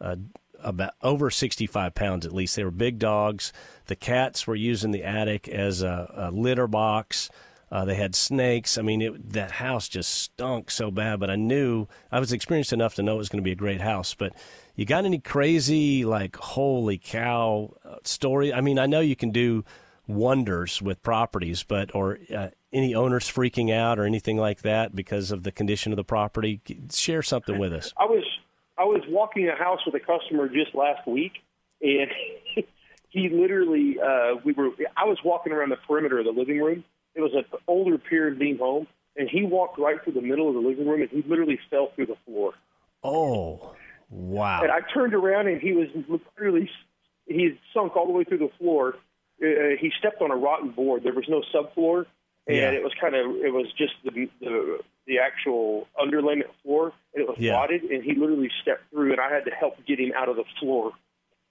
uh, 0.00 0.16
about 0.60 0.94
over 1.02 1.30
65 1.30 1.94
pounds 1.94 2.26
at 2.26 2.32
least. 2.32 2.56
They 2.56 2.64
were 2.64 2.70
big 2.70 2.98
dogs. 2.98 3.52
The 3.86 3.96
cats 3.96 4.46
were 4.46 4.54
using 4.54 4.90
the 4.90 5.04
attic 5.04 5.48
as 5.48 5.82
a, 5.82 6.12
a 6.14 6.30
litter 6.30 6.66
box. 6.66 7.30
Uh, 7.70 7.84
they 7.84 7.96
had 7.96 8.14
snakes. 8.14 8.78
I 8.78 8.82
mean, 8.82 9.02
it, 9.02 9.32
that 9.32 9.52
house 9.52 9.88
just 9.88 10.10
stunk 10.10 10.70
so 10.70 10.90
bad. 10.90 11.18
But 11.18 11.30
I 11.30 11.36
knew 11.36 11.88
I 12.12 12.20
was 12.20 12.32
experienced 12.32 12.72
enough 12.72 12.94
to 12.94 13.02
know 13.02 13.16
it 13.16 13.18
was 13.18 13.28
going 13.28 13.42
to 13.42 13.44
be 13.44 13.52
a 13.52 13.56
great 13.56 13.80
house. 13.80 14.14
But 14.14 14.32
you 14.76 14.84
got 14.84 15.04
any 15.04 15.18
crazy, 15.18 16.04
like, 16.04 16.36
holy 16.36 16.98
cow 16.98 17.74
uh, 17.84 17.96
story? 18.04 18.52
I 18.52 18.60
mean, 18.60 18.78
I 18.78 18.86
know 18.86 19.00
you 19.00 19.16
can 19.16 19.30
do 19.30 19.64
wonders 20.06 20.80
with 20.80 21.02
properties, 21.02 21.64
but 21.64 21.92
or 21.94 22.18
uh, 22.34 22.48
any 22.76 22.94
owners 22.94 23.24
freaking 23.24 23.72
out 23.72 23.98
or 23.98 24.04
anything 24.04 24.36
like 24.36 24.62
that 24.62 24.94
because 24.94 25.30
of 25.30 25.42
the 25.42 25.50
condition 25.50 25.92
of 25.92 25.96
the 25.96 26.04
property? 26.04 26.60
Share 26.92 27.22
something 27.22 27.58
with 27.58 27.72
us. 27.72 27.92
I 27.96 28.04
was 28.04 28.24
I 28.78 28.84
was 28.84 29.02
walking 29.08 29.48
a 29.48 29.56
house 29.56 29.80
with 29.86 29.94
a 29.94 30.00
customer 30.00 30.48
just 30.48 30.74
last 30.74 31.06
week, 31.06 31.32
and 31.80 32.10
he 33.08 33.28
literally 33.28 33.98
uh, 33.98 34.36
we 34.44 34.52
were. 34.52 34.70
I 34.96 35.04
was 35.04 35.18
walking 35.24 35.52
around 35.52 35.70
the 35.70 35.78
perimeter 35.88 36.18
of 36.18 36.26
the 36.26 36.32
living 36.32 36.60
room. 36.60 36.84
It 37.14 37.22
was 37.22 37.32
an 37.34 37.44
older 37.66 37.96
pier 37.96 38.28
and 38.28 38.38
beam 38.38 38.58
home, 38.58 38.86
and 39.16 39.28
he 39.30 39.44
walked 39.44 39.78
right 39.78 40.02
through 40.04 40.12
the 40.12 40.20
middle 40.20 40.48
of 40.48 40.54
the 40.54 40.60
living 40.60 40.86
room, 40.86 41.00
and 41.00 41.10
he 41.10 41.24
literally 41.26 41.58
fell 41.70 41.90
through 41.94 42.06
the 42.06 42.16
floor. 42.26 42.52
Oh, 43.02 43.74
wow! 44.10 44.62
And 44.62 44.70
I 44.70 44.80
turned 44.92 45.14
around, 45.14 45.48
and 45.48 45.60
he 45.60 45.72
was 45.72 45.88
literally 46.36 46.68
he 47.26 47.44
had 47.44 47.58
sunk 47.72 47.96
all 47.96 48.06
the 48.06 48.12
way 48.12 48.24
through 48.24 48.38
the 48.38 48.50
floor. 48.58 48.96
uh, 49.42 49.76
he 49.80 49.90
stepped 49.98 50.20
on 50.20 50.30
a 50.30 50.36
rotten 50.36 50.70
board. 50.70 51.02
There 51.02 51.14
was 51.14 51.28
no 51.28 51.42
subfloor, 51.54 52.04
and 52.46 52.56
Yeah. 52.56 52.70
it 52.70 52.82
was 52.82 52.92
kind 53.00 53.14
of 53.14 53.36
it 53.36 53.52
was 53.52 53.72
just 53.72 53.94
the 54.04 54.28
the 54.40 54.80
the 55.06 55.18
actual 55.18 55.86
underlayment 55.98 56.50
floor, 56.62 56.92
and 57.14 57.22
it 57.22 57.28
was 57.28 57.38
Yeah. 57.38 57.64
And 57.64 58.02
he 58.02 58.14
literally 58.14 58.50
stepped 58.62 58.90
through, 58.90 59.12
and 59.12 59.20
I 59.20 59.32
had 59.32 59.44
to 59.44 59.50
help 59.52 59.76
get 59.86 59.98
him 60.00 60.12
out 60.16 60.28
of 60.28 60.36
the 60.36 60.44
floor. 60.58 60.92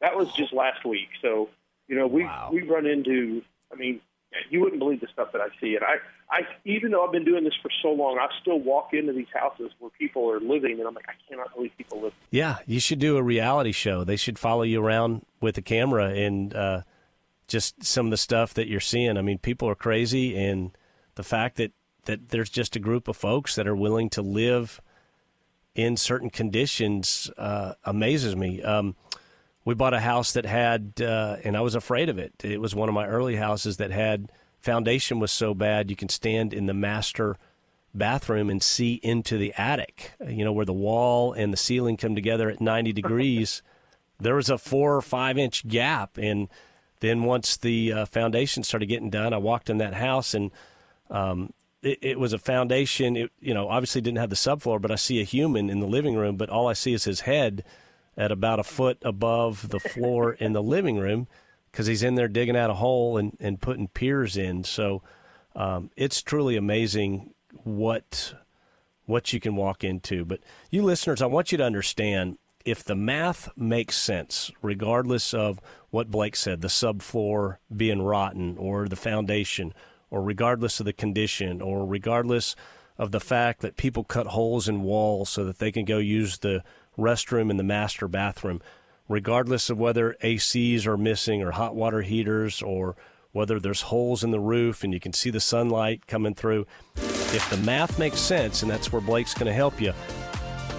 That 0.01 0.15
was 0.17 0.31
just 0.33 0.51
last 0.53 0.83
week. 0.85 1.09
So 1.21 1.49
you 1.87 1.95
know 1.95 2.07
we 2.07 2.23
Wow. 2.23 2.49
we 2.51 2.61
run 2.63 2.85
into. 2.85 3.41
I 3.71 3.75
mean, 3.75 3.99
you 4.49 4.59
wouldn't 4.59 4.79
believe 4.79 4.99
the 5.01 5.07
stuff 5.07 5.31
that 5.31 5.41
I 5.41 5.47
see, 5.61 5.75
and 5.75 5.83
I 5.85 5.95
I 6.29 6.47
even 6.65 6.91
though 6.91 7.05
I've 7.05 7.11
been 7.11 7.23
doing 7.25 7.43
this 7.43 7.53
for 7.61 7.69
so 7.81 7.89
long, 7.91 8.17
I 8.19 8.27
still 8.41 8.59
walk 8.59 8.93
into 8.93 9.13
these 9.13 9.27
houses 9.33 9.71
where 9.79 9.91
people 9.91 10.29
are 10.31 10.39
living, 10.39 10.79
and 10.79 10.87
I'm 10.87 10.93
like, 10.93 11.07
I 11.07 11.13
cannot 11.29 11.53
believe 11.55 11.71
people 11.77 12.01
live. 12.01 12.13
Yeah, 12.31 12.57
you 12.65 12.79
should 12.79 12.99
do 12.99 13.15
a 13.17 13.23
reality 13.23 13.71
show. 13.71 14.03
They 14.03 14.15
should 14.17 14.37
follow 14.39 14.63
you 14.63 14.83
around 14.83 15.25
with 15.39 15.57
a 15.57 15.61
camera 15.61 16.07
and 16.09 16.53
uh, 16.53 16.81
just 17.47 17.83
some 17.83 18.07
of 18.07 18.11
the 18.11 18.17
stuff 18.17 18.53
that 18.55 18.67
you're 18.67 18.79
seeing. 18.79 19.17
I 19.17 19.21
mean, 19.21 19.37
people 19.37 19.69
are 19.69 19.75
crazy, 19.75 20.35
and 20.35 20.71
the 21.16 21.24
fact 21.24 21.57
that 21.57 21.72
that 22.05 22.30
there's 22.30 22.49
just 22.49 22.76
a 22.76 22.80
group 22.80 23.07
of 23.07 23.18
folks 23.18 23.55
that 23.55 23.68
are 23.68 23.76
willing 23.76 24.09
to 24.11 24.22
live 24.22 24.80
in 25.74 25.97
certain 25.97 26.30
conditions 26.30 27.30
uh, 27.38 27.74
amazes 27.84 28.36
me. 28.36 28.61
Um, 28.61 28.95
we 29.66 29.74
bought 29.74 29.95
a 29.95 29.99
house 29.99 30.32
that 30.34 30.45
had, 30.45 31.01
uh, 31.01 31.38
and 31.43 31.57
I 31.57 31.61
was 31.61 31.76
afraid 31.76 32.07
of 32.07 32.20
it. 32.20 32.34
It 32.43 32.61
was 32.61 32.76
one 32.76 32.88
of 32.88 32.95
my 32.95 33.07
early 33.07 33.36
houses 33.36 33.78
that 33.78 33.91
had 33.91 34.32
foundation 34.59 35.20
was 35.20 35.32
so 35.32 35.53
bad 35.53 35.89
you 35.89 35.95
can 35.95 36.09
stand 36.09 36.53
in 36.53 36.68
the 36.68 36.74
master 36.74 37.38
bathroom 37.93 38.49
and 38.49 38.61
see 38.61 38.95
into 38.95 39.38
the 39.38 39.53
attic. 39.57 40.11
You 40.28 40.45
know 40.45 40.53
where 40.53 40.66
the 40.66 40.74
wall 40.74 41.34
and 41.34 41.51
the 41.51 41.57
ceiling 41.57 41.97
come 41.97 42.16
together 42.16 42.49
at 42.49 42.61
90 42.61 42.93
degrees. 43.01 43.61
there 44.20 44.36
was 44.36 44.49
a 44.49 44.57
four 44.57 44.95
or 44.95 45.01
five 45.01 45.38
inch 45.38 45.68
gap, 45.68 46.18
and 46.18 46.47
then 46.99 47.24
once 47.24 47.57
the 47.57 47.91
uh, 47.91 48.05
foundation 48.05 48.63
started 48.63 48.88
getting 48.88 49.09
done, 49.09 49.34
I 49.34 49.38
walked 49.38 49.70
in 49.70 49.78
that 49.80 49.95
house 49.95 50.34
and 50.34 50.51
um, 51.10 51.53
it, 51.82 51.99
it 52.01 52.20
was 52.20 52.34
a 52.34 52.38
foundation. 52.38 53.16
It, 53.16 53.32
you 53.39 53.53
know, 53.53 53.70
obviously 53.70 54.01
didn't 54.01 54.18
have 54.18 54.30
the 54.30 54.36
subfloor, 54.36 54.82
but 54.82 54.91
I 54.91 54.95
see 54.95 55.22
a 55.22 55.26
human 55.26 55.70
in 55.70 55.80
the 55.80 55.88
living 55.88 56.16
room, 56.16 56.36
but 56.36 56.49
all 56.49 56.68
I 56.68 56.74
see 56.74 56.93
is 56.93 57.03
his 57.03 57.22
head 57.22 57.64
at 58.18 58.32
about 58.32 58.60
a 58.60 58.64
foot 58.64 58.97
above 59.03 59.70
the 59.70 59.80
floor 59.80 60.34
in 60.34 60.53
the 60.53 60.64
living 60.64 60.97
room 60.97 61.28
because 61.72 61.88
he's 61.88 62.03
in 62.03 62.16
there 62.16 62.30
digging 62.30 62.56
out 62.56 62.70
a 62.70 62.76
hole 62.76 63.18
and, 63.18 63.36
and 63.39 63.62
putting 63.62 63.88
piers 63.89 64.38
in. 64.38 64.64
So 64.64 65.01
um, 65.56 65.91
it's 65.95 66.22
truly 66.22 66.56
amazing 66.56 67.34
what 67.64 68.34
what 69.06 69.32
you 69.32 69.39
can 69.39 69.56
walk 69.56 69.84
into. 69.84 70.26
But 70.26 70.39
you 70.72 70.82
listeners, 70.82 71.22
I 71.22 71.28
want 71.28 71.51
you 71.51 71.58
to 71.60 71.64
understand 71.64 72.38
if 72.66 72.84
the 72.84 72.95
math 72.95 73.49
makes 73.56 73.95
sense, 73.95 74.51
regardless 74.62 75.34
of 75.34 75.60
what 75.91 76.10
Blake 76.10 76.36
said, 76.36 76.62
the 76.62 76.68
subfloor 76.68 77.58
being 77.76 78.01
rotten 78.01 78.58
or 78.58 78.88
the 78.88 78.95
foundation, 78.95 79.74
or 80.10 80.22
regardless 80.22 80.80
of 80.80 80.86
the 80.86 80.93
condition, 80.93 81.62
or 81.62 81.86
regardless 81.86 82.56
of 82.97 83.12
the 83.12 83.20
fact 83.20 83.62
that 83.62 83.78
people 83.78 84.03
cut 84.03 84.28
holes 84.28 84.68
in 84.68 84.84
walls 84.84 85.30
so 85.30 85.43
that 85.43 85.60
they 85.60 85.72
can 85.72 85.86
go 85.86 85.97
use 85.97 86.38
the 86.39 86.64
restroom 86.97 87.49
in 87.49 87.58
the 87.58 87.64
master 87.64 88.08
bathroom, 88.08 88.62
regardless 89.10 89.70
of 89.70 89.78
whether 89.78 90.16
ACs 90.24 90.86
are 90.86 90.97
missing 90.97 91.43
or 91.43 91.51
hot 91.51 91.76
water 91.76 92.01
heaters 92.01 92.62
or 92.62 92.95
whether 93.34 93.60
there's 93.60 93.82
holes 93.82 94.24
in 94.24 94.32
the 94.32 94.39
roof 94.39 94.84
and 94.84 94.93
you 94.93 94.99
can 94.99 95.12
see 95.12 95.30
the 95.30 95.41
sunlight 95.41 96.08
coming 96.08 96.34
through. 96.34 96.66
If 96.95 97.49
the 97.49 97.58
math 97.58 97.99
makes 97.99 98.20
sense, 98.20 98.62
and 98.62 98.72
that's 98.72 98.93
where 98.93 99.01
Blake's 99.01 99.34
going 99.34 99.47
to 99.47 99.53
help 99.53 99.82
you, 99.82 99.91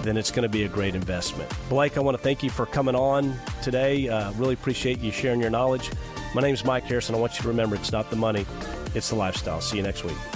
then 0.03 0.17
it's 0.17 0.31
going 0.31 0.45
to 0.45 0.49
be 0.49 0.63
a 0.63 0.69
great 0.69 0.95
investment. 0.95 1.53
Blake, 1.69 1.99
I 1.99 2.01
want 2.01 2.17
to 2.17 2.23
thank 2.23 2.43
you 2.43 2.49
for 2.49 2.65
coming 2.65 2.95
on 2.95 3.37
today. 3.63 4.09
Uh, 4.09 4.33
really 4.33 4.55
appreciate 4.55 5.01
you 5.01 5.13
sharing 5.13 5.41
your 5.41 5.51
knowledge. 5.51 5.91
My 6.35 6.41
name 6.41 6.55
is 6.55 6.65
Mike 6.65 6.85
Harrison. 6.85 7.15
I 7.15 7.19
want 7.19 7.37
you 7.37 7.43
to 7.43 7.49
remember 7.49 7.77
it's 7.77 7.93
not 7.93 8.09
the 8.09 8.17
money, 8.17 8.47
it's 8.97 9.11
the 9.11 9.15
lifestyle. 9.15 9.61
See 9.61 9.77
you 9.77 9.83
next 9.83 10.05
week. 10.05 10.36